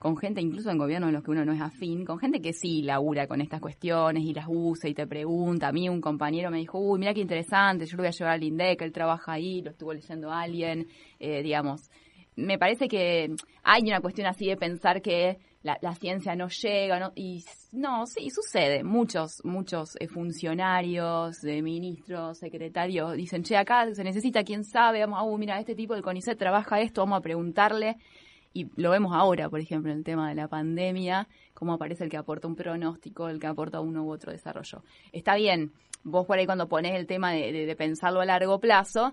con 0.00 0.16
gente, 0.16 0.40
incluso 0.40 0.70
en 0.70 0.78
gobiernos 0.78 1.08
en 1.08 1.14
los 1.14 1.22
que 1.22 1.30
uno 1.30 1.44
no 1.44 1.52
es 1.52 1.60
afín, 1.60 2.06
con 2.06 2.18
gente 2.18 2.40
que 2.40 2.54
sí 2.54 2.80
labura 2.80 3.26
con 3.26 3.42
estas 3.42 3.60
cuestiones 3.60 4.24
y 4.24 4.32
las 4.32 4.46
usa 4.48 4.88
y 4.88 4.94
te 4.94 5.06
pregunta. 5.06 5.68
A 5.68 5.72
mí 5.72 5.90
un 5.90 6.00
compañero 6.00 6.50
me 6.50 6.56
dijo, 6.56 6.78
uy, 6.78 6.98
mira 6.98 7.12
qué 7.12 7.20
interesante, 7.20 7.84
yo 7.84 7.98
lo 7.98 8.04
voy 8.04 8.08
a 8.08 8.10
llevar 8.10 8.32
al 8.32 8.42
INDEC, 8.42 8.80
él 8.80 8.92
trabaja 8.92 9.32
ahí, 9.32 9.60
lo 9.60 9.72
estuvo 9.72 9.92
leyendo 9.92 10.32
alguien, 10.32 10.86
eh, 11.18 11.42
digamos. 11.42 11.90
Me 12.34 12.58
parece 12.58 12.88
que 12.88 13.34
hay 13.62 13.82
una 13.82 14.00
cuestión 14.00 14.26
así 14.26 14.46
de 14.46 14.56
pensar 14.56 15.02
que 15.02 15.36
la, 15.62 15.76
la 15.82 15.94
ciencia 15.94 16.34
no 16.34 16.48
llega, 16.48 16.98
¿no? 16.98 17.12
y 17.14 17.44
no, 17.72 18.06
sí, 18.06 18.30
sucede. 18.30 18.82
Muchos, 18.82 19.44
muchos 19.44 19.96
eh, 20.00 20.08
funcionarios, 20.08 21.44
eh, 21.44 21.60
ministros, 21.60 22.38
secretarios 22.38 23.16
dicen, 23.16 23.42
che, 23.42 23.54
acá 23.54 23.86
se 23.94 24.02
necesita 24.02 24.44
quién 24.44 24.64
sabe, 24.64 25.00
vamos, 25.00 25.22
uh, 25.24 25.36
mira, 25.36 25.60
este 25.60 25.74
tipo 25.74 25.92
del 25.92 26.02
CONICET 26.02 26.38
trabaja 26.38 26.80
esto, 26.80 27.02
vamos 27.02 27.18
a 27.18 27.20
preguntarle 27.20 27.98
y 28.52 28.66
lo 28.80 28.90
vemos 28.90 29.12
ahora, 29.14 29.48
por 29.48 29.60
ejemplo, 29.60 29.92
en 29.92 29.98
el 29.98 30.04
tema 30.04 30.28
de 30.28 30.34
la 30.34 30.48
pandemia, 30.48 31.28
cómo 31.54 31.72
aparece 31.74 32.04
el 32.04 32.10
que 32.10 32.16
aporta 32.16 32.48
un 32.48 32.56
pronóstico, 32.56 33.28
el 33.28 33.38
que 33.38 33.46
aporta 33.46 33.80
uno 33.80 34.02
u 34.04 34.10
otro 34.10 34.32
desarrollo. 34.32 34.82
Está 35.12 35.36
bien, 35.36 35.72
vos 36.02 36.26
por 36.26 36.38
ahí 36.38 36.46
cuando 36.46 36.68
pones 36.68 36.94
el 36.94 37.06
tema 37.06 37.32
de, 37.32 37.52
de- 37.52 37.76
pensarlo 37.76 38.20
a 38.20 38.24
largo 38.24 38.58
plazo, 38.58 39.12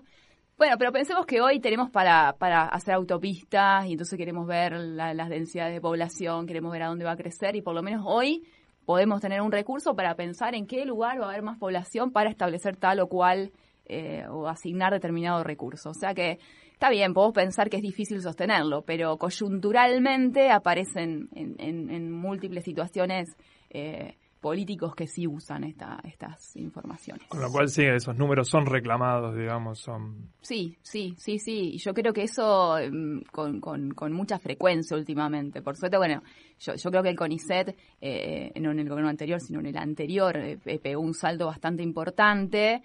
bueno, 0.56 0.76
pero 0.76 0.90
pensemos 0.90 1.24
que 1.24 1.40
hoy 1.40 1.60
tenemos 1.60 1.88
para, 1.90 2.34
para 2.36 2.64
hacer 2.64 2.94
autopistas 2.94 3.86
y 3.86 3.92
entonces 3.92 4.18
queremos 4.18 4.46
ver 4.46 4.72
la- 4.72 5.14
las 5.14 5.28
densidades 5.28 5.72
de 5.72 5.80
población, 5.80 6.46
queremos 6.46 6.72
ver 6.72 6.82
a 6.82 6.88
dónde 6.88 7.04
va 7.04 7.12
a 7.12 7.16
crecer 7.16 7.54
y 7.54 7.62
por 7.62 7.74
lo 7.74 7.82
menos 7.82 8.02
hoy 8.06 8.42
podemos 8.84 9.20
tener 9.20 9.40
un 9.40 9.52
recurso 9.52 9.94
para 9.94 10.14
pensar 10.16 10.54
en 10.56 10.66
qué 10.66 10.84
lugar 10.84 11.20
va 11.20 11.26
a 11.26 11.28
haber 11.28 11.42
más 11.42 11.58
población 11.58 12.10
para 12.10 12.28
establecer 12.30 12.76
tal 12.76 12.98
o 13.00 13.06
cual 13.06 13.52
eh, 13.84 14.24
o 14.30 14.48
asignar 14.48 14.92
determinado 14.92 15.44
recurso. 15.44 15.90
O 15.90 15.94
sea 15.94 16.12
que 16.12 16.38
está 16.78 16.90
bien, 16.90 17.12
podemos 17.12 17.34
pensar 17.34 17.68
que 17.68 17.76
es 17.78 17.82
difícil 17.82 18.22
sostenerlo, 18.22 18.82
pero 18.82 19.16
coyunturalmente 19.16 20.50
aparecen 20.52 21.28
en, 21.34 21.56
en- 21.58 21.90
en 21.90 22.12
múltiples 22.12 22.64
situaciones 22.64 23.36
eh, 23.70 24.14
políticos 24.40 24.94
que 24.94 25.08
sí 25.08 25.26
usan 25.26 25.64
esta, 25.64 25.98
estas 26.04 26.54
informaciones. 26.56 27.26
Con 27.26 27.40
lo 27.40 27.50
cual, 27.50 27.68
sí, 27.68 27.82
esos 27.84 28.16
números 28.16 28.48
son 28.48 28.64
reclamados, 28.66 29.36
digamos, 29.36 29.80
son... 29.80 30.28
Sí, 30.40 30.76
sí, 30.82 31.14
sí, 31.18 31.40
sí. 31.40 31.72
Y 31.74 31.78
yo 31.78 31.92
creo 31.92 32.12
que 32.12 32.22
eso 32.22 32.76
mm, 32.90 33.22
con, 33.32 33.60
con, 33.60 33.90
con 33.90 34.12
mucha 34.12 34.38
frecuencia 34.38 34.96
últimamente. 34.96 35.60
Por 35.62 35.76
suerte, 35.76 35.96
bueno, 35.98 36.22
yo, 36.60 36.76
yo 36.76 36.90
creo 36.90 37.02
que 37.02 37.08
el 37.10 37.16
CONICET, 37.16 37.76
eh, 38.00 38.52
no 38.60 38.70
en 38.70 38.78
el 38.78 38.88
gobierno 38.88 39.10
anterior, 39.10 39.40
sino 39.40 39.58
en 39.58 39.66
el 39.66 39.76
anterior, 39.76 40.36
eh, 40.36 40.58
eh, 40.64 40.78
pegó 40.78 41.00
un 41.00 41.14
salto 41.14 41.46
bastante 41.46 41.82
importante 41.82 42.82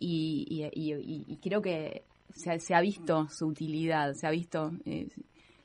y, 0.00 0.46
y, 0.74 0.92
y- 0.92 1.24
y 1.28 1.36
creo 1.36 1.62
que 1.62 2.02
se, 2.34 2.50
ha- 2.52 2.58
se 2.58 2.74
ha 2.74 2.80
visto 2.80 3.28
su 3.28 3.46
utilidad, 3.46 4.12
se 4.14 4.26
ha 4.26 4.30
visto... 4.30 4.72
eh, 4.84 5.08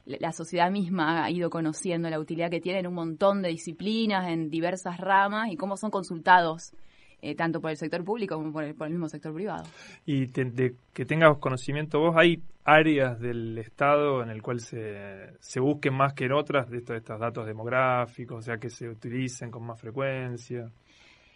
la 0.05 0.17
la 0.19 0.31
sociedad 0.33 0.71
misma 0.71 1.23
ha 1.23 1.29
ido 1.29 1.49
conociendo 1.51 2.09
la 2.09 2.19
utilidad 2.19 2.49
que 2.49 2.59
tiene 2.59 2.79
en 2.79 2.87
un 2.87 2.95
montón 2.95 3.43
de 3.43 3.49
disciplinas, 3.49 4.27
en 4.29 4.49
diversas 4.49 4.97
ramas 4.99 5.51
y 5.51 5.55
cómo 5.55 5.77
son 5.77 5.91
consultados 5.91 6.73
eh, 7.21 7.35
tanto 7.35 7.61
por 7.61 7.69
el 7.69 7.77
sector 7.77 8.03
público 8.03 8.35
como 8.35 8.51
por 8.51 8.63
el, 8.63 8.73
por 8.73 8.87
el 8.87 8.93
mismo 8.93 9.07
sector 9.07 9.31
privado. 9.31 9.63
Y 10.07 10.25
te- 10.27 10.45
de 10.45 10.73
que 10.91 11.05
tengas 11.05 11.37
conocimiento 11.37 11.99
vos, 11.99 12.15
¿hay 12.17 12.41
áreas 12.65 13.19
del 13.19 13.59
Estado 13.59 14.23
en 14.23 14.31
el 14.31 14.41
cual 14.41 14.59
se, 14.59 15.33
se 15.39 15.59
busquen 15.59 15.93
más 15.93 16.13
que 16.13 16.25
en 16.25 16.31
otras 16.33 16.67
de 16.71 16.77
estos, 16.79 16.97
estos 16.97 17.19
datos 17.19 17.45
demográficos, 17.45 18.39
o 18.39 18.41
sea, 18.41 18.57
que 18.57 18.71
se 18.71 18.89
utilicen 18.89 19.51
con 19.51 19.63
más 19.63 19.79
frecuencia? 19.79 20.71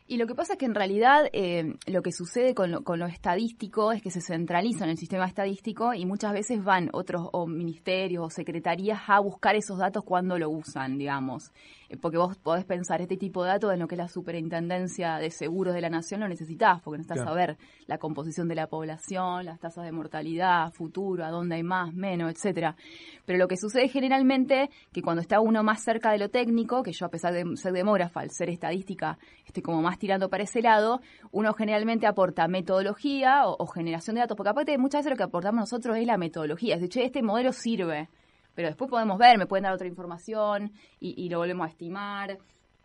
Y 0.07 0.17
lo 0.17 0.27
que 0.27 0.35
pasa 0.35 0.53
es 0.53 0.59
que 0.59 0.65
en 0.65 0.75
realidad 0.75 1.29
eh, 1.33 1.77
lo 1.87 2.03
que 2.03 2.11
sucede 2.11 2.53
con 2.53 2.69
lo, 2.69 2.83
con 2.83 2.99
lo 2.99 3.07
estadístico 3.07 3.91
es 3.91 4.03
que 4.03 4.11
se 4.11 4.21
centraliza 4.21 4.83
en 4.83 4.91
el 4.91 4.97
sistema 4.97 5.25
estadístico 5.25 5.95
y 5.95 6.05
muchas 6.05 6.31
veces 6.31 6.63
van 6.63 6.89
otros 6.93 7.27
o 7.31 7.47
ministerios 7.47 8.23
o 8.23 8.29
secretarías 8.29 9.01
a 9.07 9.19
buscar 9.19 9.55
esos 9.55 9.79
datos 9.79 10.03
cuando 10.03 10.37
lo 10.37 10.51
usan, 10.51 10.99
digamos. 10.99 11.51
Eh, 11.89 11.97
porque 11.97 12.17
vos 12.17 12.37
podés 12.37 12.65
pensar 12.65 13.01
este 13.01 13.17
tipo 13.17 13.43
de 13.43 13.49
datos 13.49 13.73
en 13.73 13.79
lo 13.79 13.87
que 13.87 13.95
es 13.95 13.99
la 13.99 14.07
superintendencia 14.07 15.17
de 15.17 15.29
seguros 15.31 15.73
de 15.73 15.81
la 15.81 15.89
nación 15.89 16.19
lo 16.21 16.27
necesitas, 16.27 16.81
porque 16.81 16.97
necesitas 16.97 17.17
Claro. 17.17 17.31
saber 17.31 17.57
la 17.87 17.97
composición 17.97 18.47
de 18.47 18.55
la 18.55 18.67
población, 18.67 19.45
las 19.45 19.59
tasas 19.59 19.83
de 19.85 19.91
mortalidad, 19.91 20.71
futuro, 20.73 21.23
a 21.25 21.29
dónde 21.29 21.55
hay 21.55 21.63
más, 21.63 21.93
menos, 21.93 22.31
etcétera. 22.31 22.75
Pero 23.25 23.39
lo 23.39 23.47
que 23.47 23.57
sucede 23.57 23.87
generalmente 23.87 24.69
que 24.91 25.01
cuando 25.01 25.21
está 25.21 25.39
uno 25.39 25.63
más 25.63 25.83
cerca 25.83 26.11
de 26.11 26.17
lo 26.17 26.29
técnico, 26.29 26.83
que 26.83 26.91
yo 26.91 27.05
a 27.05 27.09
pesar 27.09 27.33
de 27.33 27.43
ser 27.57 27.73
demógrafa, 27.73 28.21
al 28.21 28.31
ser 28.31 28.49
estadística, 28.49 29.17
estoy 29.45 29.63
como 29.63 29.81
más 29.81 29.97
tirando 29.99 30.29
para 30.29 30.43
ese 30.43 30.61
lado, 30.61 31.01
uno 31.31 31.53
generalmente 31.53 32.07
aporta 32.07 32.47
metodología 32.47 33.47
o, 33.47 33.55
o 33.59 33.67
generación 33.67 34.15
de 34.15 34.21
datos, 34.21 34.35
porque 34.37 34.49
aparte 34.49 34.77
muchas 34.77 34.99
veces 34.99 35.11
lo 35.11 35.17
que 35.17 35.23
aportamos 35.23 35.61
nosotros 35.61 35.97
es 35.97 36.05
la 36.05 36.17
metodología, 36.17 36.75
es 36.75 36.81
decir, 36.81 37.03
este 37.03 37.21
modelo 37.23 37.51
sirve, 37.53 38.09
pero 38.55 38.67
después 38.69 38.89
podemos 38.89 39.17
ver, 39.17 39.37
me 39.37 39.45
pueden 39.45 39.63
dar 39.63 39.73
otra 39.73 39.87
información 39.87 40.71
y, 40.99 41.13
y 41.23 41.29
lo 41.29 41.37
volvemos 41.39 41.67
a 41.67 41.69
estimar, 41.69 42.37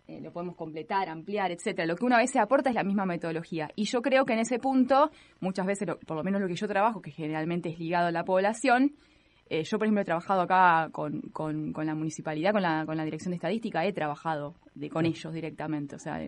eh, 0.09 0.21
lo 0.21 0.33
podemos 0.33 0.57
completar, 0.57 1.09
ampliar, 1.09 1.53
etcétera. 1.53 1.87
Lo 1.87 1.95
que 1.97 2.05
una 2.05 2.19
vez 2.19 2.31
se 2.33 2.41
aporta 2.41 2.69
es 2.71 2.75
la 2.75 2.83
misma 2.85 3.07
metodología. 3.07 3.71
Y 3.77 3.85
yo 3.85 4.03
creo 4.03 4.25
que 4.25 4.33
en 4.33 4.41
ese 4.41 4.59
punto, 4.59 5.11
muchas 5.41 5.67
veces, 5.67 5.87
lo- 5.87 5.99
por 6.01 6.17
lo 6.17 6.25
menos 6.25 6.41
lo 6.41 6.49
que 6.49 6.57
yo 6.57 6.67
trabajo, 6.67 7.01
que 7.01 7.13
generalmente 7.13 7.69
es 7.71 7.79
ligado 7.79 8.09
a 8.09 8.13
la 8.13 8.25
población, 8.25 8.93
Eh, 9.53 9.65
yo, 9.65 9.79
por 9.79 9.87
ejemplo, 9.89 10.03
he 10.03 10.05
trabajado 10.05 10.43
acá 10.43 10.91
con, 10.93 11.23
con, 11.33 11.73
con 11.73 11.85
la 11.85 11.97
municipalidad, 11.97 12.53
con 12.53 12.63
la, 12.63 12.87
con 12.87 12.97
la 12.97 13.05
dirección 13.05 13.33
de 13.33 13.37
estadística, 13.37 13.85
he 13.85 13.93
trabajado 13.93 14.55
de, 14.77 14.89
con 14.89 15.05
ellos 15.07 15.33
directamente. 15.35 15.97
O 15.97 15.99
sea, 15.99 16.21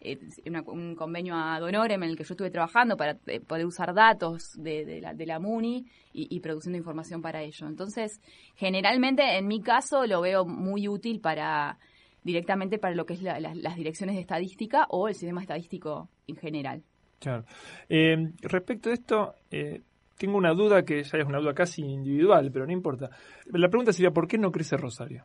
eh, 0.00 0.18
un 0.66 0.94
convenio 0.94 1.34
a 1.36 1.58
Donorem 1.60 2.02
en 2.02 2.10
el 2.10 2.16
que 2.16 2.24
yo 2.24 2.32
estuve 2.34 2.50
trabajando 2.50 2.96
para 2.96 3.18
eh, 3.26 3.40
poder 3.40 3.66
usar 3.66 3.94
datos 3.94 4.52
de, 4.56 5.00
la, 5.00 5.14
de 5.14 5.26
la 5.26 5.38
MUNI 5.38 5.84
y, 6.12 6.40
produciendo 6.40 6.76
información 6.78 7.22
para 7.22 7.42
ello. 7.42 7.66
Entonces, 7.68 8.20
generalmente, 8.56 9.36
en 9.38 9.46
mi 9.46 9.60
caso, 9.60 10.06
lo 10.06 10.20
veo 10.20 10.44
muy 10.44 10.88
útil 10.88 11.20
para 11.20 11.78
directamente 12.24 12.78
para 12.78 12.94
lo 12.94 13.06
que 13.06 13.14
es 13.14 13.22
la- 13.22 13.38
la- 13.40 13.54
las 13.54 13.76
direcciones 13.76 14.16
de 14.16 14.20
estadística 14.22 14.86
o 14.90 15.08
el 15.08 15.14
sistema 15.14 15.40
estadístico 15.40 16.08
en 16.26 16.36
general. 16.36 16.82
Claro. 17.20 17.44
Eh, 17.88 18.32
respecto 18.42 18.90
a 18.90 18.92
esto, 18.92 19.34
eh, 19.50 19.82
tengo 20.18 20.36
una 20.36 20.52
duda 20.52 20.84
que 20.84 21.02
ya 21.04 21.18
es 21.18 21.24
una 21.24 21.38
duda 21.38 21.54
casi 21.54 21.82
individual, 21.82 22.50
pero 22.52 22.66
no 22.66 22.72
importa. 22.72 23.10
La 23.46 23.68
pregunta 23.68 23.92
sería, 23.92 24.10
¿por 24.10 24.26
qué 24.26 24.36
no 24.38 24.50
crece 24.50 24.76
Rosario? 24.76 25.24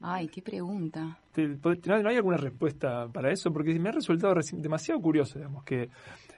Ay, 0.00 0.28
qué 0.28 0.42
pregunta. 0.42 1.18
¿Te- 1.32 1.48
¿No 1.48 2.08
hay 2.08 2.16
alguna 2.16 2.36
respuesta 2.36 3.08
para 3.08 3.32
eso? 3.32 3.52
Porque 3.52 3.78
me 3.78 3.88
ha 3.88 3.92
resultado 3.92 4.34
demasiado 4.52 5.00
curioso, 5.00 5.38
digamos, 5.38 5.64
que 5.64 5.88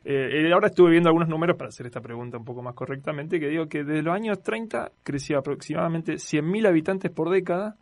eh, 0.05 0.51
ahora 0.53 0.69
estuve 0.69 0.91
viendo 0.93 1.09
algunos 1.09 1.29
números 1.29 1.57
para 1.57 1.69
hacer 1.69 1.87
esta 1.87 2.01
pregunta 2.01 2.39
un 2.39 2.45
poco 2.45 2.63
más 2.63 2.75
correctamente, 2.75 3.41
que 3.41 3.49
digo 3.49 3.67
que 3.69 3.83
desde 3.83 4.03
los 4.03 4.15
años 4.15 4.41
30 4.43 4.93
creció 5.03 5.39
aproximadamente 5.39 6.15
100.000 6.15 6.67
habitantes 6.69 7.11
por 7.11 7.29
década 7.31 7.77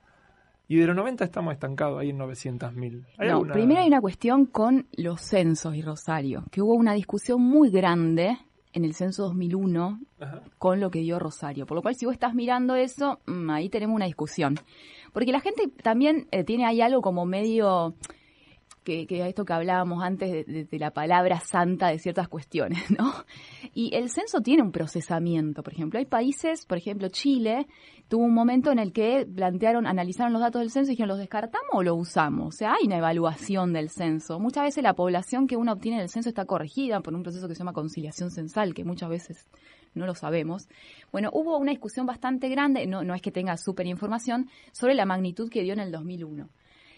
y 0.66 0.77
de 0.79 0.87
los 0.87 0.97
90 0.97 1.25
estamos 1.25 1.53
estancados 1.53 2.01
ahí 2.01 2.09
en 2.11 2.18
900.000. 2.18 3.05
¿Hay 3.18 3.29
No, 3.29 3.35
alguna- 3.35 3.53
primero 3.53 3.81
hay 3.83 3.89
una 3.89 4.01
cuestión 4.01 4.47
con 4.47 4.87
los 4.97 5.20
censos 5.20 5.75
y 5.75 5.83
Rosario, 5.83 6.45
que 6.51 6.62
hubo 6.62 6.75
una 6.75 6.95
discusión 6.95 7.43
muy 7.43 7.70
grande 7.70 8.39
en 8.72 8.85
el 8.85 8.95
censo 8.95 9.25
2001 9.25 10.01
Ajá. 10.18 10.41
con 10.59 10.81
lo 10.81 10.91
que 10.91 11.01
dio 11.01 11.18
Rosario. 11.20 11.66
Por 11.66 11.77
lo 11.77 11.83
cual, 11.83 11.95
si 11.95 12.07
vos 12.07 12.14
estás 12.14 12.35
mirando 12.35 12.75
eso, 12.75 13.20
mm, 13.27 13.51
ahí 13.51 13.68
tenemos 13.68 13.95
una 13.95 14.07
discusión. 14.07 14.57
Porque 15.15 15.33
la 15.33 15.41
gente 15.41 15.69
también 15.83 16.27
eh, 16.33 16.45
tiene 16.45 16.67
ahí 16.67 16.83
algo 16.83 17.01
como 17.01 17.25
medio 17.25 17.95
que, 18.83 19.07
que 19.07 19.27
esto 19.27 19.47
que 19.47 19.53
hablábamos 19.55 20.03
antes 20.05 20.31
de, 20.31 20.45
de- 20.45 20.65
de 20.67 20.79
la 20.79 20.91
palabra 20.91 21.41
santa 21.41 21.89
de 21.89 21.99
ciertas 21.99 22.29
cuestiones, 22.29 22.91
¿no? 22.99 23.15
Y 23.73 23.95
el 23.97 24.11
censo 24.11 24.43
tiene 24.43 24.62
un 24.62 24.73
procesamiento, 24.73 25.62
por 25.62 25.73
ejemplo. 25.73 25.99
Hay 25.99 26.05
países, 26.05 26.67
por 26.67 26.77
ejemplo, 26.77 27.09
Chile, 27.09 27.67
tuvo 28.09 28.25
un 28.25 28.35
momento 28.35 28.71
en 28.73 28.79
el 28.79 28.93
que 28.93 29.25
plantearon, 29.25 29.87
analizaron 29.87 30.35
los 30.35 30.43
datos 30.43 30.61
del 30.61 30.71
censo 30.71 30.91
y 30.91 30.95
dijeron, 30.95 31.09
¿los 31.09 31.19
descartamos 31.19 31.71
o 31.73 31.83
lo 31.83 31.95
usamos? 31.95 32.49
O 32.49 32.53
sea, 32.59 32.75
hay 32.75 32.87
una 32.87 32.99
evaluación 32.99 33.73
del 33.73 33.89
censo. 33.89 34.39
Muchas 34.39 34.65
veces 34.65 34.83
la 34.83 34.93
población 34.93 35.47
que 35.47 35.57
uno 35.57 35.73
obtiene 35.73 35.99
del 36.01 36.11
censo 36.11 36.29
está 36.29 36.45
corregida 36.45 37.01
por 37.01 37.15
un 37.15 37.23
proceso 37.23 37.49
que 37.49 37.55
se 37.55 37.61
llama 37.61 37.73
conciliación 37.73 38.31
censal, 38.31 38.75
que 38.75 38.85
muchas 38.85 39.09
veces 39.09 39.49
no 39.95 40.07
lo 40.07 40.14
sabemos. 40.14 40.68
Bueno, 41.12 41.30
hubo 41.32 41.57
una 41.59 41.70
discusión 41.70 42.07
bastante 42.07 42.49
grande, 42.49 42.86
no, 42.86 43.05
no 43.05 43.14
es 43.14 43.22
que 43.22 43.30
tenga 43.30 43.57
súper 43.57 43.86
información, 43.86 44.49
sobre 44.72 44.95
la 44.95 45.07
magnitud 45.07 45.51
que 45.51 45.62
dio 45.62 45.72
en 45.72 45.80
el 45.80 45.92
2001. 45.92 46.49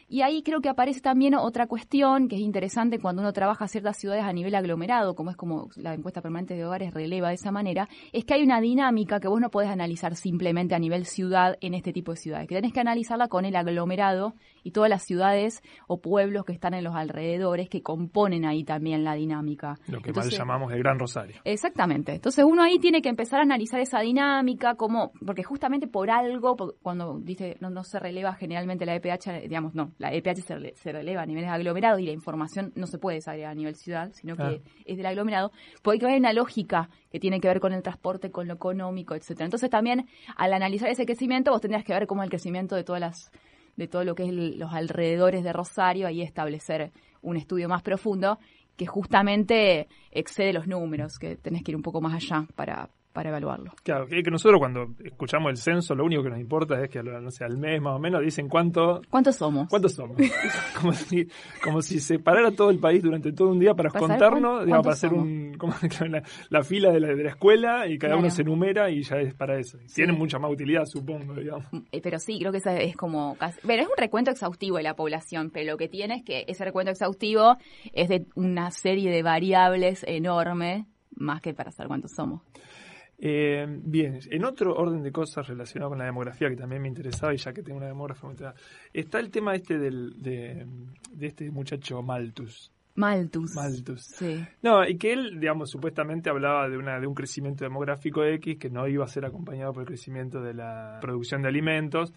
Y 0.08 0.22
ahí 0.22 0.42
creo 0.42 0.60
que 0.60 0.68
aparece 0.68 1.00
también 1.00 1.34
otra 1.34 1.66
cuestión 1.66 2.28
que 2.28 2.36
es 2.36 2.40
interesante 2.42 2.98
cuando 3.00 3.22
uno 3.22 3.32
trabaja 3.32 3.66
ciertas 3.66 3.96
ciudades 3.96 4.24
a 4.24 4.32
nivel 4.32 4.54
aglomerado, 4.54 5.14
como 5.16 5.30
es 5.30 5.36
como 5.36 5.68
la 5.74 5.94
encuesta 5.94 6.22
permanente 6.22 6.54
de 6.54 6.64
hogares 6.64 6.94
releva 6.94 7.28
de 7.28 7.34
esa 7.34 7.50
manera, 7.50 7.88
es 8.12 8.24
que 8.24 8.34
hay 8.34 8.42
una 8.42 8.60
dinámica 8.60 9.18
que 9.18 9.26
vos 9.26 9.40
no 9.40 9.50
podés 9.50 9.68
analizar 9.68 10.14
simplemente 10.14 10.74
a 10.76 10.78
nivel 10.78 11.06
ciudad 11.06 11.56
en 11.60 11.74
este 11.74 11.92
tipo 11.92 12.12
de 12.12 12.18
ciudades, 12.18 12.46
que 12.46 12.54
tenés 12.54 12.72
que 12.72 12.80
analizarla 12.80 13.26
con 13.28 13.44
el 13.44 13.56
aglomerado 13.56 14.34
y 14.62 14.70
todas 14.70 14.90
las 14.90 15.02
ciudades 15.02 15.62
o 15.88 16.00
pueblos 16.00 16.44
que 16.44 16.52
están 16.52 16.74
en 16.74 16.84
los 16.84 16.94
alrededores 16.94 17.68
que 17.68 17.82
componen 17.82 18.44
ahí 18.44 18.62
también 18.64 19.02
la 19.02 19.14
dinámica. 19.14 19.76
Lo 19.88 20.00
que 20.00 20.10
Entonces- 20.10 20.32
mal 20.32 20.38
llamamos 20.38 20.72
el 20.72 20.78
Gran 20.78 20.98
Rosario. 20.98 21.36
Exactamente. 21.44 22.14
Entonces 22.14 22.44
uno 22.44 22.62
ahí 22.62 22.78
tiene 22.78 23.02
que 23.02 23.08
empezar 23.08 23.40
a 23.40 23.42
analizar 23.42 23.80
esa 23.80 24.00
dinámica, 24.00 24.76
como, 24.76 25.10
porque 25.24 25.42
justamente 25.42 25.88
por 25.88 26.10
algo, 26.10 26.56
cuando 26.82 27.18
dice 27.18 27.56
no, 27.60 27.70
no 27.70 27.82
se 27.82 27.98
releva 27.98 28.34
generalmente 28.34 28.86
la 28.86 28.94
EPH, 28.94 29.42
digamos, 29.48 29.74
no, 29.74 29.92
la 29.98 30.12
EPH 30.12 30.42
se, 30.42 30.54
rele- 30.56 30.74
se 30.74 30.92
releva 30.92 31.22
a 31.22 31.26
niveles 31.26 31.48
aglomerados 31.50 32.00
y 32.00 32.06
la 32.06 32.12
información 32.12 32.72
no 32.74 32.86
se 32.86 32.98
puede 32.98 33.16
desagregar 33.16 33.52
a 33.52 33.54
nivel 33.54 33.74
ciudad, 33.76 34.10
sino 34.12 34.36
que 34.36 34.62
es 34.84 34.96
del 34.96 35.06
aglomerado, 35.06 35.52
porque 35.82 36.06
hay 36.06 36.18
una 36.18 36.32
lógica 36.32 36.90
que 37.10 37.18
tiene 37.18 37.40
que 37.40 37.48
ver 37.48 37.60
con 37.60 37.72
el 37.72 37.82
transporte, 37.82 38.30
con 38.30 38.46
lo 38.48 38.54
económico, 38.54 39.14
etcétera. 39.14 39.46
Entonces 39.46 39.70
también 39.70 40.06
al 40.36 40.52
analizar 40.52 40.88
ese 40.90 41.06
crecimiento 41.06 41.50
vos 41.50 41.60
tendrías 41.60 41.84
que 41.84 41.92
ver 41.94 42.06
cómo 42.06 42.22
es 42.22 42.26
el 42.26 42.30
crecimiento 42.30 42.76
de 42.76 42.84
todas 42.84 43.00
las 43.00 43.30
de 43.76 43.88
todo 43.88 44.04
lo 44.04 44.14
que 44.14 44.22
es 44.22 44.30
el- 44.30 44.58
los 44.58 44.72
alrededores 44.72 45.44
de 45.44 45.52
Rosario 45.52 46.08
y 46.08 46.22
establecer 46.22 46.92
un 47.20 47.36
estudio 47.36 47.68
más 47.68 47.82
profundo 47.82 48.38
que 48.76 48.86
justamente 48.86 49.88
excede 50.10 50.52
los 50.52 50.66
números, 50.66 51.18
que 51.18 51.36
tenés 51.36 51.62
que 51.62 51.72
ir 51.72 51.76
un 51.76 51.82
poco 51.82 52.00
más 52.00 52.14
allá 52.14 52.46
para, 52.54 52.88
para 53.16 53.30
evaluarlo. 53.30 53.72
Claro, 53.82 54.06
que, 54.06 54.22
que 54.22 54.30
nosotros 54.30 54.60
cuando 54.60 54.88
escuchamos 55.02 55.50
el 55.50 55.56
censo, 55.56 55.94
lo 55.94 56.04
único 56.04 56.22
que 56.22 56.28
nos 56.28 56.38
importa 56.38 56.78
es 56.84 56.90
que 56.90 57.02
no 57.02 57.30
sé, 57.30 57.44
al 57.44 57.56
mes 57.56 57.80
más 57.80 57.96
o 57.96 57.98
menos 57.98 58.20
dicen 58.22 58.46
cuánto, 58.48 59.00
¿Cuántos 59.08 59.36
somos? 59.36 59.68
¿Cuántos 59.70 59.94
somos? 59.94 60.16
como, 60.80 60.92
si, 60.92 61.26
como 61.64 61.80
si 61.80 61.98
se 61.98 62.18
parara 62.18 62.50
todo 62.52 62.68
el 62.70 62.78
país 62.78 63.02
durante 63.02 63.32
todo 63.32 63.48
un 63.48 63.58
día 63.58 63.72
para 63.74 63.88
contarnos, 63.90 64.64
digamos, 64.66 64.84
para 64.84 64.92
hacer 64.94 65.14
un, 65.14 65.54
como 65.58 65.72
la, 66.10 66.22
la 66.50 66.62
fila 66.62 66.92
de 66.92 67.00
la, 67.00 67.08
de 67.08 67.24
la 67.24 67.30
escuela 67.30 67.86
y 67.88 67.96
cada 67.98 68.10
Claro. 68.12 68.20
uno 68.20 68.30
se 68.30 68.42
enumera 68.42 68.90
y 68.90 69.02
ya 69.02 69.16
es 69.16 69.34
para 69.34 69.58
eso. 69.58 69.78
Sí. 69.86 69.94
Tienen 69.96 70.16
mucha 70.18 70.38
más 70.38 70.52
utilidad, 70.52 70.84
supongo, 70.84 71.34
digamos. 71.34 71.64
Eh, 71.90 72.00
Pero 72.02 72.18
sí, 72.18 72.38
creo 72.38 72.52
que 72.52 72.58
esa 72.58 72.76
es 72.78 72.94
como... 72.96 73.34
casi- 73.38 73.60
Pero 73.66 73.82
es 73.82 73.88
un 73.88 73.94
recuento 73.96 74.30
exhaustivo 74.30 74.76
de 74.76 74.82
la 74.82 74.94
población, 74.94 75.50
pero 75.50 75.72
lo 75.72 75.78
que 75.78 75.88
tiene 75.88 76.16
es 76.16 76.22
que 76.22 76.44
ese 76.46 76.64
recuento 76.66 76.90
exhaustivo 76.90 77.56
es 77.94 78.08
de 78.10 78.26
una 78.34 78.70
serie 78.70 79.10
de 79.10 79.22
variables 79.22 80.04
enorme, 80.06 80.86
más 81.16 81.40
que 81.40 81.54
para 81.54 81.70
saber 81.72 81.88
cuántos 81.88 82.12
somos. 82.12 82.42
Eh, 83.18 83.66
bien, 83.68 84.20
en 84.30 84.44
otro 84.44 84.74
orden 84.74 85.02
de 85.02 85.10
cosas 85.10 85.46
relacionado 85.46 85.90
con 85.90 85.98
la 85.98 86.04
demografía 86.04 86.50
que 86.50 86.56
también 86.56 86.82
me 86.82 86.88
interesaba 86.88 87.32
y 87.32 87.38
ya 87.38 87.52
que 87.52 87.62
tengo 87.62 87.78
una 87.78 87.86
demógrafa, 87.86 88.28
está 88.92 89.18
el 89.18 89.30
tema 89.30 89.54
este 89.54 89.78
del, 89.78 90.22
de, 90.22 90.66
de 91.12 91.26
este 91.26 91.50
muchacho 91.50 92.02
Malthus. 92.02 92.70
Malthus. 92.96 93.54
Malthus. 93.54 94.02
Sí. 94.02 94.44
No, 94.62 94.86
y 94.86 94.96
que 94.96 95.12
él, 95.12 95.38
digamos, 95.38 95.70
supuestamente 95.70 96.30
hablaba 96.30 96.68
de, 96.68 96.78
una, 96.78 96.98
de 96.98 97.06
un 97.06 97.14
crecimiento 97.14 97.64
demográfico 97.64 98.24
X 98.24 98.58
que 98.58 98.70
no 98.70 98.88
iba 98.88 99.04
a 99.04 99.08
ser 99.08 99.24
acompañado 99.24 99.72
por 99.72 99.82
el 99.82 99.86
crecimiento 99.86 100.40
de 100.40 100.54
la 100.54 100.98
producción 101.00 101.42
de 101.42 101.48
alimentos. 101.48 102.12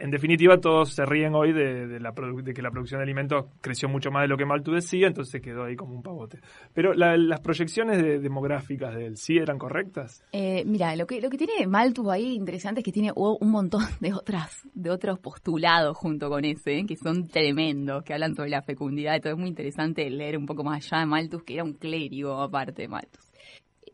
En 0.00 0.10
definitiva, 0.10 0.58
todos 0.58 0.94
se 0.94 1.04
ríen 1.04 1.34
hoy 1.34 1.52
de, 1.52 1.86
de 1.86 2.54
que 2.54 2.62
la 2.62 2.70
producción 2.70 2.98
de 3.00 3.02
alimentos 3.04 3.46
creció 3.60 3.88
mucho 3.88 4.10
más 4.10 4.22
de 4.22 4.28
lo 4.28 4.36
que 4.36 4.46
Malthus 4.46 4.74
decía, 4.76 5.06
entonces 5.06 5.40
quedó 5.42 5.64
ahí 5.64 5.76
como 5.76 5.94
un 5.94 6.02
pavote. 6.02 6.40
Pero 6.72 6.94
la- 6.94 7.16
las 7.16 7.40
proyecciones 7.40 8.02
de- 8.02 8.18
demográficas 8.18 8.94
de 8.94 9.06
él, 9.06 9.16
¿sí 9.16 9.36
eran 9.36 9.58
correctas? 9.58 10.24
Eh, 10.32 10.64
mira, 10.66 10.96
lo 10.96 11.06
que, 11.06 11.20
lo 11.20 11.28
que 11.28 11.36
tiene 11.38 11.66
Malthus 11.66 12.08
ahí 12.08 12.34
interesante 12.34 12.80
es 12.80 12.84
que 12.84 12.92
tiene 12.92 13.12
un 13.14 13.50
montón 13.50 13.82
de 14.00 14.14
otras, 14.14 14.66
de 14.74 14.90
otros 14.90 15.18
postulados 15.18 15.96
junto 15.96 16.28
con 16.30 16.44
ese, 16.44 16.78
¿eh? 16.78 16.86
que 16.86 16.96
son 16.96 17.28
tremendos, 17.28 18.02
que 18.02 18.14
hablan 18.14 18.34
sobre 18.34 18.50
la 18.50 18.62
fecundidad 18.62 19.20
todo. 19.20 19.34
Es 19.34 19.38
muy 19.38 19.48
interesante 19.48 20.08
leer 20.08 20.38
un 20.38 20.46
poco 20.46 20.64
más 20.64 20.84
allá 20.84 21.00
de 21.00 21.06
Malthus, 21.06 21.42
que 21.44 21.54
era 21.54 21.64
un 21.64 21.74
clérigo 21.74 22.40
aparte 22.40 22.82
de 22.82 22.88
Malthus. 22.88 23.29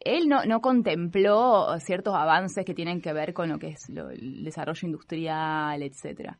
Él 0.06 0.28
no, 0.28 0.44
no 0.44 0.60
contempló 0.60 1.66
ciertos 1.80 2.14
avances 2.14 2.64
que 2.64 2.74
tienen 2.74 3.00
que 3.00 3.12
ver 3.12 3.32
con 3.32 3.48
lo 3.48 3.58
que 3.58 3.68
es 3.68 3.88
lo- 3.88 4.10
el 4.10 4.44
desarrollo 4.44 4.86
industrial, 4.86 5.82
etcétera. 5.82 6.38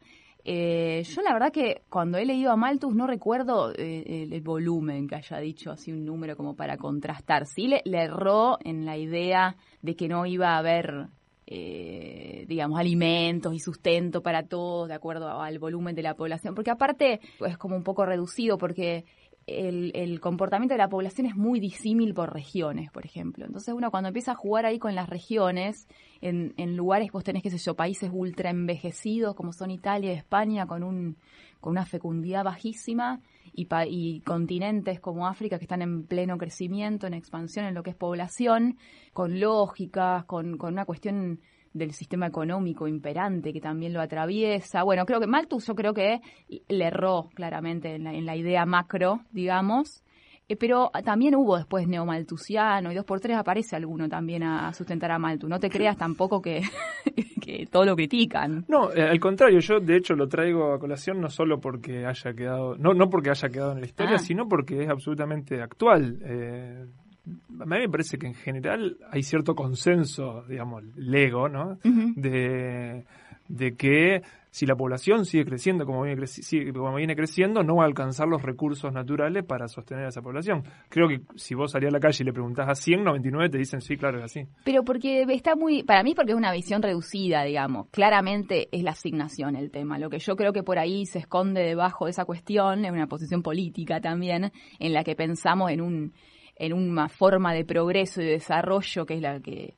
Eh, 0.49 1.03
yo 1.03 1.23
la 1.23 1.33
verdad 1.33 1.51
que 1.51 1.83
cuando 1.91 2.19
he 2.19 2.25
leído 2.25 2.53
a 2.53 2.57
Malthus 2.57 2.95
no 2.95 3.09
recuerdo 3.09 3.73
eh, 3.77 4.29
el, 4.31 4.41
volumen 4.43 5.09
que 5.09 5.17
haya 5.17 5.39
dicho 5.39 5.73
así 5.73 5.91
un 5.91 6.05
número 6.05 6.37
como 6.37 6.55
para 6.55 6.77
contrastar. 6.77 7.47
Sí 7.47 7.67
le, 7.67 7.83
erró 7.85 8.57
en 8.63 8.85
la 8.85 8.97
idea 8.97 9.57
de 9.83 9.97
que 9.97 10.07
no 10.07 10.25
iba 10.25 10.51
a 10.51 10.59
haber, 10.59 11.09
eh, 11.49 12.45
digamos, 12.47 12.79
alimentos 12.79 13.53
y 13.55 13.59
sustento 13.59 14.23
para 14.23 14.45
todos 14.45 14.87
de 14.87 14.95
acuerdo 14.95 15.29
al 15.29 15.59
volumen 15.59 15.97
de 15.97 16.03
la 16.03 16.15
población. 16.15 16.55
Porque 16.55 16.71
aparte 16.71 17.19
es 17.45 17.59
como 17.59 17.75
un 17.75 17.83
poco 17.83 18.07
reducido 18.07 18.57
porque 18.57 19.05
el, 19.47 19.93
el 19.95 20.21
comportamiento 20.21 20.75
de 20.75 20.79
la 20.79 20.89
población 20.89 21.27
es 21.27 21.37
muy 21.37 21.61
disímil 21.61 22.15
por 22.15 22.33
regiones, 22.33 22.91
por 22.91 23.05
ejemplo. 23.05 23.45
Entonces 23.47 23.73
uno 23.75 23.91
cuando 23.91 24.09
empieza 24.09 24.33
a 24.33 24.35
jugar 24.35 24.67
ahí 24.67 24.79
con 24.79 24.95
las 24.95 25.09
regiones, 25.09 25.87
en, 26.21 26.53
en 26.57 26.77
lugares 26.77 27.13
vos 27.13 27.23
tenés, 27.25 27.43
qué 27.43 27.51
sé 27.51 27.59
yo, 27.59 27.75
países 27.75 28.11
ultra 28.13 28.51
envejecidos 28.51 29.35
como 29.35 29.53
son 29.53 29.71
Italia 29.71 30.13
y 30.13 30.17
España 30.17 30.67
con 30.67 30.83
un 30.83 31.17
con 31.61 31.71
una 31.73 31.87
fecundidad 31.87 32.45
bajísima 32.45 33.21
y, 33.53 33.65
pa- 33.65 33.87
y 33.87 34.21
continentes 34.21 35.01
como 35.01 35.27
África 35.27 35.59
que 35.59 35.65
están 35.65 35.83
en 35.83 36.05
pleno 36.07 36.37
crecimiento, 36.39 37.07
en 37.07 37.15
expansión 37.15 37.65
en 37.65 37.75
lo 37.75 37.83
que 37.83 37.91
es 37.91 37.97
población, 37.97 38.77
con 39.13 39.41
lógicas, 39.41 40.25
con, 40.27 40.59
con 40.59 40.75
una 40.75 40.85
cuestión 40.85 41.41
del 41.77 41.93
sistema 41.93 42.27
económico 42.27 42.89
imperante 42.89 43.53
que 43.53 43.61
también 43.61 43.93
lo 43.93 44.01
atraviesa. 44.01 44.83
Bueno, 44.83 45.05
creo 45.07 45.21
que 45.21 45.27
Malthus 45.27 45.67
yo 45.67 45.75
creo 45.75 45.93
que 45.95 46.21
le 46.69 46.85
erró 46.87 47.29
claramente 47.35 47.95
en 47.95 48.05
la, 48.05 48.15
en 48.15 48.25
la 48.27 48.37
idea 48.37 48.65
macro, 48.67 49.21
digamos, 49.31 50.03
eh, 50.49 50.57
pero 50.57 50.91
también 51.05 51.35
hubo 51.35 51.57
después 51.57 51.89
neomaltusiano 51.89 52.93
y 52.93 52.95
dos 52.95 53.05
por 53.05 53.19
tres 53.21 53.37
aparece 53.37 53.75
alguno 53.77 54.09
también 54.09 54.43
a, 54.45 54.69
a 54.69 54.73
sustentar 54.73 55.11
a 55.11 55.19
Malthus. 55.19 55.51
No 55.51 55.59
te 55.59 55.69
creas 55.69 55.97
tampoco 55.97 56.41
que, 56.41 56.63
que 57.43 57.67
todo 57.71 57.85
lo 57.85 57.97
critican. 57.97 58.65
No, 58.69 58.93
eh, 58.93 59.03
al 59.03 59.19
contrario, 59.21 59.59
yo 59.61 59.81
de 59.81 59.97
hecho 59.97 60.15
lo 60.15 60.29
traigo 60.29 60.73
a 60.73 60.79
colación 60.79 61.21
no 61.21 61.29
solo 61.31 61.61
porque 61.61 62.07
haya 62.07 62.33
quedado, 62.33 62.77
no, 62.77 62.95
no 62.95 63.11
porque 63.11 63.31
haya 63.31 63.49
quedado 63.49 63.73
en 63.73 63.81
la 63.81 63.87
historia, 63.87 64.17
Ah. 64.17 64.19
sino 64.19 64.49
porque 64.49 64.83
es 64.83 64.89
absolutamente 64.89 65.61
actual. 65.61 66.19
Eh, 66.25 66.87
a 67.27 67.65
mí 67.67 67.79
me 67.79 67.89
parece 67.89 68.19
que 68.19 68.27
en 68.27 68.35
general 68.35 68.99
hay 69.11 69.23
cierto 69.23 69.55
consenso, 69.55 70.45
digamos, 70.49 70.85
lego, 70.97 71.49
¿no? 71.49 71.79
de, 72.17 73.05
de 73.49 73.77
que 73.77 74.23
si 74.51 74.65
la 74.65 74.75
población 74.75 75.27
sigue 75.27 75.45
creciendo 75.45 75.85
como 75.85 76.03
viene, 76.03 76.23
creci- 76.23 76.73
como 76.73 76.95
viene 76.97 77.15
creciendo, 77.15 77.63
no 77.63 77.77
va 77.77 77.83
a 77.83 77.87
alcanzar 77.87 78.27
los 78.27 78.41
recursos 78.43 78.91
naturales 78.93 79.45
para 79.45 79.69
sostener 79.69 80.07
a 80.07 80.09
esa 80.09 80.23
población. 80.23 80.63
Creo 80.89 81.09
que 81.09 81.21
si 81.35 81.55
vos 81.55 81.73
salís 81.73 81.89
a 81.89 81.93
la 81.93 82.01
calle 82.01 82.23
y 82.23 82.25
le 82.25 82.33
preguntás 82.33 82.67
a 82.69 82.75
100, 82.75 83.05
99 83.05 83.51
te 83.51 83.59
dicen 83.59 83.83
sí, 83.83 83.97
claro, 83.99 84.19
es 84.19 84.25
así. 84.25 84.47
Pero 84.65 84.83
porque 84.83 85.27
está 85.29 85.57
muy, 85.57 85.83
para 85.83 86.03
mí 86.03 86.15
porque 86.15 86.33
es 86.33 86.39
una 86.39 86.53
visión 86.53 86.81
reducida, 86.81 87.43
digamos. 87.45 87.89
Claramente 87.91 88.69
es 88.73 88.83
la 88.83 88.93
asignación 88.93 89.57
el 89.57 89.71
tema. 89.71 89.99
Lo 89.99 90.09
que 90.09 90.21
yo 90.21 90.37
creo 90.37 90.55
que 90.55 90.63
por 90.63 90.79
ahí 90.79 91.05
se 91.05 91.19
esconde 91.19 91.61
debajo 91.61 92.07
de 92.07 92.13
esa 92.13 92.25
cuestión 92.25 92.85
es 92.87 92.91
una 92.93 93.09
posición 93.09 93.43
política 93.43 94.01
también, 94.01 94.53
en 94.79 94.93
la 94.95 95.05
que 95.05 95.15
pensamos 95.17 95.71
en 95.71 95.83
un, 95.83 96.13
en 96.57 96.73
una 96.73 97.09
forma 97.09 97.53
de 97.53 97.65
progreso 97.65 98.21
y 98.21 98.25
de 98.25 98.31
desarrollo 98.33 99.05
que 99.07 99.15
es 99.15 99.21
la 99.21 99.41
que, 99.41 99.75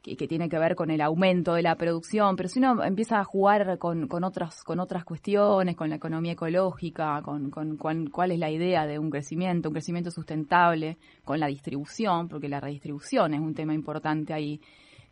que, 0.00 0.16
que 0.16 0.28
tiene 0.28 0.48
que 0.48 0.58
ver 0.58 0.76
con 0.76 0.90
el 0.90 1.00
aumento 1.00 1.54
de 1.54 1.62
la 1.62 1.74
producción, 1.74 2.36
pero 2.36 2.48
si 2.48 2.60
uno 2.60 2.84
empieza 2.84 3.18
a 3.18 3.24
jugar 3.24 3.78
con, 3.78 4.06
con 4.06 4.22
otras 4.22 4.62
con 4.62 4.78
otras 4.78 5.04
cuestiones, 5.04 5.74
con 5.76 5.90
la 5.90 5.96
economía 5.96 6.32
ecológica, 6.32 7.20
con, 7.22 7.50
con 7.50 7.76
cuán- 7.76 8.10
cuál 8.10 8.30
es 8.30 8.38
la 8.38 8.50
idea 8.50 8.86
de 8.86 8.98
un 8.98 9.10
crecimiento, 9.10 9.68
un 9.70 9.74
crecimiento 9.74 10.10
sustentable, 10.10 10.98
con 11.24 11.40
la 11.40 11.48
distribución, 11.48 12.28
porque 12.28 12.48
la 12.48 12.60
redistribución 12.60 13.34
es 13.34 13.40
un 13.40 13.54
tema 13.54 13.74
importante 13.74 14.32
ahí. 14.32 14.60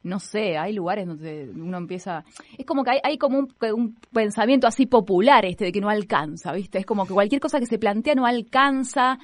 No 0.05 0.20
sé, 0.20 0.57
hay 0.57 0.72
lugares 0.72 1.05
donde 1.09 1.51
uno 1.53 1.78
empieza... 1.78 2.22
Es 2.57 2.64
como 2.64 2.84
que 2.84 2.91
hay, 2.91 2.99
hay 3.03 3.18
como 3.18 3.41
un, 3.41 3.49
un 3.74 3.97
pensamiento 4.12 4.68
así 4.68 4.87
popular 4.87 5.45
este 5.45 5.64
de 5.64 5.72
que 5.72 5.80
no 5.80 5.89
alcanza, 5.89 6.53
¿viste? 6.53 6.78
Es 6.78 6.87
como 6.87 7.07
que 7.07 7.12
cualquier 7.14 7.41
cosa 7.41 7.59
que 7.59 7.66
se 7.66 7.76
plantea 7.80 8.14
no 8.14 8.24
alcanza 8.24 9.18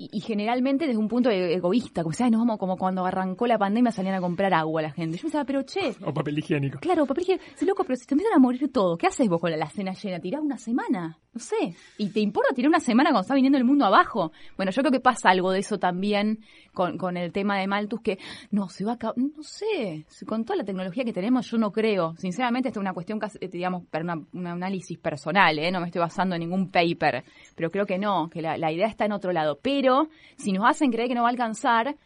y, 0.00 0.08
y 0.12 0.20
generalmente 0.20 0.86
desde 0.86 0.98
un 0.98 1.08
punto 1.08 1.28
e- 1.30 1.54
egoísta, 1.54 2.02
como, 2.02 2.12
¿sabes? 2.14 2.32
Nos 2.32 2.40
vamos 2.40 2.58
como 2.58 2.76
cuando 2.76 3.04
arrancó 3.04 3.46
la 3.46 3.58
pandemia 3.58 3.92
salían 3.92 4.14
a 4.14 4.20
comprar 4.20 4.54
agua 4.54 4.80
la 4.82 4.90
gente. 4.92 5.16
Yo 5.18 5.22
pensaba, 5.22 5.44
pero 5.44 5.62
che, 5.62 5.94
O 6.04 6.14
papel 6.14 6.38
higiénico. 6.38 6.78
claro, 6.80 7.04
papel 7.06 7.22
higiénico, 7.24 7.44
sí, 7.56 7.66
loco, 7.66 7.84
pero 7.84 7.96
si 7.96 8.06
te 8.06 8.14
empiezan 8.14 8.36
a 8.36 8.40
morir 8.40 8.70
todo, 8.72 8.96
¿qué 8.96 9.06
haces 9.08 9.28
vos 9.28 9.40
con 9.40 9.50
la, 9.50 9.56
la 9.58 9.68
cena 9.68 9.92
llena? 9.92 10.20
¿Tirás 10.20 10.40
una 10.40 10.56
semana? 10.58 11.18
No 11.32 11.40
sé. 11.40 11.74
¿Y 11.98 12.08
te 12.10 12.20
importa 12.20 12.52
tirar 12.54 12.68
una 12.70 12.80
semana 12.80 13.10
cuando 13.10 13.20
está 13.22 13.34
viniendo 13.34 13.56
el 13.58 13.64
mundo 13.64 13.84
abajo? 13.84 14.32
Bueno, 14.56 14.72
yo 14.72 14.82
creo 14.82 14.90
que 14.90 15.00
pasa 15.00 15.30
algo 15.30 15.52
de 15.52 15.60
eso 15.60 15.78
también 15.78 16.40
con, 16.72 16.96
con 16.98 17.16
el 17.16 17.30
tema 17.32 17.58
de 17.58 17.66
Malthus, 17.68 18.00
que 18.00 18.18
no, 18.50 18.68
se 18.68 18.84
va 18.84 18.92
a 18.92 18.94
acabar, 18.94 19.16
no 19.18 19.42
sé, 19.42 20.06
con 20.26 20.44
toda 20.44 20.56
la 20.56 20.64
tecnología 20.64 21.04
que 21.04 21.12
tenemos 21.12 21.48
yo 21.50 21.58
no 21.58 21.70
creo. 21.70 22.14
Sinceramente, 22.16 22.68
esto 22.68 22.80
es 22.80 22.82
una 22.82 22.94
cuestión, 22.94 23.18
casi, 23.18 23.38
digamos, 23.46 23.84
para 23.90 24.02
una- 24.04 24.24
un 24.32 24.46
análisis 24.46 24.98
personal, 24.98 25.58
¿eh? 25.58 25.70
no 25.70 25.80
me 25.80 25.86
estoy 25.86 26.00
basando 26.00 26.34
en 26.34 26.40
ningún 26.40 26.70
paper, 26.70 27.22
pero 27.54 27.70
creo 27.70 27.86
que 27.86 27.98
no, 27.98 28.28
que 28.28 28.42
la, 28.42 28.56
la 28.56 28.72
idea 28.72 28.86
está 28.88 29.04
en 29.04 29.12
otro 29.12 29.30
lado. 29.32 29.58
Pero 29.62 29.89
si 30.36 30.52
nos 30.52 30.64
hacen 30.68 30.90
creer 30.90 31.08
que 31.08 31.14
no 31.14 31.22
va 31.22 31.28
a 31.28 31.30
alcanzar, 31.30 31.96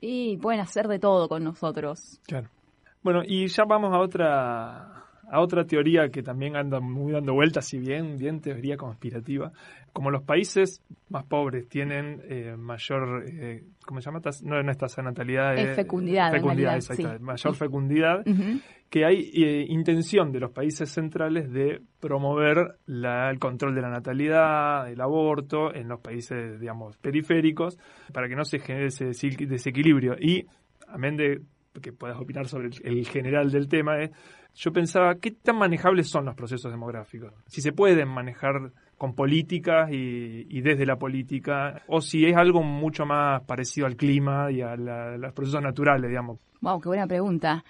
y 0.00 0.36
pueden 0.38 0.60
hacer 0.60 0.88
de 0.88 0.98
todo 0.98 1.28
con 1.28 1.44
nosotros. 1.44 2.20
Claro. 2.26 2.48
Bueno, 3.02 3.22
y 3.24 3.46
ya 3.46 3.64
vamos 3.64 3.94
a 3.94 4.00
otra 4.00 5.04
a 5.32 5.40
otra 5.40 5.64
teoría 5.64 6.10
que 6.10 6.22
también 6.22 6.56
anda 6.56 6.78
muy 6.78 7.12
dando 7.12 7.32
vueltas, 7.32 7.66
si 7.66 7.78
bien 7.78 8.18
bien 8.18 8.40
teoría 8.42 8.76
conspirativa. 8.76 9.50
Como 9.94 10.10
los 10.10 10.22
países 10.22 10.82
más 11.08 11.24
pobres 11.24 11.68
tienen 11.68 12.20
eh, 12.28 12.54
mayor, 12.58 13.24
eh, 13.26 13.64
¿cómo 13.86 14.00
se 14.00 14.06
llama? 14.10 14.20
No, 14.44 14.62
no 14.62 14.70
es 14.70 14.76
tasa 14.76 15.00
de 15.02 15.08
natalidad. 15.08 15.54
Es 15.58 15.70
eh, 15.70 15.74
fecundidad, 15.74 16.30
Fecundidad, 16.30 16.80
sí. 16.80 17.02
mayor 17.20 17.54
fecundidad. 17.54 18.20
Ujú. 18.28 18.60
que 18.90 19.06
hay 19.06 19.30
eh, 19.34 19.64
intención 19.70 20.32
de 20.32 20.40
los 20.40 20.50
países 20.50 20.90
centrales 20.90 21.50
de 21.50 21.80
promover 21.98 22.76
la- 22.84 23.30
el 23.30 23.38
control 23.38 23.74
de 23.74 23.80
la 23.80 23.88
natalidad, 23.88 24.90
el 24.90 25.00
aborto 25.00 25.74
en 25.74 25.88
los 25.88 25.98
países, 26.00 26.60
digamos, 26.60 26.98
periféricos, 26.98 27.78
para 28.12 28.28
que 28.28 28.36
no 28.36 28.44
se 28.44 28.58
genere 28.58 28.88
ese 28.88 29.06
desequilibrio. 29.46 30.14
Y, 30.20 30.44
amén 30.88 31.16
de 31.16 31.40
que 31.80 31.90
puedas 31.92 32.20
opinar 32.20 32.48
sobre 32.48 32.66
el, 32.68 32.74
el 32.84 33.06
general 33.08 33.50
del 33.50 33.66
tema, 33.66 33.98
es, 33.98 34.10
yo 34.54 34.72
pensaba, 34.72 35.14
¿qué 35.16 35.30
tan 35.30 35.56
manejables 35.56 36.08
son 36.08 36.24
los 36.26 36.34
procesos 36.34 36.70
demográficos? 36.70 37.32
Si 37.46 37.60
se 37.60 37.72
pueden 37.72 38.08
manejar 38.08 38.72
con 38.98 39.14
políticas 39.14 39.90
y, 39.90 40.60
desde 40.60 40.86
la 40.86 40.96
política, 40.96 41.82
o 41.88 42.00
si 42.00 42.24
es 42.26 42.36
algo 42.36 42.62
mucho 42.62 43.04
más 43.04 43.42
parecido 43.42 43.86
al 43.86 43.96
clima 43.96 44.50
y 44.52 44.60
a, 44.62 44.76
la- 44.76 45.16
los 45.16 45.32
procesos 45.32 45.60
naturales, 45.62 46.08
digamos. 46.08 46.38
Wow, 46.60 46.80
qué 46.80 46.88
buena 46.88 47.06
pregunta. 47.06 47.64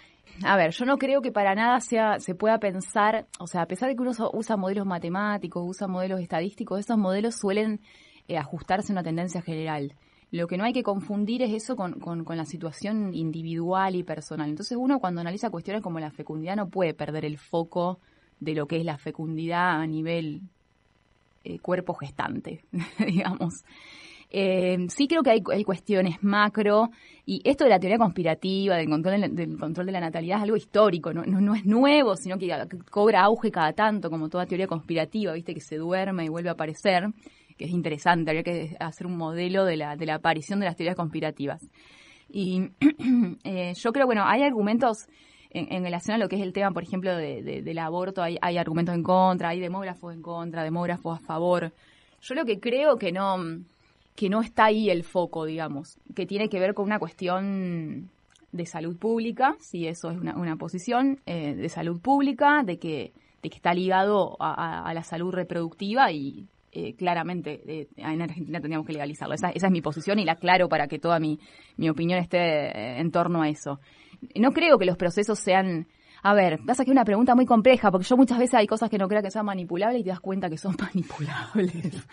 A 0.44 0.56
ver, 0.56 0.70
yo 0.72 0.84
no 0.84 0.98
creo 0.98 1.22
que 1.22 1.32
para 1.32 1.54
nada 1.54 1.80
sea, 1.80 2.18
se 2.18 2.34
pueda 2.34 2.58
pensar, 2.58 3.26
o 3.38 3.46
sea, 3.46 3.62
a 3.62 3.66
pesar 3.66 3.88
de 3.88 3.94
que 3.96 4.02
uno 4.02 4.10
usa- 4.10 4.28
usa 4.32 4.56
modelos 4.56 4.86
matemáticos, 4.86 5.62
usa 5.66 5.88
modelos 5.88 6.20
estadísticos, 6.20 6.80
esos 6.80 6.98
modelos 6.98 7.36
suelen 7.36 7.80
eh, 8.28 8.36
ajustarse 8.38 8.92
a 8.92 8.94
una 8.94 9.02
tendencia 9.02 9.40
general. 9.42 9.94
Lo 10.32 10.48
que 10.48 10.56
no 10.56 10.64
hay 10.64 10.72
que 10.72 10.82
confundir 10.82 11.42
es 11.42 11.52
eso 11.52 11.76
con, 11.76 12.00
con- 12.00 12.24
la 12.36 12.46
situación 12.46 13.14
individual 13.14 13.94
y 13.94 14.02
personal. 14.02 14.48
Entonces 14.48 14.78
uno 14.80 14.98
cuando 14.98 15.20
analiza 15.20 15.50
cuestiones 15.50 15.82
como 15.82 16.00
la 16.00 16.10
fecundidad 16.10 16.56
no 16.56 16.68
puede 16.68 16.94
perder 16.94 17.24
el 17.26 17.36
foco 17.38 18.00
de 18.40 18.54
lo 18.54 18.66
que 18.66 18.78
es 18.78 18.84
la 18.84 18.96
fecundidad 18.96 19.80
a 19.80 19.86
nivel 19.86 20.40
eh, 21.44 21.58
cuerpo 21.58 21.94
gestante, 21.94 22.64
digamos. 23.06 23.62
Eh, 24.30 24.86
sí 24.88 25.06
creo 25.06 25.22
que 25.22 25.30
hay, 25.30 25.42
hay 25.52 25.62
cuestiones 25.64 26.22
macro 26.22 26.88
y 27.26 27.42
esto 27.44 27.64
de 27.64 27.70
la 27.70 27.78
teoría 27.78 27.98
conspirativa, 27.98 28.76
del 28.76 28.88
control, 28.88 29.20
de 29.20 29.28
del 29.28 29.58
control 29.58 29.84
de 29.84 29.92
la 29.92 30.00
natalidad 30.00 30.38
es 30.38 30.44
algo 30.44 30.56
histórico, 30.56 31.12
no, 31.12 31.22
no, 31.26 31.42
no 31.42 31.54
es 31.54 31.66
nuevo, 31.66 32.16
sino 32.16 32.38
que 32.38 32.50
cobra 32.90 33.24
auge 33.24 33.50
cada 33.50 33.74
tanto, 33.74 34.08
como 34.08 34.30
toda 34.30 34.46
teoría 34.46 34.66
conspirativa, 34.66 35.34
viste 35.34 35.52
que 35.52 35.60
se 35.60 35.76
duerme 35.76 36.24
y 36.24 36.28
vuelve 36.30 36.48
a 36.48 36.52
aparecer, 36.52 37.08
es 37.64 37.70
interesante, 37.70 38.30
habría 38.30 38.42
que 38.42 38.76
hacer 38.80 39.06
un 39.06 39.16
modelo 39.16 39.64
de 39.64 39.76
la, 39.76 39.96
de 39.96 40.06
la 40.06 40.14
aparición 40.16 40.60
de 40.60 40.66
las 40.66 40.76
teorías 40.76 40.96
conspirativas. 40.96 41.62
Y 42.30 42.70
eh, 43.44 43.74
yo 43.76 43.92
creo, 43.92 44.06
bueno, 44.06 44.24
hay 44.26 44.42
argumentos 44.42 45.06
en, 45.50 45.82
relación 45.84 46.14
a 46.14 46.18
lo 46.18 46.28
que 46.30 46.36
es 46.36 46.42
el 46.42 46.52
tema, 46.54 46.70
por 46.70 46.82
ejemplo, 46.82 47.14
de- 47.14 47.42
de- 47.42 47.62
del 47.62 47.78
aborto, 47.78 48.22
hay, 48.22 48.38
hay 48.40 48.56
argumentos 48.56 48.94
en 48.94 49.02
contra, 49.02 49.50
hay 49.50 49.60
demógrafos 49.60 50.14
en 50.14 50.22
contra, 50.22 50.62
demógrafos 50.64 51.18
a 51.18 51.20
favor. 51.20 51.72
Yo 52.22 52.34
lo 52.34 52.44
que 52.46 52.58
creo 52.58 52.96
que 52.96 53.12
no, 53.12 53.36
que 54.16 54.30
no 54.30 54.40
está 54.40 54.66
ahí 54.66 54.88
el 54.88 55.04
foco, 55.04 55.44
digamos, 55.44 55.98
que 56.14 56.24
tiene 56.24 56.48
que 56.48 56.58
ver 56.58 56.72
con 56.72 56.86
una 56.86 56.98
cuestión 56.98 58.08
de 58.50 58.64
salud 58.66 58.96
pública, 58.96 59.56
si 59.60 59.86
eso 59.86 60.10
es 60.10 60.18
una, 60.18 60.34
una 60.36 60.56
posición, 60.56 61.18
eh, 61.26 61.54
de 61.54 61.68
salud 61.68 62.00
pública, 62.00 62.62
de 62.64 62.78
que, 62.78 63.12
de 63.42 63.50
que 63.50 63.56
está 63.56 63.74
ligado 63.74 64.36
a 64.40 64.90
la 64.94 65.02
salud 65.02 65.32
reproductiva 65.34 66.12
y 66.12 66.46
eh, 66.74 66.94
claramente 66.96 67.60
eh, 67.66 67.88
en 67.96 68.22
Argentina 68.22 68.58
tendríamos 68.58 68.86
que 68.86 68.94
legalizarlo. 68.94 69.34
Esa, 69.34 69.50
es 69.50 69.70
mi 69.70 69.82
posición 69.82 70.18
y 70.18 70.24
la 70.24 70.32
aclaro 70.32 70.70
para 70.70 70.88
que 70.88 70.98
toda 70.98 71.20
mi, 71.20 71.38
mi 71.76 71.90
opinión 71.90 72.18
esté 72.18 72.38
eh, 72.38 72.98
en 72.98 73.10
torno 73.10 73.42
a 73.42 73.48
eso. 73.50 73.78
No 74.36 74.52
creo 74.52 74.78
que 74.78 74.86
los 74.86 74.96
procesos 74.96 75.38
sean... 75.38 75.86
A 76.24 76.34
ver, 76.34 76.60
pasa 76.64 76.84
que 76.84 76.90
es 76.90 76.92
una 76.92 77.04
pregunta 77.04 77.34
muy 77.34 77.44
compleja, 77.46 77.90
porque 77.90 78.06
yo 78.06 78.16
muchas 78.16 78.38
veces 78.38 78.54
hay 78.54 78.68
cosas 78.68 78.88
que 78.88 78.96
no 78.96 79.08
creo 79.08 79.22
que 79.22 79.30
sean 79.30 79.44
manipulables 79.44 80.00
y 80.00 80.04
te 80.04 80.10
das 80.10 80.20
cuenta 80.20 80.48
que 80.48 80.56
son 80.56 80.74
manipulables. 80.80 82.06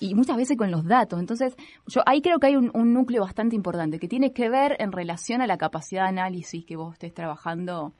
y 0.00 0.14
muchas 0.14 0.36
veces 0.36 0.56
con 0.56 0.72
los 0.72 0.84
datos. 0.84 1.20
Entonces, 1.20 1.54
yo 1.86 2.00
ahí 2.06 2.20
creo 2.20 2.40
que 2.40 2.48
hay 2.48 2.56
un, 2.56 2.70
un 2.74 2.92
núcleo 2.92 3.22
bastante 3.22 3.54
importante 3.54 4.00
que 4.00 4.08
tiene 4.08 4.32
que 4.32 4.48
ver 4.48 4.76
en 4.80 4.90
relación 4.90 5.40
a 5.40 5.46
la 5.46 5.56
capacidad 5.56 6.04
de 6.04 6.08
análisis 6.08 6.64
que 6.64 6.74
vos 6.74 6.94
estés 6.94 7.14
trabajando 7.14 7.92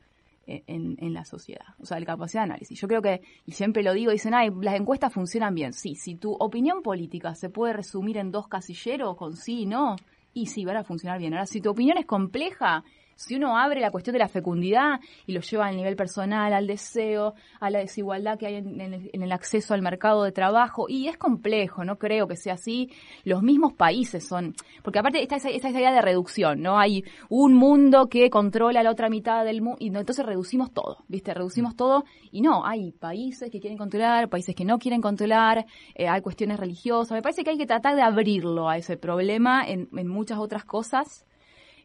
en, 0.67 0.97
en 0.99 1.15
la 1.15 1.25
sociedad. 1.25 1.67
O 1.79 1.87
sea, 1.87 1.99
la 2.01 2.07
capacidad 2.07 2.43
de 2.43 2.51
análisis. 2.53 2.81
Yo 2.81 2.89
creo 2.89 3.03
que, 3.03 3.21
y 3.47 3.53
siempre 3.53 3.83
lo 3.83 3.93
digo, 3.93 4.13
dicen, 4.13 4.35
ay, 4.35 4.51
las 4.61 4.75
encuestas 4.75 5.13
funcionan 5.13 5.55
bien. 5.55 5.73
Sí, 5.73 5.95
si 5.95 6.17
tu 6.17 6.33
opinión 6.33 6.83
política 6.83 7.35
se 7.35 7.49
puede 7.51 7.73
resumir 7.73 8.17
en 8.17 8.31
dos 8.31 8.49
casilleros, 8.49 9.17
con 9.17 9.37
sí 9.37 9.63
y 9.63 9.67
no, 9.67 9.97
y 10.33 10.47
sí, 10.47 10.65
van 10.65 10.77
a 10.77 10.85
funcionar 10.85 11.19
bien. 11.19 11.35
Ahora, 11.35 11.47
si 11.47 11.61
tu 11.61 11.71
opinión 11.71 11.99
es 11.99 12.07
compleja, 12.07 12.85
si 13.21 13.37
uno 13.37 13.59
abre 13.59 13.81
la 13.81 13.91
cuestión 13.91 14.15
de 14.15 14.19
la 14.19 14.29
fecundidad 14.29 14.99
y 15.27 15.33
lo 15.33 15.43
lleva 15.43 15.67
al 15.67 15.77
nivel 15.77 15.95
personal, 15.95 16.55
al 16.55 16.67
deseo, 16.67 17.35
a 17.61 17.69
la 17.69 17.81
desigualdad 17.81 18.39
que 18.39 18.47
hay 18.47 18.55
en, 18.55 18.81
el, 18.81 19.11
en 19.13 19.23
el 19.23 19.31
acceso 19.33 19.75
al 19.75 19.83
mercado 19.83 20.25
de 20.25 20.33
trabajo, 20.33 20.87
y 20.89 21.07
es 21.07 21.19
complejo, 21.19 21.85
no 21.85 21.99
creo 21.99 22.27
que 22.27 22.37
sea 22.37 22.55
así. 22.55 22.91
Los 23.25 23.43
mismos 23.43 23.75
países 23.75 24.27
son, 24.27 24.55
porque 24.83 25.01
aparte 25.01 25.21
está 25.21 25.37
esa, 25.37 25.51
esa 25.51 25.69
idea 25.69 25.93
de 25.93 26.01
reducción, 26.01 26.63
¿no? 26.63 26.79
Hay 26.79 27.05
un 27.29 27.53
mundo 27.53 28.09
que 28.09 28.31
controla 28.31 28.83
la 28.83 28.91
otra 28.91 29.11
mitad 29.11 29.45
del 29.45 29.61
mundo, 29.61 29.77
y 29.81 29.89
entonces 29.89 30.25
reducimos 30.25 30.73
todo, 30.73 31.05
¿viste? 31.07 31.35
Reducimos 31.35 31.77
todo, 31.77 32.05
y 32.33 32.41
no, 32.41 32.65
hay 32.65 32.93
países 32.93 33.51
que 33.51 33.61
quieren 33.61 33.77
controlar, 33.77 34.31
países 34.31 34.55
que 34.55 34.65
no 34.65 34.79
quieren 34.79 35.03
controlar, 35.03 35.67
eh, 35.95 36.09
hay 36.09 36.23
cuestiones 36.23 36.59
religiosas. 36.59 37.13
Me 37.13 37.23
parece 37.23 37.45
que 37.45 37.51
hay 37.51 37.59
que 37.59 37.67
tratar 37.67 37.97
de 37.97 38.03
abrirlo 38.03 38.71
a 38.71 38.79
ese 38.79 38.97
problema 38.97 39.63
en, 39.69 39.91
en 39.95 40.09
muchas 40.09 40.39
otras 40.39 40.65
cosas. 40.65 41.27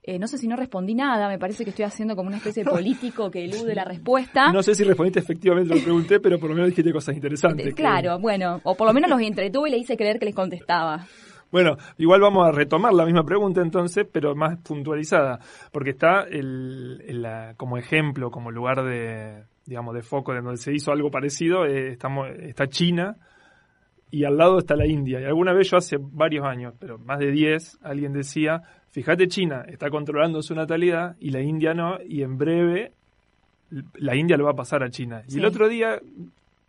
Eh, 0.08 0.20
no 0.20 0.28
sé 0.28 0.38
si 0.38 0.47
no 0.47 0.56
respondí 0.56 0.93
nada, 0.93 1.28
me 1.28 1.39
parece 1.39 1.64
que 1.64 1.72
estoy 1.72 1.84
haciendo 1.86 2.16
como 2.16 2.28
una 2.28 2.38
especie 2.38 2.64
de 2.64 2.70
político 2.72 3.32
que 3.32 3.45
elude 3.45 3.74
la 3.74 3.86
respuesta. 3.86 4.51
No 4.51 4.62
sé 4.62 4.76
si 4.76 4.84
respondiste 4.84 5.20
efectivamente 5.20 5.70
lo 5.70 5.76
que 5.78 5.84
pregunté, 5.84 6.20
pero 6.20 6.38
por 6.39 6.49
lo 6.49 6.56
menos 6.56 6.70
dijiste 6.70 6.91
cosas 6.93 7.16
interesantes. 7.16 7.66
que- 7.68 7.74
Claro, 7.74 8.20
bueno, 8.20 8.62
o 8.64 8.76
por 8.76 8.86
lo 8.88 8.93
menos 8.93 9.10
los 9.10 9.20
entretuve 9.22 9.70
y 9.70 9.72
le 9.72 9.78
hice 9.80 9.97
creer 9.97 10.20
que 10.20 10.26
les 10.26 10.36
contestaba. 10.36 11.08
Bueno, 11.51 11.78
igual 11.97 12.22
vamos 12.22 12.45
a 12.47 12.51
retomar 12.51 12.93
la 12.93 13.06
misma 13.06 13.24
pregunta 13.24 13.62
entonces, 13.62 14.06
pero 14.12 14.36
más 14.36 14.58
puntualizada, 14.60 15.39
porque 15.72 15.91
está 15.91 16.22
el, 16.30 17.26
como 17.58 17.78
ejemplo, 17.78 18.30
como 18.30 18.51
lugar 18.51 18.84
de, 18.84 19.43
digamos, 19.66 19.95
de 19.95 20.01
foco 20.03 20.34
de 20.34 20.41
donde 20.41 20.58
se 20.58 20.74
hizo 20.74 20.91
algo 20.91 21.10
parecido, 21.10 21.66
eh, 21.66 21.93
estamos, 21.93 22.28
está 22.41 22.68
China, 22.68 23.16
y 24.12 24.24
al 24.26 24.38
lado 24.38 24.60
está 24.60 24.76
la 24.76 24.86
India. 24.86 25.20
Y 25.22 25.26
alguna 25.26 25.53
vez 25.53 25.70
yo 25.72 25.78
hace 25.78 25.97
varios 25.99 26.45
años, 26.45 26.74
pero 26.80 26.97
más 26.99 27.20
de 27.20 27.32
10, 27.32 27.80
alguien 27.84 28.14
decía, 28.14 28.62
fíjate 28.96 29.28
China, 29.28 29.66
está 29.68 29.89
controlando 29.89 30.41
su 30.41 30.56
natalidad 30.56 31.16
y 31.20 31.32
la 31.32 31.41
India 31.41 31.74
no, 31.74 31.98
y 32.02 32.22
en 32.22 32.38
breve 32.38 32.93
la 33.96 34.16
India 34.16 34.38
lo 34.38 34.46
va 34.46 34.52
a 34.52 34.56
pasar 34.56 34.84
a 34.84 34.89
China. 34.89 35.24
Y 35.28 35.38
el 35.38 35.46
otro 35.46 35.68
día, 35.68 36.00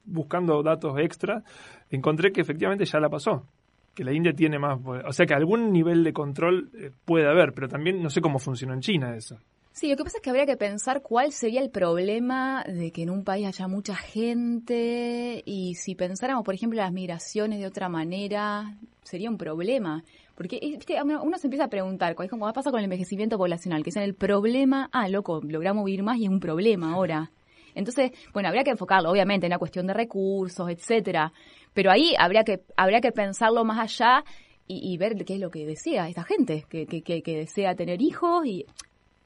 buscando 0.05 0.63
datos 0.63 0.99
extra, 0.99 1.43
encontré 1.91 2.33
que 2.33 2.41
efectivamente 2.41 2.85
ya 2.85 3.01
la 3.01 3.09
pasó. 3.09 3.47
Que 3.95 4.05
la 4.05 4.13
India 4.13 4.33
tiene 4.33 4.59
más. 4.59 4.79
O 4.85 5.13
sea 5.13 5.27
que 5.27 5.35
algún 5.35 5.73
nivel 5.73 6.05
de 6.05 6.13
control 6.13 6.71
eh, 6.75 6.91
puede 7.05 7.29
haber, 7.29 7.53
pero 7.53 7.69
también 7.69 8.03
no 8.03 8.11
sé 8.11 8.21
cómo 8.21 8.39
funcionó 8.39 8.75
en 8.75 8.81
China 8.81 9.17
eso. 9.17 9.39
Sí, 9.73 9.91
lo 9.91 9.97
que 9.97 10.05
pasa 10.05 10.19
es 10.19 10.23
que 10.23 10.31
habría 10.31 10.47
que 10.47 10.57
pensar 10.57 11.03
cuál 11.03 11.33
sería 11.33 11.61
el 11.61 11.69
problema 11.69 12.65
de 12.65 12.93
que 12.93 13.03
en 13.03 13.11
un 13.11 13.25
país 13.25 13.47
haya 13.47 13.69
mucha 13.69 13.95
gente 13.95 15.43
y 15.45 15.75
si 15.75 15.95
pensáramos, 15.95 16.45
por 16.45 16.55
ejemplo, 16.55 16.79
las 16.79 16.93
migraciones 16.93 17.59
de 17.59 17.67
otra 17.67 17.91
manera, 17.91 18.75
sería 19.03 19.29
un 19.29 19.37
problema. 19.37 20.03
Porque 20.37 20.59
eh, 20.61 20.79
uno, 21.03 21.39
se 21.39 21.47
empieza 21.47 21.65
a 21.65 21.69
preguntar, 21.69 22.15
es 22.23 22.31
como 22.31 22.53
pasa 22.53 22.71
con 22.71 22.79
el 22.79 22.85
envejecimiento 22.85 23.39
poblacional, 23.39 23.83
que 23.83 23.89
dicen 23.89 24.03
el 24.03 24.15
problema, 24.15 24.89
ah, 24.93 25.09
loco, 25.09 25.41
logramos 25.43 25.85
vivir 25.85 26.03
más 26.03 26.19
y 26.19 26.25
es 26.25 26.29
un 26.29 26.41
problema 26.41 26.93
ahora. 26.93 27.31
Entonces, 27.75 28.13
bueno, 28.33 28.49
habría 28.49 28.63
que 28.63 28.71
enfocarlo, 28.71 29.11
obviamente, 29.11 29.47
en 29.47 29.51
la 29.51 29.59
cuestión 29.59 29.87
de 29.87 29.95
recursos, 29.95 30.69
etcétera. 30.69 31.33
Pero 31.73 31.91
ahí 31.91 32.15
habría 32.19 32.45
que, 32.45 32.63
habría 32.77 33.01
que 33.01 33.13
pensarlo 33.13 33.65
más 33.65 33.79
allá 33.79 34.25
y, 34.69 34.97
ver 34.99 35.25
qué 35.25 35.35
es 35.35 35.41
lo 35.41 35.51
que 35.51 35.65
desea 35.65 36.09
esta 36.09 36.25
gente, 36.25 36.65
que, 36.69 36.87
que, 36.87 37.03
que, 37.03 37.23
que 37.23 37.37
desea 37.37 37.75
tener 37.75 38.03
hijos 38.03 38.45
y 38.47 38.67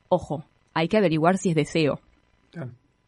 ojo, 0.08 0.44
hay 0.74 0.88
que 0.88 0.98
averiguar 0.98 1.38
si 1.38 1.50
es 1.50 1.54
deseo. 1.54 2.00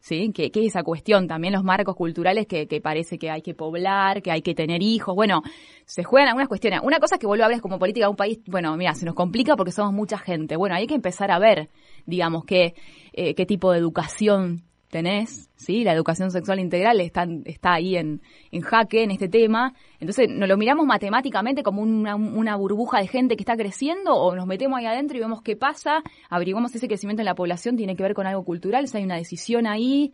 ¿Sí? 0.03 0.33
Que, 0.33 0.51
que 0.51 0.67
esa 0.67 0.83
cuestión, 0.83 1.29
también 1.29 1.55
los 1.55 1.63
marcos 1.63 1.95
culturales 1.95 2.49
que, 2.49 2.67
que 2.67 2.81
parece 2.81 3.19
que 3.19 3.31
hay 3.31 3.41
que 3.41 3.55
poblar, 3.55 4.21
que 4.21 4.33
hay 4.33 4.43
que 4.43 4.53
tener 4.53 4.83
hijos. 4.83 5.15
Bueno, 5.15 5.43
se 5.85 6.03
juegan 6.03 6.27
algunas 6.27 6.49
cuestiones. 6.49 6.81
Una 6.83 6.99
cosa 6.99 7.15
es 7.15 7.21
que 7.21 7.27
vuelvo 7.29 7.45
a 7.45 7.47
hablar 7.47 7.61
como 7.61 7.79
política 7.79 8.07
de 8.07 8.11
un 8.11 8.17
país, 8.17 8.41
bueno, 8.47 8.77
mira, 8.77 8.95
se 8.95 9.07
nos 9.07 9.15
complica 9.15 9.55
porque 9.55 9.71
somos 9.71 9.93
mucha 9.93 10.19
gente. 10.19 10.57
Bueno, 10.57 10.75
hay 10.75 10.89
que 10.89 10.97
empezar 10.97 11.31
a 11.31 11.39
ver, 11.39 11.71
digamos, 12.05 12.45
qué, 12.45 12.75
eh, 13.13 13.37
qué 13.37 13.47
tipo 13.47 13.71
de 13.71 13.79
educación 13.79 14.65
tenés, 14.93 15.49
¿sí? 15.57 15.85
La 15.85 15.95
educación 15.95 16.31
sexual 16.31 16.61
integral 16.61 17.01
está, 17.01 17.27
está 17.47 17.73
ahí 17.73 17.97
en, 17.97 18.21
en 18.51 18.61
jaque 18.61 19.03
en 19.03 19.11
este 19.11 19.27
tema. 19.27 19.73
Entonces, 19.99 20.29
¿nos 20.29 20.47
lo 20.47 20.59
miramos 20.59 20.85
matemáticamente 20.85 21.63
como 21.63 21.81
una, 21.81 22.15
una 22.15 22.57
burbuja 22.57 23.01
de 23.01 23.09
gente 23.09 23.37
que 23.37 23.43
está 23.43 23.57
creciendo 23.57 24.15
o 24.15 24.37
nos 24.37 24.47
metemos 24.47 24.79
ahí 24.79 24.85
adentro 24.85 25.17
y 25.17 25.21
vemos 25.21 25.41
qué 25.41 25.57
pasa? 25.57 26.03
Averiguamos 26.29 26.75
ese 26.75 26.89
crecimiento 26.89 27.23
en 27.23 27.27
la 27.27 27.35
población 27.35 27.75
tiene 27.75 27.97
que 27.97 28.03
ver 28.03 28.13
con 28.13 28.27
algo 28.27 28.45
cultural, 28.45 28.87
si 28.87 28.99
hay 28.99 29.05
una 29.05 29.17
decisión 29.17 29.67
ahí, 29.67 30.13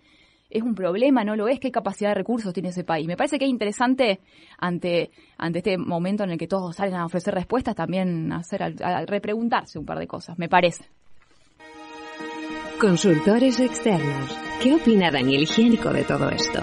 es 0.49 0.62
un 0.62 0.76
problema, 0.76 1.24
no 1.24 1.35
lo 1.35 1.49
es, 1.49 1.59
qué 1.59 1.72
capacidad 1.72 2.11
de 2.11 2.14
recursos 2.14 2.55
tiene 2.55 2.68
ese 2.68 2.85
país. 2.85 3.09
Me 3.09 3.16
parece 3.16 3.37
que 3.41 3.47
es 3.47 3.51
interesante 3.51 4.20
ante, 4.59 5.11
ante 5.39 5.59
este 5.59 5.76
momento 5.76 6.22
en 6.22 6.31
el 6.31 6.39
que 6.39 6.47
todos 6.47 6.76
salen 6.76 6.95
a 6.95 7.05
ofrecer 7.05 7.35
respuestas, 7.35 7.74
también 7.74 8.33
hacer, 8.33 8.62
a, 8.62 8.66
a 8.66 9.07
repreguntarse 9.07 9.76
un 9.76 9.85
par 9.85 9.99
de 9.99 10.07
cosas, 10.07 10.39
me 10.39 10.49
parece. 10.49 10.85
Consultores 12.81 13.59
externos. 13.61 14.37
¿Qué 14.62 14.74
opina 14.74 15.11
Daniel 15.11 15.43
Higiénico 15.43 15.93
de 15.93 16.05
todo 16.05 16.29
esto? 16.31 16.62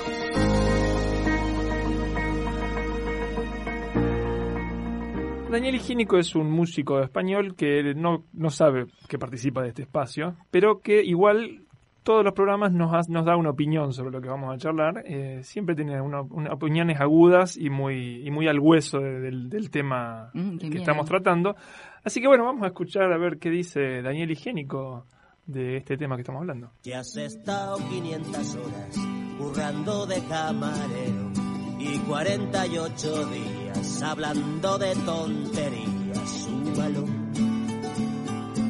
Daniel 5.52 5.76
Higiénico 5.76 6.18
es 6.18 6.36
un 6.36 6.52
músico 6.52 7.00
español 7.02 7.56
que 7.56 7.94
no, 7.96 8.26
no 8.34 8.50
sabe 8.50 8.88
que 9.08 9.18
participa 9.18 9.62
de 9.62 9.70
este 9.70 9.84
espacio, 9.84 10.36
pero 10.52 10.82
que 10.82 11.02
igual 11.04 11.62
todos 12.04 12.24
los 12.26 12.34
programas 12.34 12.74
nos, 12.74 12.94
ha- 12.94 13.10
nos 13.12 13.26
da 13.26 13.38
una 13.38 13.52
opinión 13.52 13.94
sobre 13.94 14.12
lo 14.12 14.22
que 14.22 14.28
vamos 14.28 14.54
a 14.54 14.58
charlar. 14.58 15.04
Eh, 15.08 15.40
siempre 15.44 15.74
tiene 15.76 16.02
una, 16.02 16.22
una- 16.22 16.52
opiniones 16.54 17.00
agudas 17.00 17.58
y 17.58 17.70
muy, 17.70 18.28
y 18.28 18.32
muy 18.32 18.48
al 18.50 18.60
hueso 18.60 19.00
de- 19.00 19.22
del, 19.22 19.50
del 19.50 19.70
tema 19.72 20.30
Mm, 20.34 20.58
que 20.58 20.68
miedo. 20.68 20.80
estamos 20.82 21.06
tratando. 21.08 21.56
Así 22.04 22.20
que 22.22 22.28
bueno, 22.28 22.44
vamos 22.44 22.64
a 22.64 22.68
escuchar 22.68 23.12
a 23.14 23.18
ver 23.18 23.38
qué 23.40 23.50
dice 23.50 24.02
Daniel 24.02 24.32
Higiénico 24.32 25.06
de 25.46 25.78
este 25.78 25.98
tema 25.98 26.16
que 26.16 26.22
estamos 26.22 26.42
hablando. 26.42 26.72
Que 26.82 26.96
has 26.96 27.16
estado 27.18 27.78
500 27.78 28.56
horas 28.56 28.96
currando 29.38 30.06
de 30.06 30.24
camarero 30.26 31.32
y 31.80 31.98
48 32.00 33.26
días 33.28 34.02
hablando 34.02 34.78
de 34.78 34.96
tonterías, 34.96 36.30
súmalo. 36.30 37.06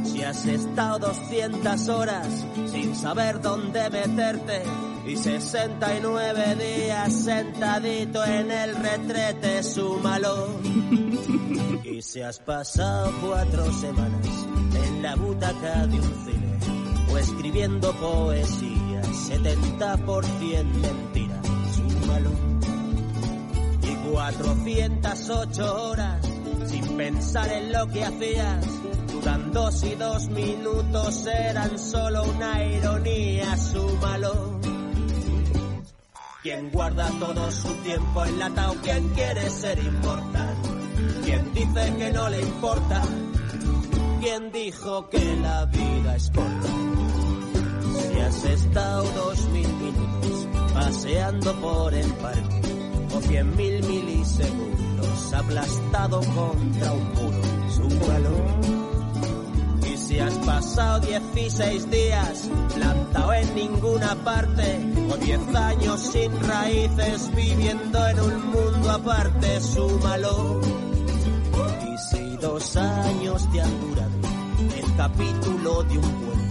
Si 0.03 0.23
has 0.23 0.45
estado 0.45 1.07
200 1.07 1.89
horas 1.89 2.45
sin 2.67 2.95
saber 2.95 3.41
dónde 3.41 3.89
meterte 3.89 4.63
y 5.05 5.15
69 5.15 6.55
días 6.55 7.13
sentadito 7.13 8.25
en 8.25 8.51
el 8.51 8.75
retrete, 8.75 9.63
súmalo. 9.63 10.47
Y 11.83 12.01
si 12.01 12.19
has 12.19 12.39
pasado 12.39 13.09
cuatro 13.21 13.71
semanas 13.71 14.47
en 14.85 15.01
la 15.01 15.15
butaca 15.15 15.87
de 15.87 15.97
un 15.97 16.25
cine 16.25 16.44
escribiendo 17.17 17.91
poesía, 17.93 19.01
70% 19.01 20.63
mentira, 20.63 21.41
súmalo. 21.73 22.31
Y 23.81 24.11
408 24.11 25.83
horas 25.89 26.35
sin 26.67 26.97
pensar 26.97 27.51
en 27.51 27.71
lo 27.71 27.87
que 27.87 28.03
hacías, 28.03 28.65
dudando 29.11 29.71
si 29.71 29.95
dos 29.95 30.27
minutos 30.29 31.25
eran 31.27 31.77
solo 31.77 32.23
una 32.23 32.63
ironía, 32.63 33.57
súmalo. 33.57 34.59
Quien 36.41 36.69
guarda 36.71 37.09
todo 37.19 37.51
su 37.51 37.73
tiempo 37.75 38.23
enlatado, 38.23 38.75
quien 38.83 39.09
quiere 39.09 39.49
ser 39.49 39.79
inmortal, 39.79 40.55
quien 41.23 41.53
dice 41.53 41.95
que 41.97 42.11
no 42.11 42.29
le 42.29 42.41
importa, 42.41 43.01
quien 44.21 44.51
dijo 44.51 45.09
que 45.09 45.35
la 45.37 45.65
vida 45.65 46.15
es 46.15 46.29
corta. 46.29 47.04
Has 48.25 48.43
estado 48.43 49.03
dos 49.03 49.47
mil 49.49 49.67
minutos 49.67 50.47
paseando 50.73 51.53
por 51.61 51.93
el 51.93 52.11
parque 52.13 52.61
o 53.15 53.21
cien 53.21 53.55
mil 53.55 53.83
milisegundos 53.83 55.33
aplastado 55.33 56.21
contra 56.21 56.91
un 56.91 57.13
muro, 57.13 57.41
súmalo. 57.69 58.35
Y 59.91 59.97
si 59.97 60.19
has 60.19 60.33
pasado 60.39 60.99
16 61.01 61.91
días 61.91 62.49
plantado 62.73 63.33
en 63.33 63.55
ninguna 63.55 64.15
parte 64.15 64.79
o 65.11 65.17
10 65.17 65.55
años 65.55 66.01
sin 66.01 66.31
raíces 66.47 67.31
viviendo 67.35 68.07
en 68.07 68.19
un 68.19 68.45
mundo 68.47 68.91
aparte, 68.91 69.61
súmalo. 69.61 70.61
Y 71.93 71.97
si 72.09 72.37
dos 72.37 72.75
años 72.75 73.47
te 73.51 73.61
han 73.61 73.81
durado 73.81 74.15
el 74.75 74.95
capítulo 74.95 75.83
de 75.83 75.97
un 75.99 76.11
cuento, 76.25 76.44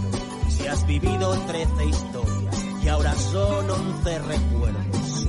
si 0.65 0.71
has 0.71 0.87
vivido 0.87 1.31
13 1.45 1.85
historias 1.85 2.65
y 2.83 2.87
ahora 2.87 3.13
son 3.13 3.69
11 3.69 4.19
recuerdos. 4.19 5.27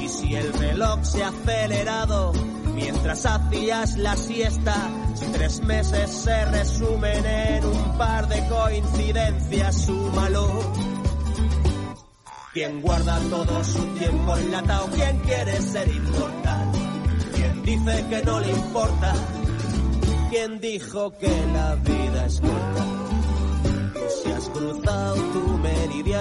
Y 0.00 0.08
si 0.08 0.34
el 0.36 0.52
reloj 0.52 1.02
se 1.02 1.24
ha 1.24 1.28
acelerado 1.28 2.32
mientras 2.76 3.26
hacías 3.26 3.96
la 3.96 4.16
siesta, 4.16 4.76
si 5.16 5.26
tres 5.26 5.60
meses 5.62 6.08
se 6.08 6.44
resumen 6.44 7.26
en 7.26 7.64
un 7.64 7.98
par 7.98 8.28
de 8.28 8.46
coincidencias, 8.46 9.74
súmalo. 9.74 10.48
Quien 12.52 12.80
guarda 12.80 13.18
todo 13.28 13.64
su 13.64 13.84
tiempo 13.98 14.36
enlatado, 14.36 14.86
quien 14.94 15.18
quiere 15.18 15.60
ser 15.62 15.88
inmortal, 15.88 16.72
quien 17.34 17.62
dice 17.64 18.06
que 18.08 18.22
no 18.22 18.38
le 18.38 18.50
importa, 18.52 19.14
quien 20.30 20.60
dijo 20.60 21.10
que 21.18 21.46
la 21.52 21.74
vida 21.74 22.26
es 22.26 22.40
corta. 22.40 22.95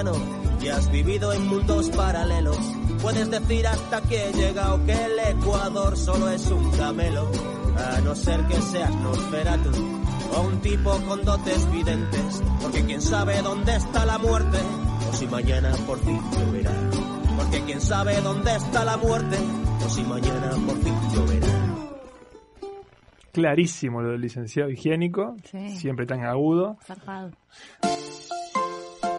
Meridiano 0.04 0.14
y 0.62 0.68
has 0.70 0.92
vivido 0.92 1.32
en 1.34 1.48
mundos 1.48 1.90
paralelos, 1.92 2.58
puedes 3.02 3.30
decir 3.30 3.68
hasta 3.68 4.02
que 4.02 4.30
he 4.30 4.34
llegado 4.34 4.84
que 4.86 4.94
el 4.94 5.20
Ecuador 5.38 5.96
solo 5.98 6.30
es 6.30 6.46
un 6.50 6.72
camelo, 6.72 7.30
a 7.78 8.02
no 8.02 8.16
ser 8.16 8.42
que 8.48 8.62
seas 8.62 8.94
Nosferatu 8.96 9.70
o 10.36 10.42
un 10.42 10.60
tipo 10.62 10.90
con 11.08 11.24
dotes 11.24 11.72
videntes, 11.72 12.42
porque 12.62 12.84
quién 12.84 13.02
sabe 13.02 13.42
dónde 13.42 13.76
está 13.76 14.06
la 14.06 14.18
muerte, 14.18 14.58
o 15.10 15.14
si 15.14 15.28
mañana 15.28 15.72
por 15.86 16.00
fin 16.00 16.20
lloverá. 16.32 16.72
Porque 17.38 17.62
quién 17.66 17.80
sabe 17.82 18.20
dónde 18.22 18.56
está 18.56 18.84
la 18.86 18.98
muerte, 18.98 19.38
o 19.86 19.90
si 19.90 20.02
mañana 20.04 20.52
por 20.66 20.78
fin 20.82 20.96
lloverá. 21.14 21.48
Clarísimo 23.32 24.02
lo 24.02 24.12
del 24.12 24.22
licenciado 24.22 24.70
higiénico, 24.72 25.36
Sí. 25.52 25.76
siempre 25.78 26.06
tan 26.06 26.24
agudo. 26.24 26.78
Zarpado. 26.86 27.32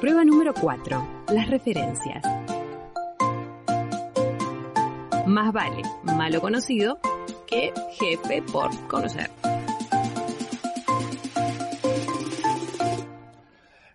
Prueba 0.01 0.25
número 0.25 0.53
4. 0.53 1.25
Las 1.33 1.49
referencias. 1.49 2.23
Más 5.27 5.53
vale 5.55 5.83
malo 6.05 6.41
conocido 6.43 6.99
que 7.47 7.73
jefe 7.93 8.43
por 8.43 8.71
conocer. 8.89 9.31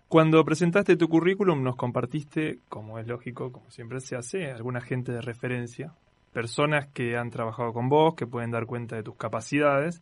Cuando 0.07 0.43
presentaste 0.43 0.97
tu 0.97 1.07
currículum 1.07 1.61
nos 1.61 1.75
compartiste, 1.75 2.61
como 2.67 2.97
es 2.97 3.05
lógico, 3.05 3.51
como 3.51 3.69
siempre 3.69 3.99
se 3.99 4.15
hace, 4.15 4.51
alguna 4.51 4.81
gente 4.81 5.11
de 5.11 5.21
referencia. 5.21 5.93
personas 6.33 6.87
que 6.87 7.15
han 7.15 7.29
trabajado 7.29 7.73
con 7.73 7.89
vos, 7.89 8.15
que 8.15 8.25
pueden 8.25 8.49
dar 8.49 8.65
cuenta 8.65 8.95
de 8.95 9.03
tus 9.03 9.17
capacidades. 9.17 10.01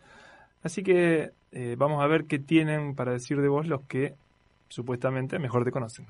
Así 0.63 0.81
que 0.81 1.31
eh, 1.51 1.75
vamos 1.77 2.01
a 2.01 2.07
ver 2.07 2.25
qué 2.25 2.39
tienen 2.39 2.95
para 2.95 3.11
decir 3.11 3.41
de 3.41 3.49
vos 3.49 3.67
los 3.67 3.81
que 3.81 4.15
supuestamente 4.70 5.39
mejor 5.39 5.65
te 5.65 5.72
conocen. 5.72 6.07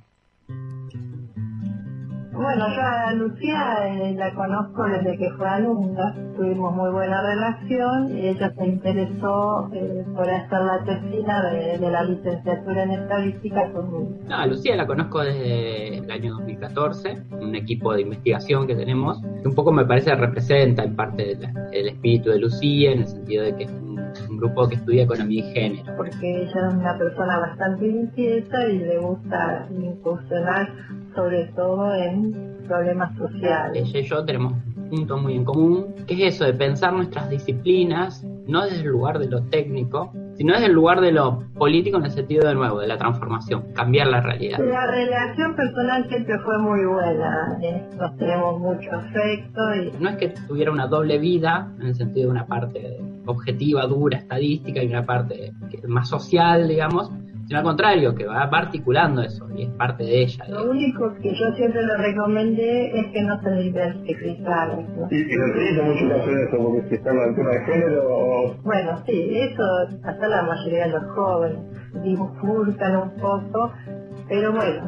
Bueno, 2.42 2.68
yo 2.74 2.82
a 2.82 3.14
Lucía 3.16 3.76
eh, 3.86 4.16
la 4.16 4.34
conozco 4.34 4.84
desde 4.86 5.18
que 5.18 5.30
fue 5.32 5.46
alumna, 5.46 6.16
tuvimos 6.38 6.74
muy 6.74 6.90
buena 6.90 7.22
relación 7.22 8.18
y 8.18 8.30
ella 8.30 8.54
se 8.58 8.66
interesó 8.66 9.70
eh, 9.74 10.06
por 10.16 10.30
hacer 10.30 10.62
la 10.62 10.82
tesina 10.86 11.44
de, 11.50 11.78
de 11.80 11.92
la 11.92 12.04
licenciatura 12.06 12.84
en 12.84 12.92
estadística 12.92 13.70
conmigo. 13.74 14.18
No, 14.26 14.38
a 14.38 14.46
Lucía 14.46 14.78
la 14.78 14.88
conozco 14.88 15.20
desde 15.20 15.98
el 15.98 16.10
año 16.10 16.32
2014, 16.36 17.24
un 17.42 17.56
equipo 17.56 17.94
de 17.94 18.04
investigación 18.04 18.68
que 18.68 18.76
tenemos, 18.76 19.22
que 19.42 19.50
un 19.50 19.56
poco 19.56 19.74
me 19.74 19.84
parece 19.84 20.16
representa 20.16 20.84
en 20.84 20.96
parte 20.96 21.34
el, 21.34 21.46
el 21.74 21.90
espíritu 21.90 22.30
de 22.30 22.40
Lucía, 22.40 22.94
en 22.94 23.00
el 23.00 23.08
sentido 23.08 23.44
de 23.44 23.56
que 23.58 23.64
es 23.66 23.72
un, 23.72 24.00
un 24.30 24.38
grupo 24.38 24.68
que 24.70 24.76
estudia 24.76 25.04
economía 25.04 25.46
y 25.46 25.54
género. 25.54 25.94
Porque 25.98 26.44
ella 26.44 26.68
es 26.70 26.74
una 26.74 26.98
persona 26.98 27.40
bastante 27.40 27.86
inquieta 27.86 28.66
y 28.66 28.80
le 28.80 28.98
gusta 29.00 29.68
incursionar 29.70 30.70
sobre 31.16 31.46
todo 31.56 31.94
en 31.96 32.58
problemas 32.68 33.18
sociales. 33.18 33.84
Ella 33.88 34.00
y 34.00 34.04
yo 34.04 34.26
tenemos 34.26 34.54
un 34.54 34.90
punto 34.90 35.18
muy 35.18 35.36
en 35.36 35.46
común, 35.46 35.96
que 36.08 36.14
es 36.14 36.36
eso 36.36 36.46
de 36.46 36.54
pensar 36.54 36.94
nuestras 36.94 37.30
disciplinas 37.30 38.26
no 38.50 38.64
desde 38.64 38.82
el 38.82 38.88
lugar 38.88 39.20
de 39.20 39.28
lo 39.28 39.44
técnico, 39.44 40.12
sino 40.36 40.54
desde 40.54 40.68
el 40.68 40.74
lugar 40.74 41.02
de 41.02 41.12
lo 41.12 41.44
político 41.56 41.98
en 41.98 42.06
el 42.06 42.12
sentido 42.12 42.48
de 42.48 42.56
nuevo, 42.56 42.80
de 42.80 42.88
la 42.88 42.98
transformación, 42.98 43.74
cambiar 43.74 44.08
la 44.08 44.22
realidad. 44.22 44.58
La 44.60 44.90
relación 44.90 45.56
personal 45.56 46.08
siempre 46.10 46.40
fue 46.40 46.58
muy 46.58 46.86
buena, 46.86 47.58
eh, 47.62 47.84
nos 47.98 48.18
tenemos 48.18 48.60
mucho 48.60 48.90
afecto 48.92 49.76
y 49.76 49.92
No 50.02 50.10
es 50.10 50.18
que 50.18 50.30
tuviera 50.48 50.72
una 50.72 50.88
doble 50.88 51.20
vida, 51.20 51.72
en 51.80 51.88
el 51.88 51.96
sentido 51.96 52.28
de 52.28 52.32
una 52.32 52.48
parte 52.48 53.00
objetiva, 53.26 53.86
dura, 53.86 54.18
estadística, 54.18 54.82
y 54.82 54.88
una 54.88 55.06
parte 55.06 55.54
más 55.88 56.10
social, 56.10 56.68
digamos, 56.68 57.12
sino 57.50 57.62
al 57.62 57.66
contrario, 57.66 58.14
que 58.14 58.28
va, 58.28 58.46
va 58.46 58.60
articulando 58.60 59.24
eso, 59.24 59.50
y 59.56 59.64
es 59.64 59.70
parte 59.72 60.04
de 60.04 60.22
ella. 60.22 60.46
lo 60.50 60.70
único 60.70 61.16
que 61.16 61.34
yo 61.34 61.52
siempre 61.56 61.82
le 61.84 61.98
recomendé 61.98 63.00
es 63.00 63.08
que 63.12 63.24
no 63.24 63.42
se 63.42 63.50
diversificara. 63.56 64.76
¿no? 64.76 65.08
Y, 65.10 65.18
y 65.18 65.36
no 65.36 65.54
tiene 65.56 65.82
mucho 65.82 66.08
que 66.08 66.22
hacer 66.22 66.34
eso, 66.48 66.58
porque 66.64 66.90
si 66.90 66.96
está 66.96 67.12
de 67.12 67.66
género, 67.66 68.56
Bueno, 68.64 69.04
sí, 69.08 69.32
eso 69.40 69.64
hasta 70.04 70.28
la 70.28 70.44
mayoría 70.44 70.86
de 70.86 70.92
los 70.92 71.04
jóvenes 71.16 71.60
bifurcan 72.04 72.96
un 72.98 73.10
poco, 73.16 73.72
pero 74.28 74.52
bueno, 74.52 74.84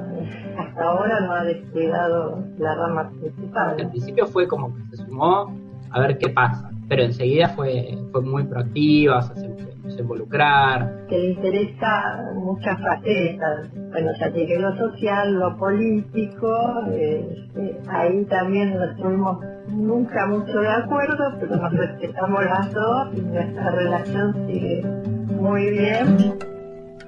hasta 0.59 0.83
ahora 0.83 1.19
no 1.21 1.33
ha 1.33 1.43
despegado 1.45 2.43
la 2.59 2.75
rama 2.75 3.01
Al 3.01 3.09
principal. 3.19 3.75
principio 3.89 4.27
fue 4.27 4.47
como 4.47 4.71
que 4.75 4.83
se 4.91 4.97
sumó 4.97 5.51
a 5.89 5.99
ver 5.99 6.19
qué 6.19 6.29
pasa, 6.29 6.69
pero 6.87 7.01
enseguida 7.01 7.49
fue, 7.49 7.97
fue 8.11 8.21
muy 8.21 8.43
proactiva, 8.43 9.17
o 9.17 9.21
sea, 9.23 9.35
se 9.35 9.70
involucrar, 9.87 11.05
Que 11.07 11.17
le 11.17 11.31
interesa 11.31 12.31
muchas 12.35 12.79
facetas. 12.81 13.69
Bueno, 13.91 14.11
ya 14.19 14.29
llegué 14.29 14.59
lo 14.59 14.75
social, 14.77 15.33
lo 15.33 15.57
político, 15.57 16.85
eh, 16.91 17.49
eh, 17.55 17.81
ahí 17.89 18.25
también 18.25 18.75
no 18.75 18.83
estuvimos 18.85 19.43
nunca 19.69 20.25
mucho 20.27 20.59
de 20.59 20.69
acuerdo, 20.69 21.37
pero 21.39 21.55
nos 21.55 21.73
respetamos 21.73 22.45
las 22.45 22.73
dos 22.73 23.07
y 23.15 23.21
nuestra 23.21 23.71
relación 23.71 24.47
sigue 24.47 24.83
muy 25.39 25.69
bien. 25.71 26.17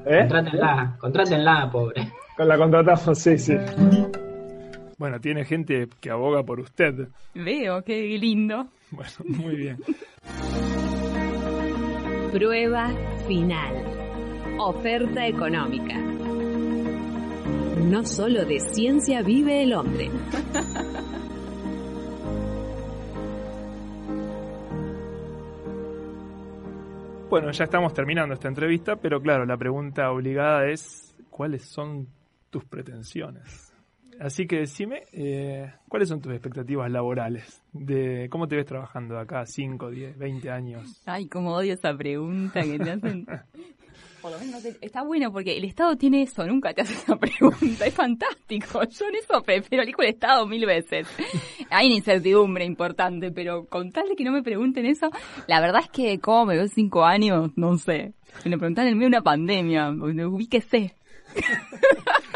Contrátenla, 0.03 0.97
contrátenla, 0.99 1.69
pobre. 1.71 2.11
Con 2.35 2.47
la 2.47 2.57
contratamos, 2.57 3.17
sí, 3.17 3.37
sí. 3.37 3.57
Bueno, 4.97 5.19
tiene 5.19 5.45
gente 5.45 5.87
que 5.99 6.09
aboga 6.09 6.43
por 6.43 6.59
usted. 6.59 7.07
Veo, 7.35 7.83
qué 7.83 8.17
lindo. 8.17 8.67
Bueno, 8.91 9.11
muy 9.25 9.55
bien. 9.55 9.77
Prueba 12.33 12.89
final. 13.27 13.75
Oferta 14.57 15.27
económica. 15.27 15.95
No 17.85 18.03
solo 18.07 18.43
de 18.43 18.59
ciencia 18.59 19.21
vive 19.21 19.61
el 19.61 19.73
hombre. 19.73 20.09
Bueno, 27.29 27.49
ya 27.49 27.63
estamos 27.63 27.95
terminando 27.95 28.35
esta 28.35 28.47
entrevista, 28.47 28.95
pero 28.95 29.19
claro, 29.19 29.43
la 29.43 29.57
pregunta 29.57 30.11
obligada 30.11 30.67
es, 30.67 31.15
¿cuáles 31.31 31.63
son 31.63 32.07
tus 32.51 32.63
pretensiones? 32.65 33.62
Así 34.23 34.47
que 34.47 34.59
decime, 34.59 35.03
eh, 35.11 35.69
¿cuáles 35.89 36.07
son 36.07 36.21
tus 36.21 36.31
expectativas 36.31 36.89
laborales? 36.89 37.61
De 37.73 38.27
¿Cómo 38.29 38.47
te 38.47 38.55
ves 38.55 38.65
trabajando 38.65 39.19
acá 39.19 39.45
5, 39.45 39.89
10, 39.91 40.17
20 40.17 40.49
años? 40.49 41.01
Ay, 41.05 41.27
cómo 41.27 41.53
odio 41.53 41.73
esa 41.73 41.93
pregunta 41.95 42.61
que 42.61 42.79
te 42.79 42.91
hacen. 42.91 43.25
Por 44.21 44.31
lo 44.31 44.39
menos 44.39 44.53
no 44.55 44.61
te- 44.61 44.77
está 44.85 45.03
bueno 45.03 45.33
porque 45.33 45.57
el 45.57 45.65
Estado 45.65 45.97
tiene 45.97 46.21
eso, 46.21 46.47
nunca 46.47 46.73
te 46.73 46.79
hace 46.83 46.93
esa 46.93 47.17
pregunta, 47.17 47.85
es 47.85 47.93
fantástico. 47.93 48.81
Yo 48.89 49.07
en 49.09 49.15
eso 49.15 49.43
prefiero 49.43 49.83
elijo 49.83 50.01
el 50.01 50.07
Estado 50.11 50.47
mil 50.47 50.65
veces. 50.65 51.05
Hay 51.69 51.87
una 51.87 51.95
incertidumbre 51.97 52.63
importante, 52.63 53.31
pero 53.31 53.65
con 53.65 53.91
tal 53.91 54.07
de 54.07 54.15
que 54.15 54.23
no 54.23 54.31
me 54.31 54.41
pregunten 54.41 54.85
eso, 54.85 55.09
la 55.47 55.59
verdad 55.59 55.81
es 55.83 55.89
que 55.89 56.19
cómo 56.21 56.45
me 56.45 56.55
veo 56.55 56.69
cinco 56.69 57.03
años, 57.03 57.51
no 57.57 57.77
sé. 57.77 58.13
Si 58.41 58.47
me 58.47 58.57
preguntan 58.57 58.87
en 58.87 58.93
medio 58.97 59.09
de 59.09 59.17
una 59.17 59.21
pandemia, 59.23 59.89
ubíquese. 59.91 60.95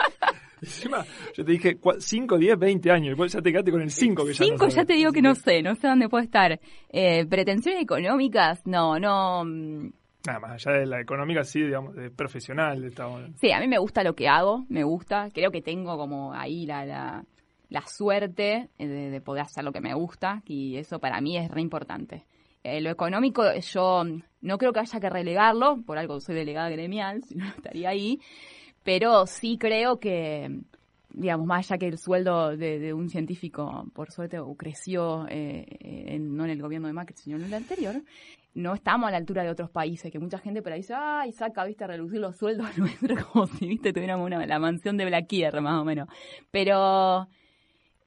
Encima, 0.61 1.05
yo 1.35 1.45
te 1.45 1.51
dije 1.51 1.77
5, 1.99 2.37
10, 2.37 2.57
20 2.59 2.91
años, 2.91 3.15
vos 3.17 3.31
ya 3.31 3.41
te 3.41 3.51
quedaste 3.51 3.71
con 3.71 3.81
el 3.81 3.91
5 3.91 4.25
que 4.25 4.33
ya 4.33 4.45
no 4.45 4.51
Cinco 4.51 4.65
ya 4.65 4.71
sabés. 4.71 4.87
te 4.87 4.93
digo 4.93 5.11
que 5.11 5.21
no 5.21 5.35
sé, 5.35 5.61
no 5.61 5.75
sé 5.75 5.87
dónde 5.87 6.09
puedo 6.09 6.23
estar. 6.23 6.59
Eh, 6.89 7.25
pretensiones 7.27 7.81
económicas, 7.83 8.65
no, 8.65 8.99
no. 8.99 9.43
mm, 9.45 9.89
Nada 10.25 10.39
más 10.39 10.65
allá 10.67 10.79
de 10.79 10.85
la 10.87 10.99
económica, 10.99 11.43
sí, 11.43 11.61
digamos, 11.61 11.95
de 11.95 12.09
profesional. 12.09 12.83
Estamos... 12.83 13.21
Sí, 13.39 13.51
a 13.51 13.59
mí 13.59 13.67
me 13.67 13.77
gusta 13.77 14.03
lo 14.03 14.13
que 14.15 14.27
hago, 14.27 14.65
me 14.67 14.83
gusta. 14.83 15.29
Creo 15.33 15.51
que 15.51 15.61
tengo 15.61 15.95
como 15.97 16.33
ahí 16.33 16.65
la, 16.65 16.85
la, 16.85 17.23
la 17.69 17.81
suerte 17.87 18.69
de, 18.77 18.87
de 19.09 19.21
poder 19.21 19.43
hacer 19.43 19.63
lo 19.63 19.71
que 19.71 19.79
me 19.79 19.93
gusta 19.93 20.41
y 20.45 20.75
eso 20.75 20.99
para 20.99 21.21
mí 21.21 21.37
es 21.37 21.49
re 21.49 21.61
importante. 21.61 22.25
Eh, 22.63 22.81
lo 22.81 22.89
económico, 22.89 23.43
yo 23.53 24.03
no 24.41 24.57
creo 24.57 24.73
que 24.73 24.81
haya 24.81 24.99
que 24.99 25.09
relegarlo, 25.09 25.81
por 25.85 25.97
algo 25.97 26.19
soy 26.19 26.35
delegada 26.35 26.69
gremial, 26.69 27.23
si 27.27 27.35
no 27.35 27.45
estaría 27.47 27.87
ahí, 27.89 28.19
pero 28.87 29.25
sí 29.27 29.57
creo 29.57 29.99
que, 29.99 30.61
digamos, 31.09 31.45
más 31.45 31.69
allá 31.69 31.77
que 31.77 31.87
el 31.89 31.97
sueldo 31.97 32.55
de, 32.55 32.93
un 32.93 33.09
científico, 33.09 33.85
por 33.93 34.11
suerte, 34.11 34.39
creció, 34.55 35.25
eh, 35.29 35.65
en- 35.81 36.37
no 36.37 36.45
en 36.45 36.51
el 36.51 36.61
gobierno 36.61 36.87
de 36.87 36.93
Macri, 36.93 37.17
sino 37.17 37.35
en 37.35 37.43
el 37.43 37.53
anterior, 37.53 38.01
no 38.53 38.73
estamos 38.73 39.09
a 39.09 39.11
la 39.11 39.17
altura 39.17 39.43
de 39.43 39.49
otros 39.49 39.69
países, 39.69 40.09
que 40.09 40.19
mucha 40.19 40.37
gente 40.37 40.61
por 40.61 40.71
ahí 40.71 40.79
dice, 40.79 40.93
ay, 40.95 41.33
saca, 41.33 41.65
viste, 41.65 41.83
a 41.83 41.87
reducir 41.87 42.21
los 42.21 42.37
sueldos 42.37 42.65
nuestros, 42.77 43.25
como 43.25 43.45
si, 43.47 43.67
viste, 43.67 43.91
tuviéramos 43.91 44.25
una, 44.25 44.45
la 44.45 44.57
mansión 44.57 44.95
de 44.95 45.03
Blaquier, 45.03 45.59
más 45.59 45.81
o 45.81 45.83
menos. 45.83 46.07
Pero 46.49 47.27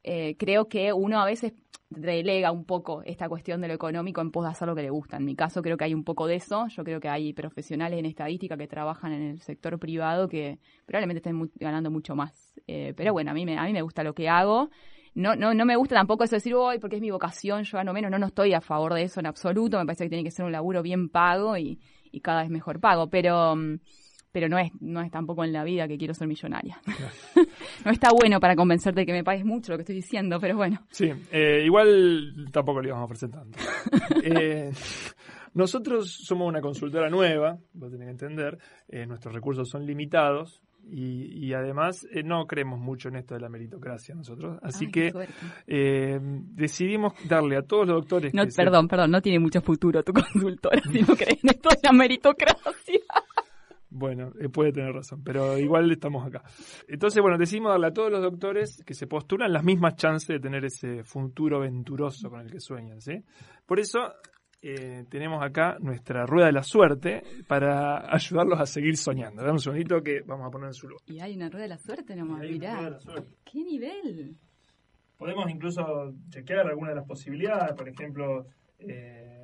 eh, 0.03 0.37
creo 0.39 0.69
que 0.69 0.93
uno 0.93 1.21
a 1.21 1.25
veces 1.25 1.53
relega 1.91 2.53
un 2.53 2.65
poco 2.65 3.03
esta 3.05 3.29
cuestión 3.29 3.61
de 3.61 3.69
lo 3.69 3.75
económico 3.75 4.21
en 4.21 4.31
pos 4.31 4.45
de 4.45 4.51
hacer 4.51 4.69
lo 4.69 4.75
que 4.77 4.83
le 4.83 4.91
gusta. 4.91 5.17
En 5.17 5.25
mi 5.25 5.35
caso 5.35 5.61
creo 5.61 5.77
que 5.77 5.85
hay 5.85 5.95
un 5.95 6.05
poco 6.05 6.27
de 6.27 6.37
eso. 6.37 6.69
Yo 6.69 6.85
creo 6.85 7.01
que 7.01 7.09
hay 7.09 7.33
profesionales 7.33 7.99
en 7.99 8.07
estadística 8.07 8.57
que 8.57 8.69
trabajan 8.69 9.13
en 9.13 9.23
el 9.23 9.41
sector 9.41 9.79
privado 9.79 10.29
que 10.29 10.59
probablemente 10.87 11.19
estén 11.19 11.51
ganando 11.57 11.91
mucho 11.91 12.15
más. 12.15 12.61
Eh, 12.67 12.95
pero 12.97 13.13
bueno, 13.13 13.33
a 13.33 13.35
mí, 13.35 13.45
me, 13.45 13.59
a 13.59 13.65
mí 13.65 13.73
me 13.73 13.83
gusta 13.83 14.05
lo 14.05 14.15
que 14.15 14.29
hago. 14.29 14.71
No, 15.15 15.35
no, 15.35 15.53
no 15.53 15.67
me 15.67 15.75
gusta 15.75 15.97
tampoco 15.97 16.23
eso 16.23 16.33
de 16.33 16.37
decir, 16.37 16.55
hoy 16.55 16.79
porque 16.79 16.97
es 16.97 17.03
mi 17.03 17.11
vocación, 17.11 17.65
yo 17.65 17.79
gano 17.79 17.93
menos. 17.93 18.11
No, 18.13 18.19
no 18.19 18.27
estoy 18.27 18.55
a 18.55 18.61
favor 18.61 18.95
de 18.95 19.03
eso 19.03 19.19
en 19.19 19.27
absoluto. 19.27 19.77
Me 19.79 19.87
parece 19.87 20.05
que 20.05 20.11
tiene 20.11 20.25
que 20.25 20.31
ser 20.31 20.45
un 20.45 20.53
laburo 20.53 20.83
bien 20.83 21.09
pago 21.09 21.57
y, 21.57 21.81
y 22.13 22.21
cada 22.21 22.43
vez 22.43 22.51
mejor 22.51 22.79
pago. 22.79 23.11
Pero, 23.11 23.57
mm, 23.57 23.81
pero 24.33 24.49
no 24.49 24.59
es, 24.59 24.71
no 24.81 25.01
es 25.01 25.11
tampoco 25.11 25.45
en 25.45 25.53
la 25.53 25.65
vida 25.65 25.89
que 25.89 25.99
quiero 25.99 26.15
ser 26.15 26.29
millonaria. 26.29 26.81
no 27.85 27.91
está 27.91 28.11
bueno 28.13 28.41
para 28.41 28.55
convencerte 28.57 29.01
de 29.01 29.07
que 29.07 29.13
me 29.13 29.25
pagues 29.25 29.45
mucho 29.45 29.73
lo 29.73 29.79
que 29.79 29.83
estoy 29.83 29.97
diciendo, 29.97 30.39
pero 30.41 30.57
bueno. 30.57 30.81
Sí, 30.91 31.11
eh, 31.33 31.63
igual 31.65 32.49
tampoco 32.53 32.81
le 32.81 32.89
íbamos 32.89 33.03
a 33.03 33.07
ofrecer 33.07 33.31
tanto. 33.31 33.59
Eh, 34.23 34.71
nosotros 35.55 36.11
somos 36.25 36.49
una 36.49 36.61
consultora 36.61 37.09
nueva, 37.11 37.59
vos 37.73 37.91
tenés 37.91 38.07
que 38.07 38.11
entender, 38.13 38.59
eh, 38.89 39.07
nuestros 39.07 39.35
recursos 39.35 39.69
son 39.69 39.87
limitados 39.87 40.61
y, 40.89 41.47
y 41.47 41.53
además 41.55 42.07
eh, 42.13 42.23
no 42.23 42.47
creemos 42.47 42.79
mucho 42.81 43.09
en 43.09 43.17
esto 43.17 43.35
de 43.35 43.41
la 43.41 43.49
meritocracia 43.49 44.15
nosotros, 44.15 44.59
así 44.63 44.87
Ay, 44.87 44.91
que 44.93 45.13
eh, 45.67 46.19
decidimos 46.23 47.15
darle 47.29 47.57
a 47.57 47.63
todos 47.63 47.87
los 47.87 47.97
doctores... 47.97 48.35
No, 48.35 48.45
que 48.45 48.51
se- 48.51 48.63
perdón, 48.63 48.89
perdón, 48.89 49.11
no 49.11 49.21
tiene 49.23 49.39
mucho 49.39 49.61
futuro 49.61 50.03
tu 50.03 50.13
consultora 50.15 50.81
si 50.93 51.01
no 51.03 51.17
crees 51.17 51.43
en 51.43 51.51
esto 51.51 51.69
de 51.71 51.79
la 51.83 51.93
meritocracia. 51.93 53.01
Bueno, 53.91 54.33
eh, 54.41 54.49
puede 54.49 54.73
tener 54.73 54.93
razón, 54.93 55.23
pero 55.25 55.59
igual 55.59 55.91
estamos 55.91 56.25
acá. 56.25 56.43
Entonces, 56.87 57.21
bueno, 57.21 57.37
decidimos 57.37 57.73
darle 57.73 57.89
a 57.89 57.93
todos 57.93 58.11
los 58.11 58.23
doctores 58.23 58.83
que 58.87 58.95
se 58.95 59.07
postulan 59.07 59.53
las 59.53 59.65
mismas 59.65 59.97
chances 59.97 60.29
de 60.29 60.41
tener 60.41 60.65
ese 60.65 61.03
futuro 61.03 61.61
venturoso 61.61 62.31
con 62.31 62.41
el 62.41 62.51
que 62.51 62.61
sueñan, 62.61 63.01
¿sí? 63.01 63.23
Por 63.67 63.81
eso 63.81 63.99
eh, 64.63 65.07
tenemos 65.09 65.43
acá 65.43 65.79
nuestra 65.81 66.27
rueda 66.27 66.47
de 66.47 66.53
la 66.53 66.63
suerte 66.63 67.23
para 67.49 68.13
ayudarlos 68.15 68.61
a 68.61 68.67
seguir 68.67 68.97
soñando. 68.97 69.43
Dame 69.43 69.55
un 69.55 69.59
segundito 69.59 70.03
que 70.03 70.21
vamos 70.21 70.47
a 70.47 70.51
poner 70.51 70.69
en 70.69 70.75
su 70.75 70.87
lugar. 70.87 71.03
Y 71.07 71.19
hay 71.21 71.35
una 71.35 71.49
rueda 71.49 71.63
de 71.63 71.69
la 71.71 71.79
suerte 71.79 72.15
nomás, 72.15 72.43
mirá. 72.43 72.99
¿Qué 73.45 73.65
nivel? 73.65 74.37
Podemos 75.17 75.51
incluso 75.51 76.15
chequear 76.29 76.67
algunas 76.67 76.91
de 76.91 76.97
las 76.97 77.07
posibilidades, 77.07 77.75
por 77.75 77.89
ejemplo, 77.89 78.47
eh, 78.79 79.40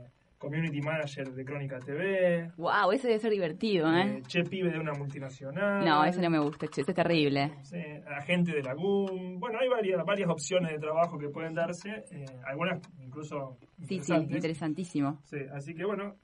Community 0.46 0.80
Manager 0.80 1.28
de 1.32 1.44
Crónica 1.44 1.80
TV, 1.80 2.52
Wow, 2.56 2.92
ese 2.92 3.08
debe 3.08 3.18
ser 3.18 3.32
divertido, 3.32 3.92
¿eh? 3.92 4.18
eh, 4.18 4.22
Che 4.28 4.44
Pibe 4.44 4.70
de 4.70 4.78
una 4.78 4.92
multinacional. 4.92 5.84
No, 5.84 6.04
ese 6.04 6.20
no 6.20 6.30
me 6.30 6.38
gusta, 6.38 6.68
che, 6.68 6.82
ese 6.82 6.92
es 6.92 6.94
terrible. 6.94 7.52
Agente 8.16 8.52
de 8.52 8.62
la 8.62 8.74
GUM. 8.74 9.40
Bueno, 9.40 9.58
hay 9.60 9.68
varias, 9.68 10.04
varias 10.04 10.30
opciones 10.30 10.70
de 10.70 10.78
trabajo 10.78 11.18
que 11.18 11.28
pueden 11.30 11.52
darse, 11.54 12.04
eh, 12.12 12.24
algunas 12.46 12.80
incluso 13.00 13.58
Sí, 13.88 13.98
sí, 13.98 14.14
interesantísimo. 14.14 15.18
Sí, 15.24 15.38
así 15.52 15.74
que 15.74 15.84
bueno, 15.84 16.14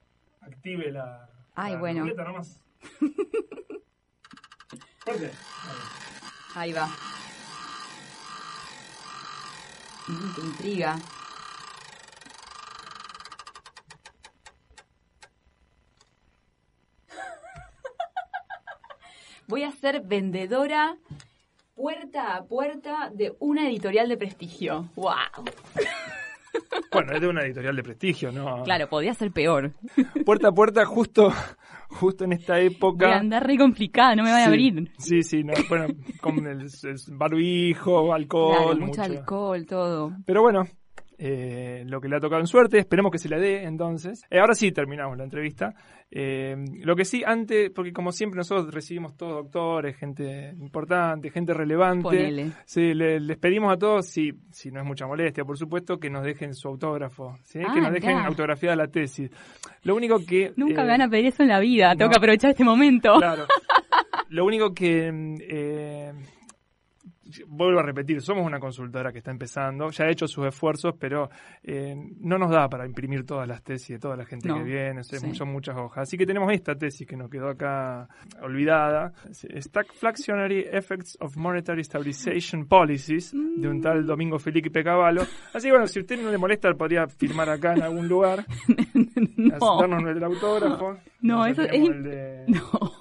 active 0.40 0.92
la, 0.92 1.28
Ay, 1.56 1.72
la 1.72 1.80
bueno. 1.80 2.04
nomás. 2.06 2.62
Fuerte. 5.00 5.30
Ahí 6.54 6.72
va. 6.72 6.86
Mm, 10.06 10.34
qué 10.36 10.40
intriga. 10.42 10.96
Voy 19.48 19.62
a 19.64 19.70
ser 19.72 20.02
vendedora 20.02 20.96
puerta 21.74 22.36
a 22.36 22.44
puerta 22.44 23.10
de 23.14 23.32
una 23.40 23.68
editorial 23.68 24.08
de 24.08 24.16
prestigio. 24.16 24.88
¡Wow! 24.96 25.44
Bueno, 26.92 27.12
es 27.14 27.20
de 27.20 27.28
una 27.28 27.42
editorial 27.42 27.74
de 27.76 27.82
prestigio, 27.82 28.30
¿no? 28.30 28.62
Claro, 28.64 28.88
podría 28.88 29.14
ser 29.14 29.30
peor. 29.32 29.72
Puerta 30.26 30.48
a 30.48 30.52
puerta, 30.52 30.84
justo, 30.84 31.32
justo 31.88 32.24
en 32.24 32.32
esta 32.32 32.60
época. 32.60 33.06
Voy 33.06 33.14
a 33.14 33.18
andar 33.20 33.46
re 33.46 33.56
complicada, 33.56 34.14
no 34.14 34.22
me 34.22 34.30
van 34.30 34.40
a 34.42 34.44
Sí, 34.44 34.48
abrir. 34.50 34.92
Sí, 34.98 35.22
sí, 35.22 35.42
no, 35.44 35.54
bueno, 35.70 35.86
con 36.20 36.46
el, 36.46 36.60
el 36.62 36.96
barbijo, 37.16 38.12
alcohol. 38.12 38.54
Claro, 38.56 38.68
mucho 38.74 38.86
mucho. 38.86 39.02
alcohol, 39.02 39.66
todo. 39.66 40.12
Pero 40.26 40.42
bueno, 40.42 40.64
eh, 41.24 41.84
lo 41.86 42.00
que 42.00 42.08
le 42.08 42.16
ha 42.16 42.20
tocado 42.20 42.40
en 42.40 42.48
suerte, 42.48 42.78
esperemos 42.78 43.12
que 43.12 43.18
se 43.18 43.28
la 43.28 43.38
dé 43.38 43.62
entonces. 43.62 44.24
Eh, 44.28 44.40
ahora 44.40 44.54
sí 44.54 44.72
terminamos 44.72 45.16
la 45.16 45.22
entrevista. 45.22 45.72
Eh, 46.10 46.56
lo 46.82 46.96
que 46.96 47.04
sí, 47.04 47.22
antes, 47.24 47.70
porque 47.70 47.92
como 47.92 48.10
siempre 48.10 48.38
nosotros 48.38 48.74
recibimos 48.74 49.16
todos 49.16 49.44
doctores, 49.44 49.96
gente 49.96 50.50
importante, 50.58 51.30
gente 51.30 51.54
relevante. 51.54 52.02
Ponele. 52.02 52.50
Sí, 52.64 52.92
le- 52.92 53.20
les 53.20 53.38
pedimos 53.38 53.72
a 53.72 53.76
todos, 53.76 54.06
si, 54.08 54.32
si 54.50 54.72
no 54.72 54.80
es 54.80 54.86
mucha 54.86 55.06
molestia, 55.06 55.44
por 55.44 55.56
supuesto, 55.56 55.98
que 55.98 56.10
nos 56.10 56.24
dejen 56.24 56.54
su 56.54 56.66
autógrafo, 56.66 57.38
¿sí? 57.44 57.60
Ah, 57.64 57.72
que 57.72 57.80
nos 57.80 57.92
dejen 57.92 58.16
mirá. 58.16 58.26
autografiada 58.26 58.74
la 58.74 58.88
tesis. 58.88 59.30
Lo 59.84 59.94
único 59.94 60.18
que... 60.26 60.52
Nunca 60.56 60.82
me 60.82 60.88
van 60.88 61.02
a 61.02 61.08
pedir 61.08 61.26
eso 61.26 61.44
en 61.44 61.50
la 61.50 61.60
vida, 61.60 61.90
tengo 61.92 62.06
no. 62.06 62.10
que 62.10 62.16
aprovechar 62.18 62.50
este 62.50 62.64
momento. 62.64 63.14
Claro. 63.18 63.44
Lo 64.28 64.44
único 64.46 64.72
que 64.74 65.12
mm, 65.12 65.36
vuelvo 67.46 67.80
a 67.80 67.82
repetir, 67.82 68.20
somos 68.20 68.44
una 68.46 68.58
consultora 68.60 69.12
que 69.12 69.18
está 69.18 69.30
empezando, 69.30 69.90
ya 69.90 70.04
ha 70.04 70.10
hecho 70.10 70.26
sus 70.26 70.46
esfuerzos, 70.46 70.94
pero 70.98 71.30
eh, 71.62 71.94
no 72.20 72.38
nos 72.38 72.50
da 72.50 72.68
para 72.68 72.86
imprimir 72.86 73.24
todas 73.26 73.46
las 73.48 73.62
tesis 73.62 73.88
de 73.90 73.98
toda 73.98 74.16
la 74.16 74.24
gente 74.24 74.48
No, 74.48 74.56
que 74.58 74.62
viene, 74.64 75.02
sí. 75.04 75.16
son 75.34 75.50
muchas 75.52 75.76
hojas. 75.76 76.02
Así 76.02 76.16
que 76.18 76.26
tenemos 76.26 76.52
esta 76.52 76.74
tesis 76.74 77.06
que 77.06 77.16
nos 77.16 77.30
quedó 77.30 77.48
acá 77.48 78.08
olvidada, 78.42 79.12
Stagflationary 79.32 80.66
Effects 80.70 81.16
of 81.20 81.36
Monetary 81.36 81.84
Stabilization 81.84 82.66
Policies, 82.66 83.32
de 83.32 83.68
un 83.68 83.80
tal 83.80 84.04
Domingo 84.06 84.38
Felipe 84.38 84.82
Cavallo. 84.84 85.22
Así 85.52 85.68
que 85.68 85.72
bueno, 85.72 85.86
si 85.86 85.98
a 85.98 86.02
usted 86.02 86.20
no 86.22 86.30
le 86.30 86.38
molesta, 86.38 86.72
podría 86.74 87.06
firmar 87.06 87.48
acá 87.48 87.74
en 87.74 87.82
algún 87.82 88.08
lugar, 88.08 88.44
No. 89.36 89.80
darnos 89.80 90.04
el 90.16 90.22
autógrafo. 90.24 90.96
No, 91.20 91.44
eso 91.46 91.62
es 91.62 91.70
de- 92.02 92.44
No. 92.48 92.92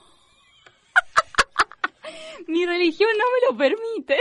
Mi 2.47 2.65
religión 2.65 3.09
no 3.17 3.23
me 3.25 3.51
lo 3.51 3.57
permite. 3.57 4.17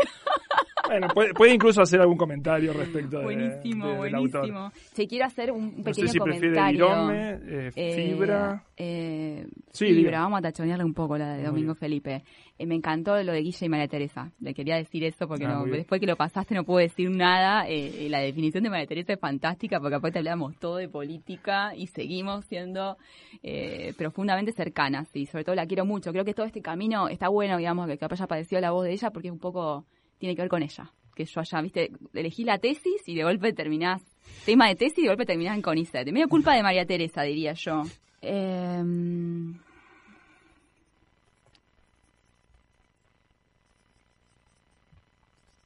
Bueno, 0.87 1.09
puede, 1.14 1.35
puede 1.35 1.55
incluso 1.55 1.83
hacer 1.83 2.01
algún 2.01 2.16
comentario 2.16 2.73
respecto 2.73 3.18
de, 3.18 3.25
Buenísimo, 3.25 3.87
de- 3.87 3.93
autor. 4.16 4.31
buenísimo. 4.41 4.73
Si 4.95 5.07
quiero 5.07 5.27
hacer 5.27 5.53
un 5.53 5.77
No 5.79 5.85
pequeño 5.85 6.07
sé 6.09 6.12
si 6.14 6.18
prefiere 6.21 6.55
comentario. 6.57 6.87
Irome, 6.87 7.31
eh, 7.45 7.71
Eh, 7.77 7.95
Fibra. 8.11 8.64
Eh, 8.83 9.47
Sí, 9.72 9.93
diga. 9.93 10.20
vamos 10.20 10.39
a 10.39 10.43
tachonearle 10.43 10.85
un 10.85 10.95
poco 10.95 11.18
la 11.18 11.35
de 11.37 11.45
Domingo 11.45 11.74
Felipe. 11.74 12.22
Eh, 12.59 12.66
me 12.66 12.74
encantó 12.74 13.22
lo 13.22 13.33
de 13.33 13.43
Guilla 13.43 13.66
y 13.66 13.68
María 13.68 13.89
Teresa. 13.89 14.33
Le 14.41 14.55
quería 14.55 14.76
decir 14.76 15.05
eso 15.05 15.28
porque 15.28 15.45
Ah, 15.45 15.55
no, 15.55 15.64
después 15.66 16.01
que 16.01 16.07
lo 16.07 16.16
pasaste 16.16 16.55
no 16.55 16.64
puedo 16.64 16.78
decir 16.78 17.11
nada. 17.11 17.68
Eh, 17.68 18.07
eh, 18.07 18.09
la 18.09 18.20
definición 18.20 18.64
de 18.64 18.70
María 18.70 18.87
Teresa 18.87 19.12
es 19.12 19.20
fantástica 19.20 19.78
porque 19.81 19.97
aparte 19.97 20.18
hablamos 20.18 20.57
todo 20.59 20.76
de 20.76 20.89
política 20.89 21.74
y 21.76 21.87
seguimos 21.89 22.45
siendo 22.47 22.97
eh, 23.43 23.93
profundamente 23.99 24.53
cercanas. 24.53 25.09
Y 25.14 25.26
sobre 25.26 25.45
todo 25.45 25.55
la 25.55 25.66
quiero 25.66 25.85
mucho. 25.85 26.11
Creo 26.12 26.24
que 26.24 26.35
todo 26.35 26.47
este 26.47 26.62
camino 26.62 27.09
está 27.09 27.28
bueno, 27.28 27.59
digamos, 27.59 27.87
que 27.87 27.99
capaz 27.99 28.16
haya 28.16 28.26
padecido 28.26 28.61
la 28.61 28.70
voz 28.70 28.85
de 28.85 28.93
ella 28.93 29.11
porque 29.11 29.28
es 29.28 29.33
un 29.33 29.41
poco 29.41 29.85
tiene 30.18 30.35
que 30.35 30.43
ver 30.43 30.51
con 30.51 30.62
ella. 30.62 30.91
Que 31.14 31.24
yo 31.24 31.41
haya, 31.41 31.61
viste, 31.61 31.91
elegí 32.14 32.45
la 32.45 32.59
tesis 32.59 33.03
y 33.07 33.14
de 33.14 33.24
golpe 33.24 33.53
terminás, 33.53 34.01
tema 34.47 34.68
de 34.68 34.74
tesis 34.76 34.99
y 34.99 35.03
de 35.03 35.09
golpe 35.09 35.26
terminás 35.26 35.55
en 35.57 35.62
CONICET. 35.62 36.11
Medio 36.12 36.28
culpa 36.28 36.55
de 36.55 36.62
María 36.62 36.87
Teresa, 36.87 37.22
diría 37.22 37.53
yo. 37.55 37.83
Em, 38.23 39.55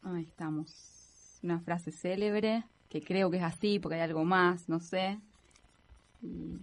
Ahí 0.03 0.23
estamos. 0.25 1.39
Una 1.43 1.61
frase 1.61 1.91
célebre, 1.93 2.65
que 2.89 3.01
creo 3.03 3.31
que 3.31 3.39
es 3.39 3.43
así, 3.43 3.79
porque 3.79 3.97
hay 3.97 4.03
algo 4.03 4.25
más, 4.25 4.69
no 4.69 4.81
sé. 4.81 5.19
Y- 6.23 6.59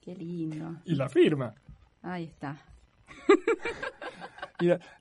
Qué 0.00 0.16
lindo. 0.16 0.76
Y 0.84 0.96
la 0.96 1.08
firma. 1.08 1.54
Ahí 2.02 2.24
está. 2.24 2.60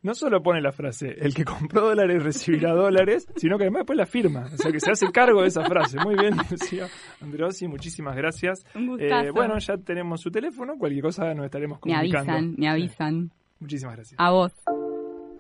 No 0.02 0.14
solo 0.16 0.42
pone 0.42 0.62
la 0.62 0.72
frase, 0.72 1.16
el 1.20 1.34
que 1.34 1.44
compró 1.46 1.82
dólares 1.82 2.24
recibirá 2.24 2.72
dólares, 2.76 3.28
sino 3.36 3.58
que 3.58 3.64
además 3.66 3.82
después 3.82 3.98
la 3.98 4.06
firma. 4.06 4.46
O 4.54 4.58
sea 4.58 4.72
que 4.72 4.80
se 4.80 4.92
hace 4.92 5.12
cargo 5.12 5.42
de 5.42 5.48
esa 5.48 5.64
frase. 5.64 5.98
Muy 6.00 6.16
bien, 6.16 6.36
Lucía 6.52 6.88
Andreossi, 7.22 7.68
muchísimas 7.68 8.16
gracias. 8.16 8.66
Un. 8.76 8.98
Eh, 9.00 9.32
bueno, 9.32 9.58
ya 9.60 9.78
tenemos 9.78 10.22
su 10.22 10.32
teléfono, 10.32 10.78
cualquier 10.78 11.04
cosa 11.04 11.34
nos 11.34 11.46
estaremos 11.46 11.78
Me 11.86 11.94
comunicando. 11.94 12.32
avisan, 12.32 12.56
me 12.58 12.70
avisan. 12.70 13.32
Muchísimas 13.60 13.96
gracias. 13.96 14.20
A 14.20 14.32
vos. 14.32 14.52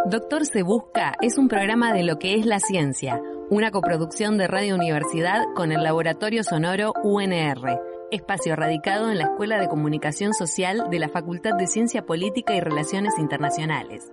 Doctor 0.09 0.45
Se 0.47 0.63
Busca 0.63 1.13
es 1.21 1.37
un 1.37 1.47
programa 1.47 1.93
de 1.93 2.03
lo 2.03 2.17
que 2.17 2.33
es 2.33 2.45
la 2.47 2.59
ciencia, 2.59 3.21
una 3.51 3.69
coproducción 3.69 4.37
de 4.37 4.47
Radio 4.47 4.73
Universidad 4.75 5.43
con 5.55 5.71
el 5.71 5.83
Laboratorio 5.83 6.43
Sonoro 6.43 6.93
UNR, 7.03 7.79
espacio 8.11 8.55
radicado 8.55 9.09
en 9.09 9.17
la 9.17 9.23
Escuela 9.23 9.59
de 9.59 9.69
Comunicación 9.69 10.33
Social 10.33 10.89
de 10.89 10.99
la 10.99 11.09
Facultad 11.09 11.55
de 11.57 11.67
Ciencia 11.67 12.05
Política 12.05 12.53
y 12.53 12.59
Relaciones 12.59 13.17
Internacionales. 13.17 14.11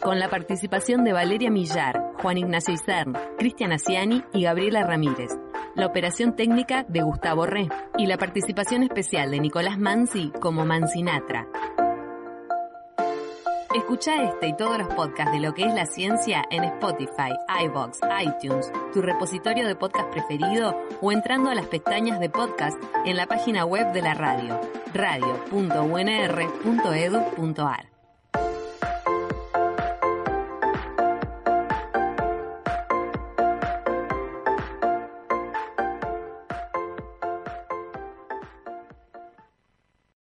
Con 0.00 0.20
la 0.20 0.28
participación 0.28 1.04
de 1.04 1.12
Valeria 1.12 1.50
Millar, 1.50 2.12
Juan 2.22 2.38
Ignacio 2.38 2.72
Isern, 2.72 3.14
Cristian 3.36 3.72
Asiani 3.72 4.22
y 4.32 4.44
Gabriela 4.44 4.84
Ramírez. 4.84 5.32
La 5.74 5.86
operación 5.86 6.36
técnica 6.36 6.84
de 6.88 7.02
Gustavo 7.02 7.46
Re 7.46 7.68
y 7.98 8.06
la 8.06 8.16
participación 8.16 8.84
especial 8.84 9.30
de 9.32 9.40
Nicolás 9.40 9.78
Mansi 9.78 10.32
como 10.40 10.64
Mancinatra. 10.64 11.48
Escucha 13.74 14.24
este 14.24 14.48
y 14.48 14.56
todos 14.56 14.78
los 14.78 14.88
podcasts 14.94 15.32
de 15.32 15.40
lo 15.40 15.52
que 15.52 15.64
es 15.64 15.74
la 15.74 15.84
ciencia 15.84 16.42
en 16.50 16.64
Spotify, 16.64 17.34
iBox, 17.64 18.00
iTunes, 18.24 18.72
tu 18.94 19.02
repositorio 19.02 19.66
de 19.66 19.76
podcast 19.76 20.08
preferido 20.10 20.74
o 21.02 21.12
entrando 21.12 21.50
a 21.50 21.54
las 21.54 21.66
pestañas 21.66 22.18
de 22.18 22.30
podcast 22.30 22.82
en 23.04 23.18
la 23.18 23.26
página 23.26 23.66
web 23.66 23.92
de 23.92 24.00
la 24.00 24.14
radio, 24.14 24.58
radio.unr.edu.ar. 24.94 27.87